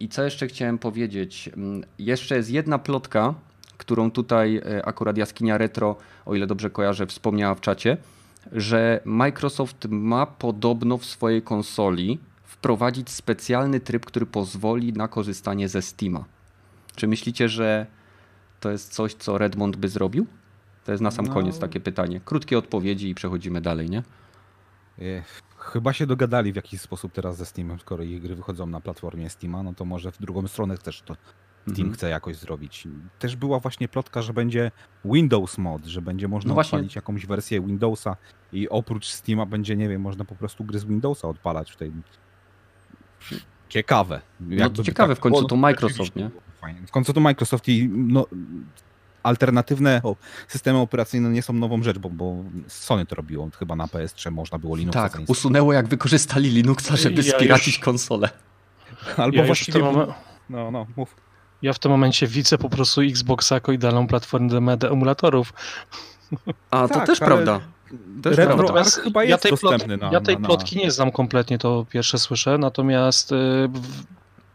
I 0.00 0.08
co 0.08 0.24
jeszcze 0.24 0.46
chciałem 0.46 0.78
powiedzieć? 0.78 1.50
Mm, 1.56 1.84
jeszcze 1.98 2.36
jest 2.36 2.50
jedna 2.50 2.78
plotka, 2.78 3.34
którą 3.78 4.10
tutaj 4.10 4.56
e, 4.56 4.86
akurat 4.86 5.16
Jaskinia 5.16 5.58
Retro, 5.58 5.96
o 6.26 6.34
ile 6.34 6.46
dobrze 6.46 6.70
kojarzę, 6.70 7.06
wspomniała 7.06 7.54
w 7.54 7.60
czacie, 7.60 7.96
że 8.52 9.00
Microsoft 9.04 9.86
ma 9.90 10.26
podobno 10.26 10.98
w 10.98 11.04
swojej 11.04 11.42
konsoli 11.42 12.18
wprowadzić 12.44 13.10
specjalny 13.10 13.80
tryb, 13.80 14.06
który 14.06 14.26
pozwoli 14.26 14.92
na 14.92 15.08
korzystanie 15.08 15.68
ze 15.68 15.82
Steama. 15.82 16.24
Czy 16.96 17.06
myślicie, 17.06 17.48
że 17.48 17.86
to 18.60 18.70
jest 18.70 18.92
coś, 18.92 19.14
co 19.14 19.38
Redmond 19.38 19.76
by 19.76 19.88
zrobił? 19.88 20.26
To 20.84 20.92
jest 20.92 21.02
na 21.02 21.10
sam 21.10 21.26
no. 21.26 21.34
koniec 21.34 21.58
takie 21.58 21.80
pytanie. 21.80 22.20
Krótkie 22.24 22.58
odpowiedzi 22.58 23.08
i 23.08 23.14
przechodzimy 23.14 23.60
dalej, 23.60 23.90
nie? 23.90 24.02
Chyba 25.58 25.92
się 25.92 26.06
dogadali 26.06 26.52
w 26.52 26.56
jakiś 26.56 26.80
sposób 26.80 27.12
teraz 27.12 27.36
ze 27.36 27.46
Steamem, 27.46 27.78
skoro 27.78 28.02
ich 28.02 28.22
gry 28.22 28.36
wychodzą 28.36 28.66
na 28.66 28.80
platformie 28.80 29.30
Steama, 29.30 29.62
no 29.62 29.74
to 29.74 29.84
może 29.84 30.12
w 30.12 30.18
drugą 30.18 30.48
stronę 30.48 30.78
też 30.78 31.02
to 31.02 31.16
Steam 31.62 31.80
mhm. 31.80 31.94
chce 31.94 32.08
jakoś 32.08 32.36
zrobić. 32.36 32.88
Też 33.18 33.36
była 33.36 33.58
właśnie 33.60 33.88
plotka, 33.88 34.22
że 34.22 34.32
będzie 34.32 34.70
Windows 35.04 35.58
Mod, 35.58 35.84
że 35.84 36.02
będzie 36.02 36.28
można 36.28 36.54
no 36.54 36.60
odpalić 36.60 36.96
jakąś 36.96 37.26
wersję 37.26 37.60
Windowsa 37.60 38.16
i 38.52 38.68
oprócz 38.68 39.06
Steama 39.06 39.46
będzie, 39.46 39.76
nie 39.76 39.88
wiem, 39.88 40.02
można 40.02 40.24
po 40.24 40.34
prostu 40.34 40.64
gry 40.64 40.78
z 40.78 40.84
Windowsa 40.84 41.28
odpalać 41.28 41.70
w 41.70 41.76
tej... 41.76 41.92
Ciekawe. 43.68 44.20
No 44.40 44.70
ciekawe, 44.70 45.14
tak... 45.14 45.18
w 45.18 45.20
końcu 45.20 45.44
to 45.44 45.56
Microsoft, 45.56 46.16
nie? 46.16 46.30
W 46.86 46.90
końcu 46.90 47.12
to 47.12 47.20
Microsoft 47.20 47.68
i 47.68 47.88
no, 47.88 48.26
alternatywne 49.22 50.02
systemy 50.48 50.78
operacyjne 50.78 51.30
nie 51.30 51.42
są 51.42 51.52
nową 51.52 51.82
rzecz, 51.82 51.98
bo, 51.98 52.10
bo 52.10 52.36
Sony 52.68 53.06
to 53.06 53.14
robiło. 53.14 53.48
Chyba 53.58 53.76
na 53.76 53.86
PS3 53.86 54.30
można 54.30 54.58
było 54.58 54.76
Linuxa 54.76 55.08
Tak, 55.08 55.20
usunęło 55.28 55.72
jak 55.72 55.88
wykorzystali 55.88 56.50
Linuxa, 56.50 56.96
żeby 56.96 57.22
ja 57.22 57.32
spiracić 57.32 57.74
już... 57.74 57.84
konsolę. 57.84 58.28
Albo 59.16 59.36
ja 59.36 59.44
właściwie... 59.44 59.82
No, 60.50 60.70
no, 60.70 60.86
mów. 60.96 61.16
Ja 61.62 61.72
w 61.72 61.78
tym 61.78 61.90
momencie 61.90 62.26
widzę 62.26 62.58
po 62.58 62.68
prostu 62.70 63.00
Xboxa 63.00 63.54
jako 63.54 63.72
idealną 63.72 64.06
platformę 64.06 64.76
do 64.76 64.90
emulatorów. 64.90 65.52
A, 66.70 66.88
to 66.88 66.94
tak, 66.94 67.06
też 67.06 67.18
prawda. 67.18 67.60
Też 68.22 68.36
RetroArch 68.36 69.02
chyba 69.02 69.24
jest 69.24 69.44
ja 69.44 69.50
dostępny 69.50 69.96
na, 69.96 70.10
Ja 70.12 70.20
tej 70.20 70.38
na, 70.38 70.46
plotki 70.46 70.76
nie 70.76 70.90
znam 70.90 71.10
kompletnie, 71.10 71.58
to 71.58 71.86
pierwsze 71.90 72.18
słyszę, 72.18 72.58
natomiast 72.58 73.32
y, 73.32 73.34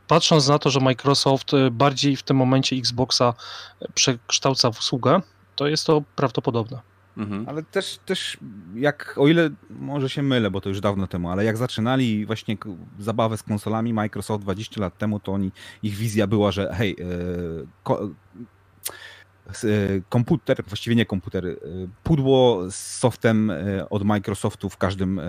patrząc 0.08 0.48
na 0.48 0.60
to, 0.60 0.70
że 0.70 0.80
Microsoft 0.80 1.54
y, 1.54 1.72
bardziej 1.72 2.16
w 2.16 2.24
tym 2.24 2.38
momencie 2.38 2.76
Xboxa 2.76 3.34
przekształca 3.94 4.72
w 4.72 4.80
usługę, 4.80 5.22
to 5.56 5.68
jest 5.68 5.86
to 5.86 6.04
prawdopodobne. 6.16 6.80
Mhm. 7.18 7.50
Ale 7.50 7.64
też, 7.64 8.00
też 8.06 8.38
jak, 8.76 9.16
o 9.18 9.28
ile 9.28 9.50
może 9.70 10.10
się 10.10 10.24
mylę, 10.24 10.52
bo 10.52 10.62
to 10.62 10.70
już 10.70 10.82
dawno 10.82 11.08
temu, 11.08 11.30
ale 11.30 11.46
jak 11.46 11.58
zaczynali 11.58 12.26
właśnie 12.26 12.58
zabawę 13.00 13.38
z 13.38 13.44
konsolami 13.44 13.94
Microsoft 13.94 14.44
20 14.44 14.82
lat 14.82 14.98
temu, 14.98 15.20
to 15.20 15.32
oni, 15.32 15.52
ich 15.84 15.96
wizja 15.96 16.28
była, 16.28 16.52
że 16.52 16.74
hej, 16.74 16.96
yy, 17.00 17.68
ko, 17.84 18.10
yy, 19.64 20.04
komputer, 20.10 20.64
właściwie 20.68 20.96
nie 20.96 21.06
komputer, 21.06 21.46
yy, 21.46 21.58
pudło 22.04 22.72
z 22.72 22.76
softem 22.76 23.52
od 23.90 24.04
Microsoftu 24.04 24.70
w 24.70 24.78
każdym 24.78 25.22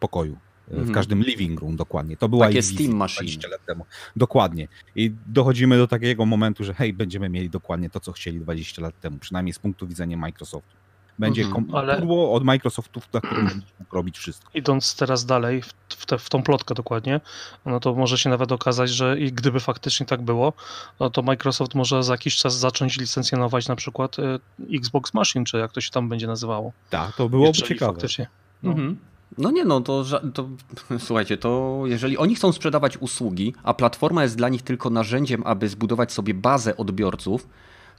pokoju. 0.00 0.36
W 0.68 0.72
mhm. 0.72 0.92
każdym 0.92 1.22
living 1.22 1.60
room 1.60 1.76
dokładnie. 1.76 2.16
To 2.16 2.28
była 2.28 2.46
Takie 2.46 2.62
Steam 2.62 2.96
Machine. 2.96 3.26
20 3.26 3.48
lat 3.48 3.64
temu. 3.66 3.86
Dokładnie. 4.16 4.68
I 4.96 5.12
dochodzimy 5.26 5.76
do 5.76 5.88
takiego 5.88 6.26
momentu, 6.26 6.64
że 6.64 6.74
hej, 6.74 6.92
będziemy 6.92 7.28
mieli 7.28 7.50
dokładnie 7.50 7.90
to, 7.90 8.00
co 8.00 8.12
chcieli 8.12 8.40
20 8.40 8.82
lat 8.82 9.00
temu, 9.00 9.18
przynajmniej 9.18 9.52
z 9.52 9.58
punktu 9.58 9.86
widzenia 9.86 10.16
Microsoftu. 10.16 10.76
Będzie 11.18 11.44
ale... 11.72 12.08
od 12.08 12.44
Microsoftu, 12.44 13.00
na 13.12 13.20
którym 13.20 13.62
mógł 13.78 13.96
robić 13.98 14.18
wszystko. 14.18 14.50
Idąc 14.54 14.96
teraz 14.96 15.26
dalej, 15.26 15.62
w, 15.88 16.06
te, 16.06 16.18
w 16.18 16.28
tą 16.28 16.42
plotkę 16.42 16.74
dokładnie, 16.74 17.20
no 17.66 17.80
to 17.80 17.94
może 17.94 18.18
się 18.18 18.30
nawet 18.30 18.52
okazać, 18.52 18.90
że 18.90 19.18
i 19.18 19.32
gdyby 19.32 19.60
faktycznie 19.60 20.06
tak 20.06 20.22
było, 20.22 20.52
no 21.00 21.10
to 21.10 21.22
Microsoft 21.22 21.74
może 21.74 22.02
za 22.02 22.14
jakiś 22.14 22.36
czas 22.36 22.58
zacząć 22.58 22.98
licencjonować 22.98 23.68
na 23.68 23.76
przykład 23.76 24.18
y, 24.18 24.22
Xbox 24.76 25.14
Machine, 25.14 25.44
czy 25.44 25.58
jak 25.58 25.72
to 25.72 25.80
się 25.80 25.90
tam 25.90 26.08
będzie 26.08 26.26
nazywało. 26.26 26.72
Tak, 26.90 27.16
to 27.16 27.28
byłoby 27.28 27.48
Jeżeli 27.48 27.68
ciekawe. 27.68 27.92
Faktycznie, 27.92 28.26
no. 28.62 28.70
Mhm. 28.70 28.96
No 29.38 29.50
nie 29.50 29.64
no, 29.64 29.80
to, 29.80 30.04
to 30.34 30.48
słuchajcie, 30.98 31.36
to 31.36 31.82
jeżeli 31.84 32.18
oni 32.18 32.34
chcą 32.34 32.52
sprzedawać 32.52 32.98
usługi, 32.98 33.54
a 33.62 33.74
platforma 33.74 34.22
jest 34.22 34.36
dla 34.36 34.48
nich 34.48 34.62
tylko 34.62 34.90
narzędziem, 34.90 35.42
aby 35.46 35.68
zbudować 35.68 36.12
sobie 36.12 36.34
bazę 36.34 36.76
odbiorców, 36.76 37.48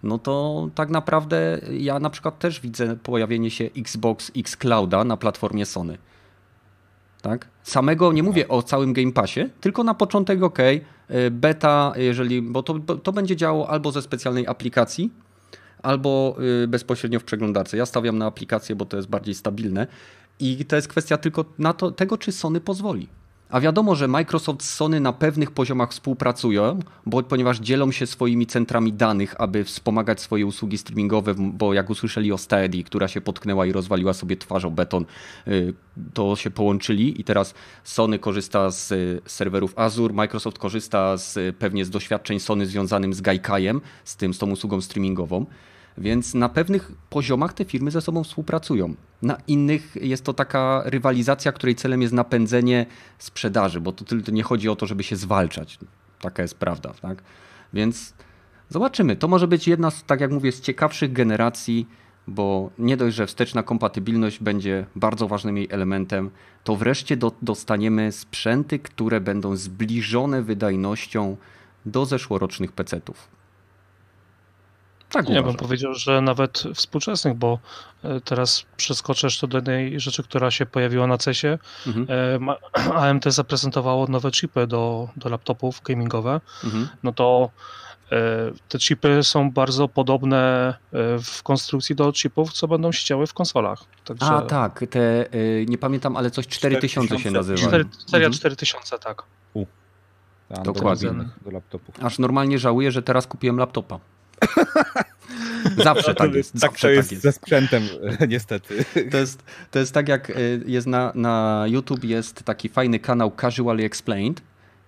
no 0.04 0.18
to 0.18 0.68
tak 0.76 0.90
naprawdę 0.90 1.60
ja 1.72 2.00
na 2.00 2.10
przykład 2.10 2.40
też 2.40 2.60
widzę 2.60 2.96
pojawienie 2.96 3.52
się 3.52 3.70
Xbox 3.78 4.32
X 4.38 4.58
Clouda 4.58 5.04
na 5.04 5.18
platformie 5.18 5.66
Sony. 5.66 5.98
Tak? 7.22 7.48
Samego 7.64 8.14
nie 8.14 8.24
mówię 8.24 8.48
o 8.48 8.64
całym 8.64 8.94
Game 8.94 9.12
Passie, 9.12 9.50
tylko 9.62 9.84
na 9.84 9.94
początek 9.94 10.44
ok, 10.44 10.60
beta, 11.32 11.94
jeżeli, 11.96 12.42
bo 12.42 12.64
to, 12.64 12.80
to 12.80 13.12
będzie 13.12 13.36
działo 13.36 13.70
albo 13.70 13.92
ze 13.92 14.02
specjalnej 14.02 14.48
aplikacji, 14.48 15.12
albo 15.84 16.38
y, 16.64 16.68
bezpośrednio 16.68 17.20
w 17.20 17.24
przeglądarce. 17.24 17.78
Ja 17.78 17.86
stawiam 17.86 18.18
na 18.18 18.26
aplikację, 18.26 18.76
bo 18.76 18.86
to 18.86 18.98
jest 18.98 19.10
bardziej 19.10 19.36
stabilne 19.36 19.88
i 20.40 20.66
to 20.66 20.76
jest 20.76 20.88
kwestia 20.88 21.18
tylko 21.18 21.46
na 21.60 21.74
to, 21.74 21.92
tego, 21.92 22.18
czy 22.18 22.32
Sony 22.32 22.62
pozwoli. 22.62 23.08
A 23.50 23.60
wiadomo, 23.62 23.96
że 23.96 24.08
Microsoft 24.08 24.64
z 24.64 24.74
Sony 24.74 25.00
na 25.00 25.14
pewnych 25.14 25.52
poziomach 25.52 25.92
współpracują, 25.92 26.80
bo, 27.06 27.24
ponieważ 27.24 27.60
dzielą 27.60 27.92
się 27.92 28.08
swoimi 28.08 28.48
centrami 28.48 28.94
danych, 28.94 29.42
aby 29.42 29.64
wspomagać 29.64 30.22
swoje 30.22 30.46
usługi 30.46 30.78
streamingowe, 30.78 31.34
bo 31.38 31.74
jak 31.74 31.90
usłyszeli 31.90 32.32
o 32.32 32.38
Steady, 32.38 32.84
która 32.84 33.08
się 33.08 33.22
potknęła 33.22 33.66
i 33.66 33.72
rozwaliła 33.72 34.14
sobie 34.14 34.38
twarz 34.38 34.66
o 34.66 34.72
beton, 34.72 35.06
y, 35.48 35.74
to 36.14 36.36
się 36.36 36.52
połączyli 36.52 37.22
i 37.22 37.24
teraz 37.24 37.54
Sony 37.84 38.20
korzysta 38.20 38.72
z 38.72 38.94
serwerów 39.32 39.80
Azure, 39.80 40.14
Microsoft 40.14 40.58
korzysta 40.58 41.18
z, 41.18 41.56
pewnie 41.58 41.86
z 41.86 41.90
doświadczeń 41.90 42.40
Sony 42.40 42.66
związanym 42.66 43.14
z 43.14 43.22
Gaikajem, 43.22 43.82
z 44.04 44.18
z 44.34 44.38
tą 44.38 44.52
usługą 44.52 44.82
streamingową. 44.82 45.46
Więc 45.98 46.34
na 46.34 46.50
pewnych 46.50 46.92
poziomach 47.10 47.54
te 47.54 47.66
firmy 47.66 47.92
ze 47.92 48.02
sobą 48.02 48.24
współpracują. 48.24 48.96
Na 49.22 49.38
innych 49.48 49.96
jest 50.02 50.24
to 50.24 50.34
taka 50.34 50.82
rywalizacja, 50.86 51.52
której 51.52 51.76
celem 51.76 52.02
jest 52.02 52.14
napędzenie 52.14 52.86
sprzedaży, 53.20 53.82
bo 53.82 53.92
to 53.92 54.06
tylko 54.06 54.32
nie 54.32 54.44
chodzi 54.44 54.70
o 54.70 54.76
to, 54.76 54.86
żeby 54.86 55.04
się 55.04 55.16
zwalczać. 55.16 55.80
Taka 56.22 56.42
jest 56.42 56.56
prawda, 56.56 56.94
tak? 57.02 57.24
Więc 57.74 58.14
zobaczymy. 58.70 59.16
To 59.16 59.28
może 59.28 59.48
być 59.48 59.68
jedna 59.68 59.92
z, 59.92 60.04
tak 60.04 60.22
jak 60.22 60.32
mówię, 60.32 60.52
z 60.52 60.62
ciekawszych 60.62 61.14
generacji, 61.14 61.88
bo 62.28 62.70
nie 62.80 62.98
dość, 62.98 63.16
że 63.16 63.28
wsteczna 63.28 63.64
kompatybilność 63.64 64.40
będzie 64.40 64.86
bardzo 64.96 65.28
ważnym 65.28 65.58
jej 65.58 65.68
elementem, 65.72 66.30
to 66.64 66.76
wreszcie 66.76 67.18
do, 67.18 67.32
dostaniemy 67.42 68.12
sprzęty, 68.12 68.80
które 68.80 69.22
będą 69.22 69.56
zbliżone 69.56 70.42
wydajnością 70.42 71.38
do 71.86 72.06
zeszłorocznych 72.06 72.72
PC-ów. 72.72 73.37
Tak, 75.18 75.30
ja 75.30 75.44
bym 75.44 75.56
powiedział, 75.56 75.94
że 75.94 76.22
nawet 76.22 76.64
współczesnych, 76.74 77.34
bo 77.34 77.60
e, 78.04 78.22
teraz 78.22 78.66
przeskoczę 78.78 79.28
jeszcze 79.28 79.48
do 79.48 79.58
jednej 79.58 80.00
rzeczy, 80.00 80.24
która 80.24 80.52
się 80.52 80.66
pojawiła 80.66 81.08
na 81.08 81.18
CESie. 81.18 81.58
Mhm. 81.88 82.08
E, 82.74 82.96
AMT 82.96 83.26
zaprezentowało 83.34 84.08
nowe 84.08 84.32
chipy 84.32 84.68
do, 84.68 85.10
do 85.18 85.30
laptopów 85.30 85.82
gamingowe. 85.82 86.42
Mhm. 86.64 86.88
No 87.04 87.12
to 87.12 87.50
e, 88.12 88.18
te 88.70 88.80
chipy 88.80 89.24
są 89.24 89.52
bardzo 89.52 89.88
podobne 89.88 90.74
w 91.24 91.44
konstrukcji 91.44 91.96
do 91.96 92.14
chipów, 92.14 92.54
co 92.54 92.68
będą 92.68 92.92
się 92.92 93.06
działy 93.06 93.28
w 93.28 93.34
konsolach. 93.34 93.84
Także... 94.06 94.26
A 94.26 94.42
tak, 94.42 94.86
te, 94.90 95.26
nie 95.68 95.78
pamiętam, 95.78 96.18
ale 96.18 96.32
coś 96.32 96.48
4000, 96.48 97.08
4000 97.08 97.24
się 97.24 97.32
nazywa. 97.32 97.68
4, 97.68 97.86
seria 98.08 98.28
mhm. 98.28 98.34
4000, 98.34 99.00
tak. 99.00 99.24
U. 99.54 99.66
Dokładnie. 100.64 101.10
Do, 101.46 101.52
do 101.52 101.80
Aż 102.02 102.20
normalnie 102.20 102.60
żałuję, 102.60 102.92
że 102.92 103.02
teraz 103.02 103.28
kupiłem 103.28 103.58
laptopa. 103.58 104.00
Zawsze 105.84 106.16
tak 106.16 106.34
jest. 106.34 106.52
Tak 106.52 106.62
zawsze 106.62 106.88
to 106.88 106.90
jest, 106.90 107.10
tak 107.10 107.12
jest 107.12 107.24
ze 107.24 107.32
sprzętem, 107.32 107.84
niestety. 108.30 108.86
To 109.12 109.18
jest, 109.18 109.44
to 109.72 109.80
jest 109.80 109.94
tak 109.94 110.08
jak 110.08 110.30
y, 110.30 110.64
jest 110.66 110.88
na, 110.88 111.12
na 111.16 111.66
YouTube 111.68 112.04
jest 112.04 112.44
taki 112.44 112.70
fajny 112.70 113.00
kanał 113.00 113.32
Casually 113.42 113.84
Explained 113.84 114.42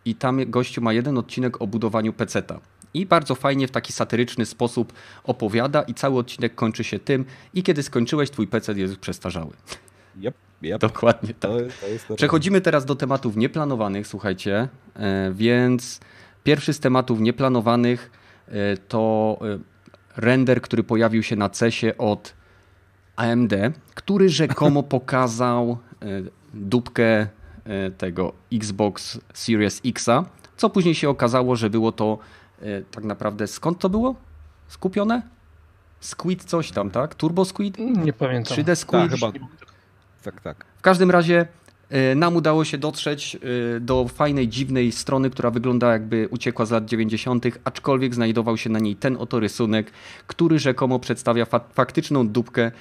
i 0.05 0.15
tam 0.15 0.51
gościu 0.51 0.81
ma 0.81 0.93
jeden 0.93 1.17
odcinek 1.17 1.61
o 1.61 1.67
budowaniu 1.67 2.13
peceta. 2.13 2.59
I 2.93 3.05
bardzo 3.05 3.35
fajnie 3.35 3.67
w 3.67 3.71
taki 3.71 3.93
satyryczny 3.93 4.45
sposób 4.45 4.93
opowiada 5.23 5.81
i 5.81 5.93
cały 5.93 6.19
odcinek 6.19 6.55
kończy 6.55 6.83
się 6.83 6.99
tym 6.99 7.25
i 7.53 7.63
kiedy 7.63 7.83
skończyłeś, 7.83 8.29
twój 8.29 8.47
pecet 8.47 8.77
jest 8.77 8.91
już 8.91 8.99
przestarzały. 8.99 9.51
Yep, 10.17 10.35
yep. 10.63 10.81
Dokładnie 10.81 11.33
tak. 11.33 11.51
To, 11.51 11.57
to 12.07 12.15
Przechodzimy 12.15 12.61
teraz 12.61 12.85
do 12.85 12.95
tematów 12.95 13.37
nieplanowanych, 13.37 14.07
słuchajcie, 14.07 14.67
e, 14.95 15.31
więc 15.33 15.99
pierwszy 16.43 16.73
z 16.73 16.79
tematów 16.79 17.19
nieplanowanych 17.19 18.11
E, 18.11 18.18
to 18.87 19.37
e, 19.41 19.59
render, 20.21 20.61
który 20.61 20.83
pojawił 20.83 21.23
się 21.23 21.35
na 21.35 21.49
CESie 21.49 21.97
od 21.97 22.33
AMD, 23.15 23.53
który 23.95 24.29
rzekomo 24.29 24.83
pokazał 24.97 25.77
e, 26.01 26.05
dupkę 26.53 27.27
tego 27.97 28.33
Xbox 28.53 29.19
Series 29.33 29.81
Xa, 29.85 30.25
co 30.57 30.69
później 30.69 30.95
się 30.95 31.09
okazało, 31.09 31.55
że 31.55 31.69
było 31.69 31.91
to 31.91 32.17
tak 32.91 33.03
naprawdę 33.03 33.47
skąd 33.47 33.79
to 33.79 33.89
było? 33.89 34.15
Skupione? 34.67 35.21
Squid 35.99 36.43
coś 36.43 36.71
tam, 36.71 36.91
tak? 36.91 37.15
Turbo 37.15 37.45
Squid? 37.45 37.77
Nie 37.79 38.13
pamiętam. 38.13 38.57
3D 38.57 38.75
Squid? 38.75 39.01
Tak, 39.01 39.11
chyba. 39.11 39.31
Tak, 40.23 40.41
tak. 40.41 40.65
W 40.77 40.81
każdym 40.81 41.11
razie 41.11 41.47
nam 42.15 42.35
udało 42.35 42.65
się 42.65 42.77
dotrzeć 42.77 43.35
e, 43.35 43.79
do 43.79 44.07
fajnej, 44.07 44.47
dziwnej 44.47 44.91
strony, 44.91 45.29
która 45.29 45.51
wygląda 45.51 45.91
jakby 45.91 46.27
uciekła 46.31 46.65
z 46.65 46.71
lat 46.71 46.85
90., 46.85 47.45
aczkolwiek 47.63 48.15
znajdował 48.15 48.57
się 48.57 48.69
na 48.69 48.79
niej 48.79 48.95
ten 48.95 49.17
oto 49.17 49.39
rysunek, 49.39 49.91
który 50.27 50.59
rzekomo 50.59 50.99
przedstawia 50.99 51.45
fa 51.45 51.59
faktyczną 51.73 52.27
dupkę 52.27 52.71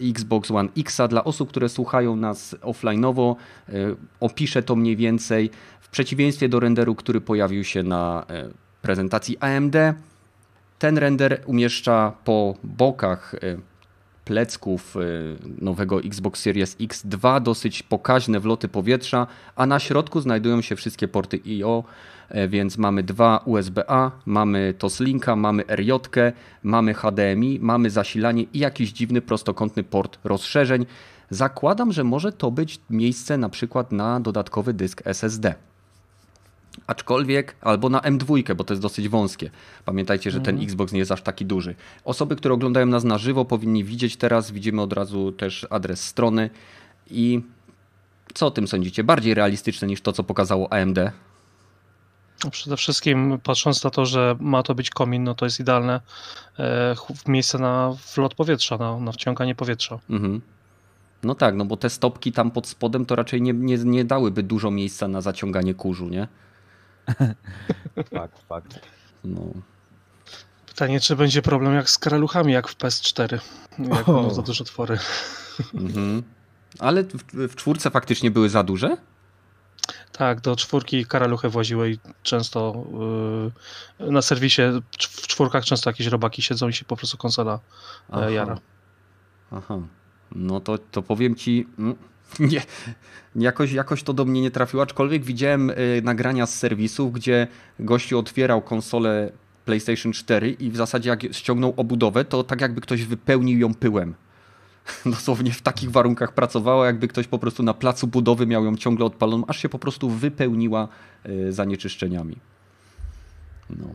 Xbox 0.00 0.50
One 0.50 0.68
X. 0.76 1.00
Dla 1.08 1.24
osób, 1.24 1.48
które 1.48 1.68
słuchają 1.68 2.16
nas 2.16 2.54
offline'owo, 2.54 3.34
e, 3.68 3.72
opiszę 4.20 4.62
to 4.62 4.76
mniej 4.76 4.96
więcej. 4.96 5.50
W 5.80 5.88
przeciwieństwie 5.88 6.48
do 6.48 6.60
renderu, 6.60 6.94
który 6.94 7.20
pojawił 7.20 7.64
się 7.64 7.82
na 7.82 8.26
prezentacji 8.82 9.38
AMD, 9.38 9.76
ten 10.78 10.98
render 10.98 11.42
umieszcza 11.46 12.12
po 12.24 12.54
bokach 12.64 13.34
plecków 14.28 14.96
y, 14.96 15.36
nowego 15.60 16.00
Xbox 16.00 16.40
Series 16.40 16.76
X 16.80 17.02
dwa 17.06 17.40
dosyć 17.40 17.82
pokaźne 17.82 18.40
wloty 18.40 18.68
powietrza, 18.68 19.26
a 19.56 19.66
na 19.66 19.78
środku 19.78 20.20
znajdują 20.20 20.60
się 20.60 20.76
wszystkie 20.76 21.08
porty 21.08 21.36
I.O., 21.36 21.84
e, 22.28 22.48
więc 22.48 22.78
mamy 22.78 23.02
dwa 23.02 23.42
USB-A, 23.44 24.10
mamy 24.26 24.74
Toslinka, 24.78 25.36
mamy 25.36 25.64
RJ, 25.68 25.92
mamy 26.62 26.94
HDMI, 26.94 27.58
mamy 27.60 27.90
zasilanie 27.90 28.42
i 28.42 28.58
jakiś 28.58 28.92
dziwny 28.92 29.20
prostokątny 29.20 29.84
port 29.84 30.18
rozszerzeń. 30.24 30.86
Zakładam, 31.30 31.92
że 31.92 32.04
może 32.04 32.32
to 32.32 32.50
być 32.50 32.80
miejsce 32.90 33.38
na 33.38 33.48
przykład 33.48 33.92
na 33.92 34.20
dodatkowy 34.20 34.72
dysk 34.74 35.02
SSD 35.04 35.54
aczkolwiek, 36.86 37.56
albo 37.60 37.88
na 37.88 38.00
M2, 38.00 38.54
bo 38.54 38.64
to 38.64 38.74
jest 38.74 38.82
dosyć 38.82 39.08
wąskie. 39.08 39.50
Pamiętajcie, 39.84 40.30
że 40.30 40.40
ten 40.40 40.54
mhm. 40.54 40.64
Xbox 40.64 40.92
nie 40.92 40.98
jest 40.98 41.12
aż 41.12 41.22
taki 41.22 41.46
duży. 41.46 41.74
Osoby, 42.04 42.36
które 42.36 42.54
oglądają 42.54 42.86
nas 42.86 43.04
na 43.04 43.18
żywo, 43.18 43.44
powinni 43.44 43.84
widzieć 43.84 44.16
teraz, 44.16 44.50
widzimy 44.50 44.82
od 44.82 44.92
razu 44.92 45.32
też 45.32 45.66
adres 45.70 46.04
strony 46.04 46.50
i 47.10 47.42
co 48.34 48.46
o 48.46 48.50
tym 48.50 48.68
sądzicie? 48.68 49.04
Bardziej 49.04 49.34
realistyczne 49.34 49.88
niż 49.88 50.00
to, 50.00 50.12
co 50.12 50.24
pokazało 50.24 50.72
AMD? 50.72 50.98
Przede 52.50 52.76
wszystkim 52.76 53.38
patrząc 53.42 53.84
na 53.84 53.90
to, 53.90 54.06
że 54.06 54.36
ma 54.40 54.62
to 54.62 54.74
być 54.74 54.90
komin, 54.90 55.24
no 55.24 55.34
to 55.34 55.46
jest 55.46 55.60
idealne 55.60 56.00
e, 56.58 56.94
miejsce 57.26 57.58
na 57.58 57.96
wlot 58.16 58.34
powietrza, 58.34 58.78
na, 58.78 59.00
na 59.00 59.12
wciąganie 59.12 59.54
powietrza. 59.54 59.98
Mhm. 60.10 60.40
No 61.22 61.34
tak, 61.34 61.54
no 61.54 61.64
bo 61.64 61.76
te 61.76 61.90
stopki 61.90 62.32
tam 62.32 62.50
pod 62.50 62.66
spodem 62.66 63.06
to 63.06 63.16
raczej 63.16 63.42
nie, 63.42 63.52
nie, 63.52 63.78
nie 63.78 64.04
dałyby 64.04 64.42
dużo 64.42 64.70
miejsca 64.70 65.08
na 65.08 65.20
zaciąganie 65.20 65.74
kurzu, 65.74 66.08
nie? 66.08 66.28
fakt, 68.14 68.42
fakt. 68.48 68.80
No. 69.24 69.40
Pytanie, 70.66 71.00
czy 71.00 71.16
będzie 71.16 71.42
problem 71.42 71.74
jak 71.74 71.90
z 71.90 71.98
karaluchami, 71.98 72.52
jak 72.52 72.68
w 72.68 72.76
PS4, 72.76 73.38
jak 73.78 74.08
oh. 74.08 74.34
za 74.34 74.42
duże 74.42 74.64
otwory. 74.64 74.98
Mhm. 75.74 76.22
Ale 76.78 77.04
w, 77.04 77.48
w 77.48 77.56
czwórce 77.56 77.90
faktycznie 77.90 78.30
były 78.30 78.48
za 78.48 78.62
duże? 78.62 78.96
Tak, 80.12 80.40
do 80.40 80.56
czwórki 80.56 81.06
karaluchy 81.06 81.48
woziły 81.48 81.90
i 81.90 81.98
często 82.22 82.84
yy, 84.00 84.12
na 84.12 84.22
serwisie 84.22 84.62
w 84.98 85.26
czwórkach 85.26 85.64
często 85.64 85.90
jakieś 85.90 86.06
robaki 86.06 86.42
siedzą 86.42 86.68
i 86.68 86.72
się 86.72 86.84
po 86.84 86.96
prostu 86.96 87.16
konsola 87.16 87.52
e, 87.52 87.58
Aha. 88.10 88.30
jara. 88.30 88.58
Aha. 89.50 89.78
No 90.32 90.60
to, 90.60 90.78
to 90.78 91.02
powiem 91.02 91.34
ci, 91.34 91.66
mm, 91.78 91.96
nie, 92.40 92.62
jakoś, 93.36 93.72
jakoś 93.72 94.02
to 94.02 94.12
do 94.12 94.24
mnie 94.24 94.40
nie 94.42 94.50
trafiło, 94.50 94.82
aczkolwiek 94.82 95.24
widziałem 95.24 95.70
y, 95.70 95.74
nagrania 96.04 96.46
z 96.46 96.54
serwisów, 96.54 97.12
gdzie 97.12 97.46
gościu 97.80 98.18
otwierał 98.18 98.62
konsolę 98.62 99.32
PlayStation 99.64 100.12
4 100.12 100.50
i 100.50 100.70
w 100.70 100.76
zasadzie 100.76 101.10
jak 101.10 101.22
ściągnął 101.32 101.74
obudowę, 101.76 102.24
to 102.24 102.44
tak 102.44 102.60
jakby 102.60 102.80
ktoś 102.80 103.04
wypełnił 103.04 103.58
ją 103.58 103.74
pyłem. 103.74 104.14
Dosłownie 105.06 105.52
w 105.52 105.62
takich 105.62 105.90
warunkach 105.90 106.34
pracowała, 106.34 106.86
jakby 106.86 107.08
ktoś 107.08 107.26
po 107.26 107.38
prostu 107.38 107.62
na 107.62 107.74
placu 107.74 108.06
budowy 108.06 108.46
miał 108.46 108.64
ją 108.64 108.76
ciągle 108.76 109.04
odpaloną, 109.06 109.44
aż 109.46 109.62
się 109.62 109.68
po 109.68 109.78
prostu 109.78 110.10
wypełniła 110.10 110.88
y, 111.26 111.52
zanieczyszczeniami. 111.52 112.36
No. 113.70 113.86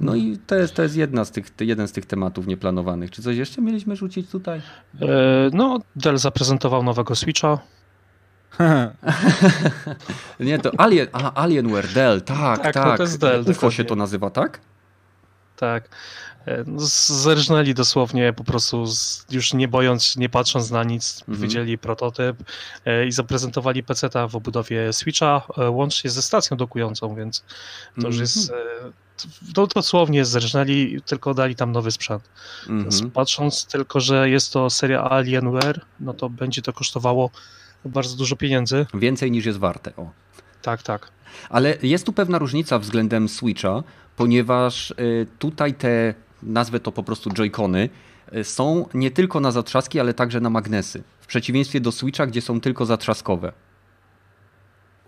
No 0.00 0.14
i 0.14 0.38
to 0.46 0.54
jest, 0.54 0.74
to 0.74 0.82
jest 0.82 0.96
jedna 0.96 1.24
z 1.24 1.30
tych, 1.30 1.46
jeden 1.60 1.88
z 1.88 1.92
tych 1.92 2.06
tematów 2.06 2.46
nieplanowanych. 2.46 3.10
Czy 3.10 3.22
coś 3.22 3.36
jeszcze 3.36 3.62
mieliśmy 3.62 3.96
rzucić 3.96 4.30
tutaj? 4.30 4.58
E, 5.00 5.06
no, 5.52 5.78
Dell 5.96 6.18
zaprezentował 6.18 6.82
nowego 6.82 7.14
Switcha. 7.16 7.58
Nie, 10.40 10.58
to 10.58 10.70
Alien, 10.80 11.08
Alienware, 11.34 11.88
Dell, 11.88 12.22
tak, 12.22 12.62
tak. 12.62 12.74
tak. 12.74 12.96
to 12.96 13.02
jest 13.02 13.20
Dell. 13.20 13.44
UFO 13.50 13.70
się 13.70 13.84
to 13.84 13.96
nazywa, 13.96 14.30
tak? 14.30 14.60
Tak. 15.56 15.88
E, 16.46 16.64
no, 16.66 16.80
zerżnęli 16.80 17.74
dosłownie 17.74 18.32
po 18.32 18.44
prostu, 18.44 18.86
z, 18.86 19.26
już 19.30 19.54
nie 19.54 19.68
bojąc, 19.68 20.16
nie 20.16 20.28
patrząc 20.28 20.70
na 20.70 20.84
nic, 20.84 21.20
mhm. 21.28 21.38
widzieli 21.38 21.78
prototyp 21.78 22.36
e, 22.84 23.06
i 23.06 23.12
zaprezentowali 23.12 23.82
PC-ta 23.82 24.28
w 24.28 24.36
obudowie 24.36 24.92
Switcha, 24.92 25.42
łącznie 25.68 26.10
ze 26.10 26.22
stacją 26.22 26.56
dokującą, 26.56 27.14
więc 27.14 27.44
to 28.00 28.06
już 28.06 28.18
jest 28.18 28.50
mhm 28.50 28.92
to 29.54 29.66
dosłownie 29.66 30.24
zerżnęli, 30.24 31.00
tylko 31.06 31.34
dali 31.34 31.54
tam 31.56 31.72
nowy 31.72 31.90
sprzęt. 31.90 32.30
Mhm. 32.68 33.10
Patrząc 33.10 33.66
tylko, 33.66 34.00
że 34.00 34.30
jest 34.30 34.52
to 34.52 34.70
seria 34.70 35.10
Alienware, 35.10 35.80
no 36.00 36.14
to 36.14 36.30
będzie 36.30 36.62
to 36.62 36.72
kosztowało 36.72 37.30
bardzo 37.84 38.16
dużo 38.16 38.36
pieniędzy. 38.36 38.86
Więcej 38.94 39.30
niż 39.30 39.46
jest 39.46 39.58
warte. 39.58 39.96
O. 39.96 40.10
Tak, 40.62 40.82
tak. 40.82 41.10
Ale 41.50 41.76
jest 41.82 42.06
tu 42.06 42.12
pewna 42.12 42.38
różnica 42.38 42.78
względem 42.78 43.28
Switcha, 43.28 43.82
ponieważ 44.16 44.90
y, 44.90 45.26
tutaj 45.38 45.74
te, 45.74 46.14
nazwę 46.42 46.80
to 46.80 46.92
po 46.92 47.02
prostu 47.02 47.30
joycony, 47.30 47.88
y, 48.36 48.44
są 48.44 48.88
nie 48.94 49.10
tylko 49.10 49.40
na 49.40 49.50
zatrzaski, 49.50 50.00
ale 50.00 50.14
także 50.14 50.40
na 50.40 50.50
magnesy. 50.50 51.02
W 51.20 51.26
przeciwieństwie 51.26 51.80
do 51.80 51.92
Switcha, 51.92 52.26
gdzie 52.26 52.40
są 52.40 52.60
tylko 52.60 52.86
zatrzaskowe. 52.86 53.52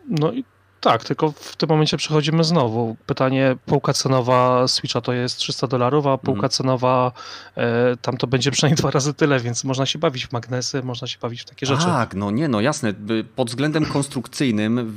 No 0.08 0.32
i 0.32 0.44
tak, 0.80 1.04
tylko 1.04 1.32
w 1.32 1.56
tym 1.56 1.68
momencie 1.68 1.96
przechodzimy 1.96 2.44
znowu. 2.44 2.96
Pytanie, 3.06 3.56
półka 3.66 3.92
cenowa 3.92 4.68
Switcha 4.68 5.00
to 5.00 5.12
jest 5.12 5.36
300 5.36 5.66
dolarów, 5.66 6.06
a 6.06 6.18
półka 6.18 6.40
mm. 6.40 6.50
cenowa 6.50 7.12
e, 7.56 7.96
tam 7.96 8.16
to 8.16 8.26
będzie 8.26 8.50
przynajmniej 8.50 8.76
dwa 8.76 8.90
razy 8.90 9.14
tyle, 9.14 9.40
więc 9.40 9.64
można 9.64 9.86
się 9.86 9.98
bawić 9.98 10.26
w 10.26 10.32
magnesy, 10.32 10.82
można 10.82 11.06
się 11.06 11.18
bawić 11.18 11.42
w 11.42 11.44
takie 11.44 11.66
rzeczy. 11.66 11.84
Tak, 11.84 12.14
no 12.14 12.30
nie, 12.30 12.48
no 12.48 12.60
jasne. 12.60 12.94
Pod 13.36 13.48
względem 13.48 13.84
konstrukcyjnym, 13.84 14.96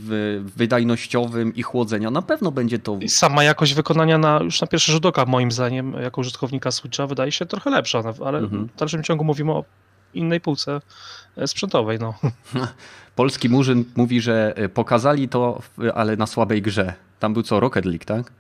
wydajnościowym 0.56 1.56
i 1.56 1.64
chłodzenia 1.64 2.12
na 2.12 2.22
pewno 2.22 2.52
będzie 2.52 2.80
to... 2.80 2.98
I 3.02 3.10
sama 3.10 3.44
jakość 3.44 3.74
wykonania 3.74 4.18
na, 4.18 4.40
już 4.44 4.62
na 4.62 4.68
pierwszy 4.68 4.92
rzut 4.92 5.06
oka, 5.06 5.26
moim 5.26 5.52
zdaniem, 5.52 5.94
jako 5.94 6.22
użytkownika 6.22 6.72
Switcha 6.72 7.08
wydaje 7.08 7.32
się 7.32 7.46
trochę 7.46 7.70
lepsza, 7.70 8.04
ale 8.26 8.38
mm 8.38 8.50
-hmm. 8.50 8.68
w 8.76 8.80
dalszym 8.80 9.04
ciągu 9.04 9.24
mówimy 9.24 9.52
o 9.52 9.64
innej 10.14 10.42
półce 10.42 10.82
e, 11.38 11.48
sprzętowej. 11.48 12.00
No. 12.00 12.14
Polski 13.16 13.50
Murzyn 13.50 13.86
mówi, 13.96 14.22
że 14.22 14.54
e, 14.56 14.70
pokazali 14.70 15.30
to, 15.30 15.62
ale 15.96 16.18
na 16.18 16.28
słabej 16.28 16.62
grze. 16.62 16.94
Tam 17.20 17.34
był 17.34 17.44
co, 17.44 17.60
Rocket 17.60 17.86
League, 17.86 18.06
tak? 18.06 18.32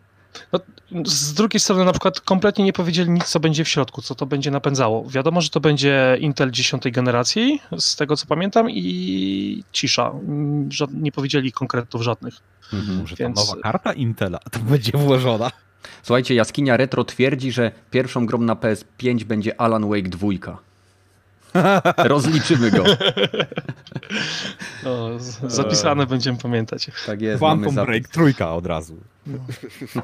No, 0.51 0.59
z 1.05 1.33
drugiej 1.33 1.59
strony 1.59 1.85
na 1.85 1.91
przykład 1.91 2.21
kompletnie 2.21 2.65
nie 2.65 2.73
powiedzieli 2.73 3.09
nic, 3.09 3.23
co 3.23 3.39
będzie 3.39 3.63
w 3.63 3.69
środku, 3.69 4.01
co 4.01 4.15
to 4.15 4.25
będzie 4.25 4.51
napędzało. 4.51 5.09
Wiadomo, 5.09 5.41
że 5.41 5.49
to 5.49 5.59
będzie 5.59 6.17
Intel 6.19 6.51
10 6.51 6.83
generacji, 6.91 7.61
z 7.77 7.95
tego 7.95 8.17
co 8.17 8.25
pamiętam, 8.25 8.69
i 8.69 9.63
cisza. 9.71 10.11
Nie 10.93 11.11
powiedzieli 11.11 11.51
konkretów 11.51 12.01
żadnych. 12.01 12.33
Mhm. 12.73 12.97
Może 12.97 13.15
Więc... 13.15 13.35
ta 13.35 13.41
nowa 13.41 13.61
karta 13.61 13.93
Intela 13.93 14.39
to 14.51 14.59
będzie 14.59 14.91
włożona. 14.97 15.51
Słuchajcie, 16.03 16.35
Jaskinia 16.35 16.77
Retro 16.77 17.03
twierdzi, 17.03 17.51
że 17.51 17.71
pierwszą 17.91 18.25
grą 18.25 18.37
na 18.37 18.55
PS5 18.55 19.23
będzie 19.23 19.61
Alan 19.61 19.89
Wake 19.89 20.09
2. 20.09 20.27
Rozliczymy 21.97 22.71
go. 22.71 22.83
No, 24.83 25.09
zapisane 25.47 26.05
będziemy 26.05 26.37
pamiętać. 26.37 26.87
Tak 27.05 27.21
jest. 27.21 27.39
Quantum 27.39 27.75
Break 27.75 28.07
trójka 28.07 28.53
od 28.53 28.65
razu. 28.65 28.97
No. 29.27 29.37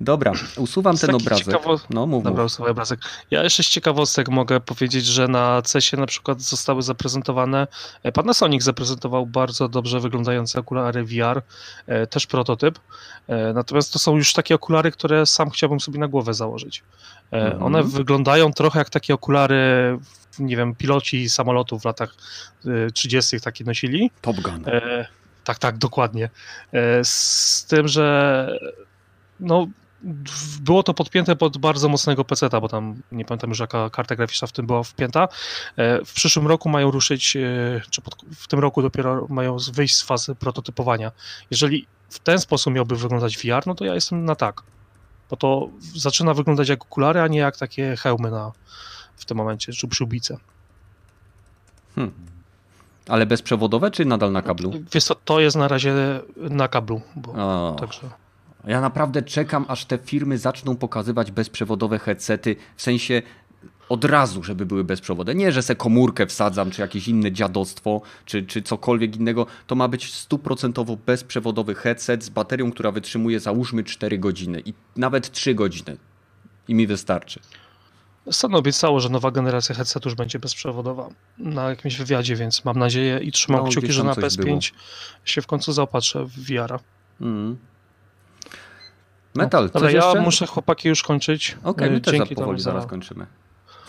Dobra, 0.00 0.32
usuwam 0.56 0.96
ten 0.96 1.14
obrazek. 1.14 1.46
Ciekawo... 1.46 1.80
No, 1.90 2.06
mów, 2.06 2.24
Dobra, 2.24 2.44
usuwam 2.44 2.70
obrazek. 2.70 3.00
Ja 3.30 3.42
jeszcze 3.42 3.62
z 3.62 3.68
ciekawostek 3.68 4.28
mogę 4.28 4.60
powiedzieć, 4.60 5.06
że 5.06 5.28
na 5.28 5.62
CES-ie 5.62 6.00
na 6.00 6.06
przykład 6.06 6.40
zostały 6.40 6.82
zaprezentowane, 6.82 7.66
e, 8.02 8.12
Panasonic 8.12 8.62
zaprezentował 8.62 9.26
bardzo 9.26 9.68
dobrze 9.68 10.00
wyglądające 10.00 10.60
okulary 10.60 11.04
VR, 11.04 11.42
e, 11.86 12.06
też 12.06 12.26
prototyp. 12.26 12.78
E, 13.28 13.52
natomiast 13.52 13.92
to 13.92 13.98
są 13.98 14.16
już 14.16 14.32
takie 14.32 14.54
okulary, 14.54 14.92
które 14.92 15.26
sam 15.26 15.50
chciałbym 15.50 15.80
sobie 15.80 15.98
na 15.98 16.08
głowę 16.08 16.34
założyć. 16.34 16.82
Mhm. 17.30 17.62
One 17.62 17.82
wyglądają 17.82 18.52
trochę 18.52 18.78
jak 18.78 18.90
takie 18.90 19.14
okulary 19.14 19.98
nie 20.38 20.56
wiem, 20.56 20.74
piloci 20.74 21.30
samolotów 21.30 21.82
w 21.82 21.84
latach 21.84 22.14
30. 22.94 23.40
takie 23.40 23.64
nosili. 23.64 24.10
Top 24.20 24.40
Gun. 24.40 24.64
tak, 25.44 25.58
tak, 25.58 25.78
dokładnie. 25.78 26.30
z 27.02 27.64
tym, 27.66 27.88
że 27.88 28.58
no, 29.40 29.66
było 30.60 30.82
to 30.82 30.94
podpięte 30.94 31.36
pod 31.36 31.58
bardzo 31.58 31.88
mocnego 31.88 32.24
PC, 32.24 32.48
bo 32.48 32.68
tam 32.68 33.02
nie 33.12 33.24
pamiętam 33.24 33.50
już 33.50 33.58
jaka 33.58 33.90
karta 33.90 34.16
graficzna 34.16 34.48
w 34.48 34.52
tym 34.52 34.66
była 34.66 34.82
wpięta. 34.82 35.28
E, 35.76 36.04
w 36.04 36.12
przyszłym 36.12 36.46
roku 36.46 36.68
mają 36.68 36.90
ruszyć, 36.90 37.36
e, 37.36 37.40
czy 37.90 38.02
pod, 38.02 38.14
w 38.36 38.48
tym 38.48 38.58
roku 38.58 38.82
dopiero 38.82 39.26
mają 39.28 39.56
wyjść 39.72 39.96
z 39.96 40.02
fazy 40.02 40.34
prototypowania. 40.34 41.12
Jeżeli 41.50 41.86
w 42.10 42.18
ten 42.18 42.38
sposób 42.38 42.74
miałby 42.74 42.96
wyglądać 42.96 43.38
VR, 43.38 43.66
no 43.66 43.74
to 43.74 43.84
ja 43.84 43.94
jestem 43.94 44.24
na 44.24 44.34
tak. 44.34 44.62
Bo 45.30 45.36
to 45.36 45.68
zaczyna 45.96 46.34
wyglądać 46.34 46.68
jak 46.68 46.82
okulary, 46.82 47.20
a 47.20 47.28
nie 47.28 47.38
jak 47.38 47.56
takie 47.56 47.96
hełmy 47.96 48.30
na, 48.30 48.52
w 49.16 49.24
tym 49.24 49.36
momencie, 49.36 49.72
czy 49.72 49.88
przyłbice. 49.88 50.38
Hmm. 51.94 52.12
Ale 53.08 53.26
bezprzewodowe, 53.26 53.90
czy 53.90 54.04
nadal 54.04 54.32
na 54.32 54.42
kablu? 54.42 54.72
Wiesz 54.92 55.04
co, 55.04 55.14
to 55.14 55.40
jest 55.40 55.56
na 55.56 55.68
razie 55.68 55.94
na 56.36 56.68
kablu. 56.68 57.00
Bo, 57.16 57.76
także... 57.80 58.10
Ja 58.66 58.80
naprawdę 58.80 59.22
czekam, 59.22 59.64
aż 59.68 59.84
te 59.84 59.98
firmy 59.98 60.38
zaczną 60.38 60.76
pokazywać 60.76 61.30
bezprzewodowe 61.30 61.98
headsety, 61.98 62.56
w 62.76 62.82
sensie 62.82 63.22
od 63.88 64.04
razu, 64.04 64.42
żeby 64.42 64.66
były 64.66 64.84
bezprzewodowe. 64.84 65.34
Nie, 65.34 65.52
że 65.52 65.62
se 65.62 65.76
komórkę 65.76 66.26
wsadzam, 66.26 66.70
czy 66.70 66.82
jakieś 66.82 67.08
inne 67.08 67.32
dziadostwo, 67.32 68.02
czy, 68.24 68.42
czy 68.42 68.62
cokolwiek 68.62 69.16
innego. 69.16 69.46
To 69.66 69.74
ma 69.74 69.88
być 69.88 70.14
stuprocentowo 70.14 70.96
bezprzewodowy 71.06 71.74
headset 71.74 72.24
z 72.24 72.28
baterią, 72.28 72.72
która 72.72 72.90
wytrzymuje 72.90 73.40
załóżmy 73.40 73.84
4 73.84 74.18
godziny 74.18 74.62
i 74.64 74.74
nawet 74.96 75.30
3 75.30 75.54
godziny. 75.54 75.96
I 76.68 76.74
mi 76.74 76.86
wystarczy. 76.86 77.40
Stan 78.30 78.54
obiecało, 78.54 79.00
że 79.00 79.08
nowa 79.08 79.30
generacja 79.30 79.74
headsetu 79.74 80.08
już 80.08 80.16
będzie 80.16 80.38
bezprzewodowa 80.38 81.08
na 81.38 81.70
jakimś 81.70 81.96
wywiadzie, 81.96 82.36
więc 82.36 82.64
mam 82.64 82.78
nadzieję 82.78 83.18
i 83.18 83.32
trzymam 83.32 83.64
no, 83.64 83.70
kciuki, 83.70 83.92
że 83.92 84.04
na 84.04 84.12
PS5 84.12 84.44
było. 84.44 84.60
się 85.24 85.42
w 85.42 85.46
końcu 85.46 85.72
zaopatrzę 85.72 86.24
w 86.24 86.30
VR-a. 86.30 86.78
Mm. 87.20 87.58
Metal, 89.34 89.70
no, 89.74 89.80
Ale 89.80 89.92
ja 89.92 90.04
jeszcze? 90.04 90.20
muszę 90.20 90.46
chłopaki 90.46 90.88
już 90.88 91.02
kończyć. 91.02 91.56
Okej, 91.58 91.70
okay, 91.70 91.90
my 91.90 92.00
też 92.00 92.14
dzięki 92.14 92.34
powoli 92.34 92.60
za... 92.60 92.70
zaraz 92.70 92.86
kończymy. 92.86 93.26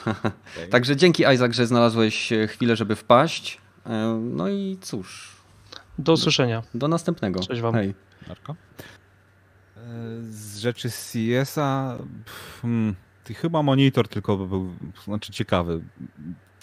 okay. 0.01 0.31
Także 0.71 0.95
dzięki 0.95 1.23
Isaac, 1.35 1.53
że 1.53 1.67
znalazłeś 1.67 2.33
e, 2.33 2.47
chwilę, 2.47 2.75
żeby 2.75 2.95
wpaść. 2.95 3.61
E, 3.85 4.19
no 4.21 4.49
i 4.49 4.77
cóż. 4.81 5.35
Do 5.97 6.13
usłyszenia. 6.13 6.63
Do, 6.73 6.79
do 6.79 6.87
następnego. 6.87 7.39
Cześć 7.39 7.61
wam. 7.61 7.73
Hej. 7.73 7.93
Marko? 8.27 8.55
E, 9.77 9.81
z 10.29 10.57
rzeczy 10.57 10.89
CS-a 10.89 11.97
hmm, 12.61 12.95
chyba 13.27 13.63
monitor 13.63 14.07
tylko 14.07 14.37
był 14.37 14.73
znaczy 15.03 15.31
ciekawy. 15.31 15.81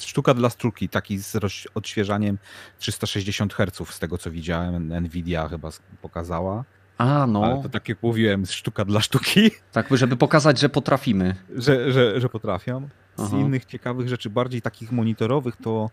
Sztuka 0.00 0.34
dla 0.34 0.50
sztuki, 0.50 0.88
taki 0.88 1.18
z 1.18 1.36
odświeżaniem 1.74 2.38
360 2.78 3.54
Hz 3.54 3.94
z 3.94 3.98
tego 3.98 4.18
co 4.18 4.30
widziałem, 4.30 5.02
Nvidia 5.02 5.48
chyba 5.48 5.70
pokazała. 6.02 6.64
A, 6.98 7.26
no. 7.26 7.44
Ale 7.44 7.62
to 7.62 7.68
tak 7.68 7.88
jak 7.88 8.02
mówiłem, 8.02 8.46
sztuka 8.46 8.84
dla 8.84 9.00
sztuki. 9.00 9.50
Tak, 9.72 9.96
żeby 9.96 10.16
pokazać, 10.16 10.60
że 10.60 10.68
potrafimy. 10.68 11.36
Że, 11.56 11.92
że, 11.92 12.20
że 12.20 12.28
potrafią. 12.28 12.88
Z 13.16 13.22
Aha. 13.22 13.36
innych 13.36 13.64
ciekawych 13.64 14.08
rzeczy, 14.08 14.30
bardziej 14.30 14.62
takich 14.62 14.92
monitorowych, 14.92 15.56
to 15.56 15.90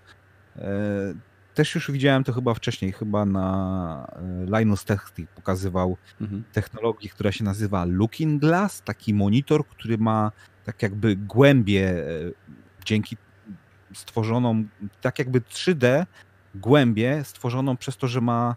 e, 0.55 1.13
też 1.53 1.75
już 1.75 1.91
widziałem 1.91 2.23
to 2.23 2.33
chyba 2.33 2.53
wcześniej, 2.53 2.91
chyba 2.91 3.25
na 3.25 4.07
e, 4.51 4.59
Linus 4.59 4.85
Tech 4.85 5.11
pokazywał 5.35 5.97
mhm. 6.21 6.43
technologię, 6.53 7.09
która 7.09 7.31
się 7.31 7.43
nazywa 7.43 7.85
Looking 7.85 8.41
Glass, 8.41 8.81
taki 8.81 9.13
monitor, 9.13 9.67
który 9.67 9.97
ma 9.97 10.31
tak 10.67 10.81
jakby 10.81 11.15
głębię 11.15 11.89
e, 11.89 12.03
dzięki 12.85 13.17
stworzoną, 13.93 14.63
tak 15.01 15.19
jakby 15.19 15.41
3D 15.41 16.05
głębię 16.55 17.23
stworzoną 17.23 17.77
przez 17.77 17.97
to, 17.97 18.07
że 18.07 18.21
ma 18.21 18.55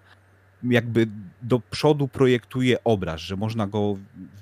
jakby 0.62 1.06
do 1.42 1.60
przodu 1.70 2.08
projektuje 2.08 2.84
obraz, 2.84 3.20
że 3.20 3.36
można 3.36 3.66
go 3.66 3.96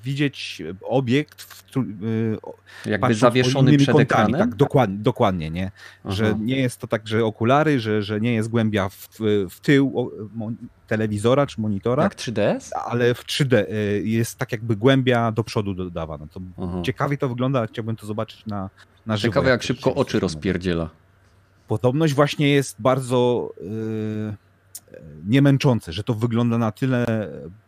widzieć, 0.04 0.62
obiekt 0.82 1.42
w, 1.42 1.76
y, 1.76 2.90
jakby 2.90 3.14
zawieszony 3.14 3.76
przed 3.76 3.86
kątami. 3.86 4.02
ekranem? 4.02 4.40
Tak, 4.40 4.54
dokładnie, 4.54 4.98
dokładnie 4.98 5.50
nie? 5.50 5.70
Aha. 6.04 6.14
Że 6.14 6.34
nie 6.40 6.56
jest 6.56 6.80
to 6.80 6.86
tak, 6.86 7.08
że 7.08 7.24
okulary, 7.24 7.80
że, 7.80 8.02
że 8.02 8.20
nie 8.20 8.34
jest 8.34 8.48
głębia 8.48 8.88
w, 8.88 9.08
w 9.50 9.60
tył 9.60 10.10
telewizora 10.86 11.46
czy 11.46 11.60
monitora. 11.60 12.02
Jak 12.02 12.14
3DS? 12.14 12.70
Ale 12.86 13.14
w 13.14 13.24
3D 13.24 13.54
y, 13.54 14.02
jest 14.04 14.38
tak 14.38 14.52
jakby 14.52 14.76
głębia 14.76 15.32
do 15.32 15.44
przodu 15.44 15.74
dodawana. 15.74 16.26
To 16.26 16.40
ciekawie 16.82 17.18
to 17.18 17.28
wygląda, 17.28 17.58
ale 17.58 17.68
chciałbym 17.68 17.96
to 17.96 18.06
zobaczyć 18.06 18.46
na, 18.46 18.70
na 19.06 19.16
żywo. 19.16 19.32
Ciekawe 19.32 19.50
jak, 19.50 19.60
jak 19.60 19.62
szybko 19.62 19.94
oczy 19.94 20.20
rozpierdziela. 20.20 20.90
Podobność 21.68 22.14
właśnie 22.14 22.48
jest 22.48 22.76
bardzo... 22.80 23.50
Yy 23.60 24.47
niemęczące, 25.24 25.92
że 25.92 26.04
to 26.04 26.14
wygląda 26.14 26.58
na 26.58 26.72
tyle 26.72 27.06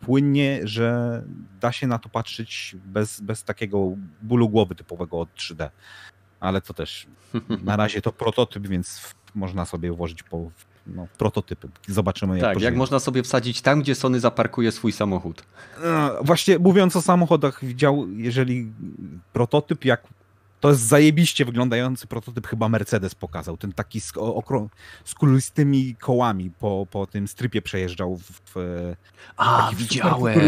płynnie, 0.01 0.61
że 0.65 1.23
da 1.61 1.73
się 1.73 1.87
na 1.87 1.99
to 1.99 2.09
patrzeć 2.09 2.77
bez, 2.85 3.21
bez 3.21 3.45
takiego 3.45 3.93
bólu 4.23 4.49
głowy 4.49 4.75
typowego 4.75 5.21
od 5.21 5.35
3D. 5.35 5.71
Ale 6.41 6.61
to 6.61 6.75
też 6.75 7.07
na 7.65 7.77
razie 7.77 8.03
to 8.03 8.13
prototyp, 8.13 8.67
więc 8.67 9.15
można 9.35 9.65
sobie 9.65 9.93
włożyć 9.93 10.23
po 10.23 10.51
no, 10.87 11.07
prototypy. 11.19 11.69
Zobaczymy 11.89 12.39
jak 12.39 12.55
Tak, 12.55 12.63
jak 12.63 12.77
można 12.77 12.99
sobie 12.99 13.23
wsadzić 13.23 13.63
tam, 13.63 13.81
gdzie 13.81 13.95
Sony 13.95 14.21
zaparkuje 14.21 14.73
swój 14.73 14.93
samochód. 14.93 15.43
Właśnie 16.23 16.59
mówiąc 16.59 16.97
o 16.97 17.03
samochodach, 17.03 17.65
widział, 17.65 18.07
jeżeli 18.17 18.73
prototyp 19.33 19.85
jak 19.85 20.03
to 20.61 20.69
jest 20.69 20.81
zajebiście 20.81 21.45
wyglądający 21.45 22.07
prototyp, 22.07 22.47
chyba 22.47 22.69
Mercedes 22.69 23.15
pokazał. 23.15 23.57
Ten 23.57 23.73
taki 23.73 24.01
z, 24.01 24.13
okrą- 24.13 24.69
z 25.05 25.15
kulistymi 25.15 25.95
kołami 25.95 26.51
po, 26.51 26.87
po 26.91 27.07
tym 27.07 27.29
strypie 27.29 27.63
przejeżdżał. 27.63 28.17
W, 28.17 28.41
w 28.55 28.57
A, 29.37 29.71
widziałem. 29.77 30.41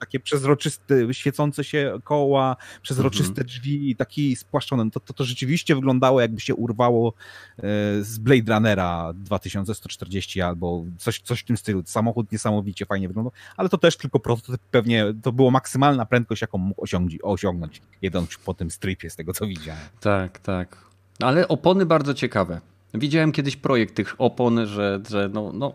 Takie 0.00 0.20
przezroczyste, 0.20 1.14
świecące 1.14 1.64
się 1.64 1.98
koła, 2.04 2.56
przezroczyste 2.82 3.30
mhm. 3.30 3.46
drzwi, 3.46 3.96
taki 3.96 4.36
spłaszczony. 4.36 4.90
To, 4.90 5.00
to, 5.00 5.12
to 5.12 5.24
rzeczywiście 5.24 5.74
wyglądało 5.74 6.20
jakby 6.20 6.40
się 6.40 6.54
urwało 6.54 7.14
e, 7.58 7.62
z 8.00 8.18
Blade 8.18 8.54
Runnera 8.54 9.12
2140 9.14 10.40
albo 10.40 10.84
coś, 10.98 11.20
coś 11.20 11.40
w 11.40 11.44
tym 11.44 11.56
stylu. 11.56 11.82
Samochód 11.86 12.32
niesamowicie 12.32 12.86
fajnie 12.86 13.08
wyglądał, 13.08 13.32
ale 13.56 13.68
to 13.68 13.78
też 13.78 13.96
tylko 13.96 14.20
prototyp. 14.20 14.60
Pewnie 14.70 15.04
to 15.22 15.32
była 15.32 15.50
maksymalna 15.50 16.06
prędkość, 16.06 16.42
jaką 16.42 16.58
mógł 16.58 16.82
osiągnąć, 16.82 17.18
osiągnąć 17.22 17.82
jedąc 18.02 18.36
po 18.44 18.54
tym 18.54 18.70
stripie, 18.70 19.10
z 19.10 19.16
tego 19.16 19.32
co 19.32 19.46
widziałem 19.46 19.59
widziałem. 19.60 19.82
Tak, 20.00 20.38
tak. 20.38 20.76
Ale 21.20 21.48
opony 21.48 21.86
bardzo 21.86 22.14
ciekawe. 22.14 22.60
Widziałem 22.94 23.32
kiedyś 23.32 23.56
projekt 23.56 23.94
tych 23.94 24.14
opon, 24.18 24.66
że, 24.66 25.00
że 25.10 25.30
no, 25.32 25.52
no, 25.54 25.72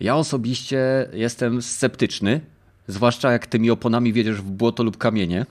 ja 0.00 0.16
osobiście 0.16 1.08
jestem 1.12 1.62
sceptyczny, 1.62 2.40
zwłaszcza 2.88 3.32
jak 3.32 3.46
tymi 3.46 3.70
oponami 3.70 4.12
wiedziesz 4.12 4.36
w 4.36 4.50
błoto 4.50 4.82
lub 4.82 4.98
kamienie, 4.98 5.46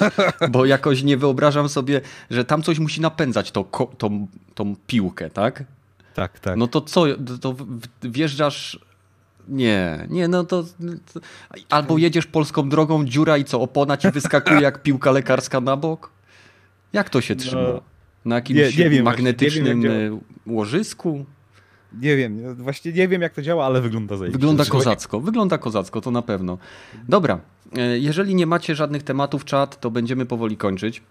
bo 0.50 0.64
jakoś 0.64 1.02
nie 1.02 1.16
wyobrażam 1.16 1.68
sobie, 1.68 2.00
że 2.30 2.44
tam 2.44 2.62
coś 2.62 2.78
musi 2.78 3.00
napędzać 3.00 3.50
to, 3.50 3.64
tą, 3.98 4.26
tą 4.54 4.76
piłkę, 4.86 5.30
tak? 5.30 5.64
Tak, 6.14 6.40
tak. 6.40 6.56
No 6.56 6.66
to 6.66 6.80
co, 6.80 7.04
to 7.40 7.56
wjeżdżasz 8.02 8.78
nie, 9.48 10.06
nie, 10.10 10.28
no 10.28 10.44
to, 10.44 10.62
to, 11.12 11.20
Albo 11.70 11.98
jedziesz 11.98 12.26
polską 12.26 12.68
drogą, 12.68 13.04
dziura 13.04 13.36
i 13.38 13.44
co, 13.44 13.60
opona 13.60 13.96
ci 13.96 14.10
wyskakuje 14.10 14.60
jak 14.60 14.82
piłka 14.82 15.10
lekarska 15.10 15.60
na 15.60 15.76
bok? 15.76 16.10
Jak 16.92 17.10
to 17.10 17.20
się 17.20 17.34
no, 17.34 17.40
trzyma? 17.40 17.80
Na 18.24 18.34
jakimś 18.34 18.58
nie, 18.58 18.84
nie 18.84 18.90
wiem, 18.90 19.04
magnetycznym 19.04 19.80
nie 19.80 19.88
wiem, 19.88 20.20
łożysku? 20.46 21.24
Nie 21.92 22.16
wiem, 22.16 22.54
właśnie 22.54 22.92
nie 22.92 23.08
wiem 23.08 23.22
jak 23.22 23.34
to 23.34 23.42
działa, 23.42 23.66
ale 23.66 23.80
wygląda 23.80 24.16
zajebiście. 24.16 24.38
Wygląda 24.38 24.64
kozacko, 24.64 25.20
wygląda 25.20 25.58
kozacko, 25.58 26.00
to 26.00 26.10
na 26.10 26.22
pewno. 26.22 26.58
Dobra, 27.08 27.40
e, 27.76 27.98
jeżeli 27.98 28.34
nie 28.34 28.46
macie 28.46 28.74
żadnych 28.74 29.02
tematów 29.02 29.44
czat, 29.44 29.80
to 29.80 29.90
będziemy 29.90 30.26
powoli 30.26 30.56
kończyć. 30.56 31.02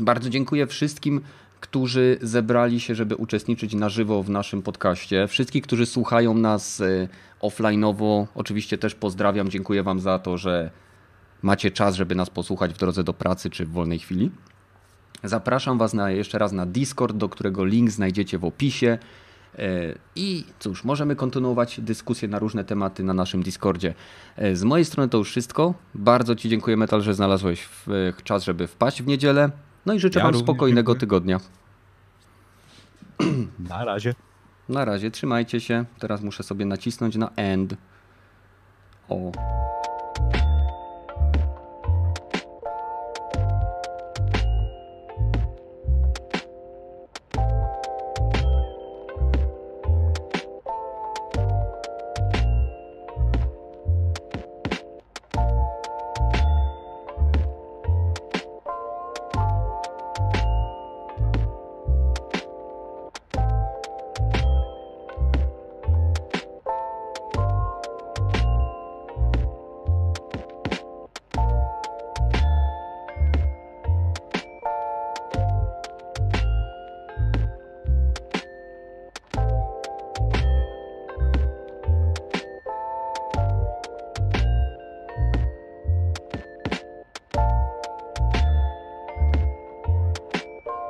Bardzo 0.00 0.30
dziękuję 0.30 0.66
wszystkim, 0.66 1.20
którzy 1.60 2.18
zebrali 2.22 2.80
się, 2.80 2.94
żeby 2.94 3.16
uczestniczyć 3.16 3.74
na 3.74 3.88
żywo 3.88 4.22
w 4.22 4.30
naszym 4.30 4.62
podcaście. 4.62 5.28
Wszystkich, 5.28 5.62
którzy 5.62 5.86
słuchają 5.86 6.34
nas 6.34 6.80
e, 6.80 7.08
offline'owo, 7.42 8.26
oczywiście 8.34 8.78
też 8.78 8.94
pozdrawiam, 8.94 9.50
dziękuję 9.50 9.82
wam 9.82 10.00
za 10.00 10.18
to, 10.18 10.38
że 10.38 10.70
macie 11.42 11.70
czas, 11.70 11.94
żeby 11.94 12.14
nas 12.14 12.30
posłuchać 12.30 12.74
w 12.74 12.78
drodze 12.78 13.04
do 13.04 13.12
pracy 13.12 13.50
czy 13.50 13.66
w 13.66 13.70
wolnej 13.70 13.98
chwili. 13.98 14.30
Zapraszam 15.24 15.78
Was 15.78 15.94
na, 15.94 16.10
jeszcze 16.10 16.38
raz 16.38 16.52
na 16.52 16.66
Discord, 16.66 17.16
do 17.16 17.28
którego 17.28 17.64
link 17.64 17.90
znajdziecie 17.90 18.38
w 18.38 18.44
opisie. 18.44 18.98
E, 19.58 19.94
I 20.16 20.44
cóż, 20.58 20.84
możemy 20.84 21.16
kontynuować 21.16 21.80
dyskusję 21.80 22.28
na 22.28 22.38
różne 22.38 22.64
tematy 22.64 23.04
na 23.04 23.14
naszym 23.14 23.42
Discordzie. 23.42 23.94
E, 24.36 24.56
z 24.56 24.64
mojej 24.64 24.84
strony 24.84 25.08
to 25.08 25.18
już 25.18 25.30
wszystko. 25.30 25.74
Bardzo 25.94 26.36
Ci 26.36 26.48
dziękuję, 26.48 26.76
Metal, 26.76 27.02
że 27.02 27.14
znalazłeś 27.14 27.68
czas, 28.24 28.44
żeby 28.44 28.66
wpaść 28.66 29.02
w 29.02 29.06
niedzielę. 29.06 29.50
No 29.86 29.94
i 29.94 30.00
życzę 30.00 30.18
ja 30.18 30.24
Wam 30.24 30.34
spokojnego 30.34 30.92
dziękuję. 30.92 31.00
tygodnia. 31.00 31.40
Na 33.70 33.84
razie. 33.84 34.14
Na 34.68 34.84
razie, 34.84 35.10
trzymajcie 35.10 35.60
się. 35.60 35.84
Teraz 35.98 36.22
muszę 36.22 36.42
sobie 36.42 36.64
nacisnąć 36.66 37.16
na 37.16 37.30
end. 37.36 37.74
O. 39.08 39.32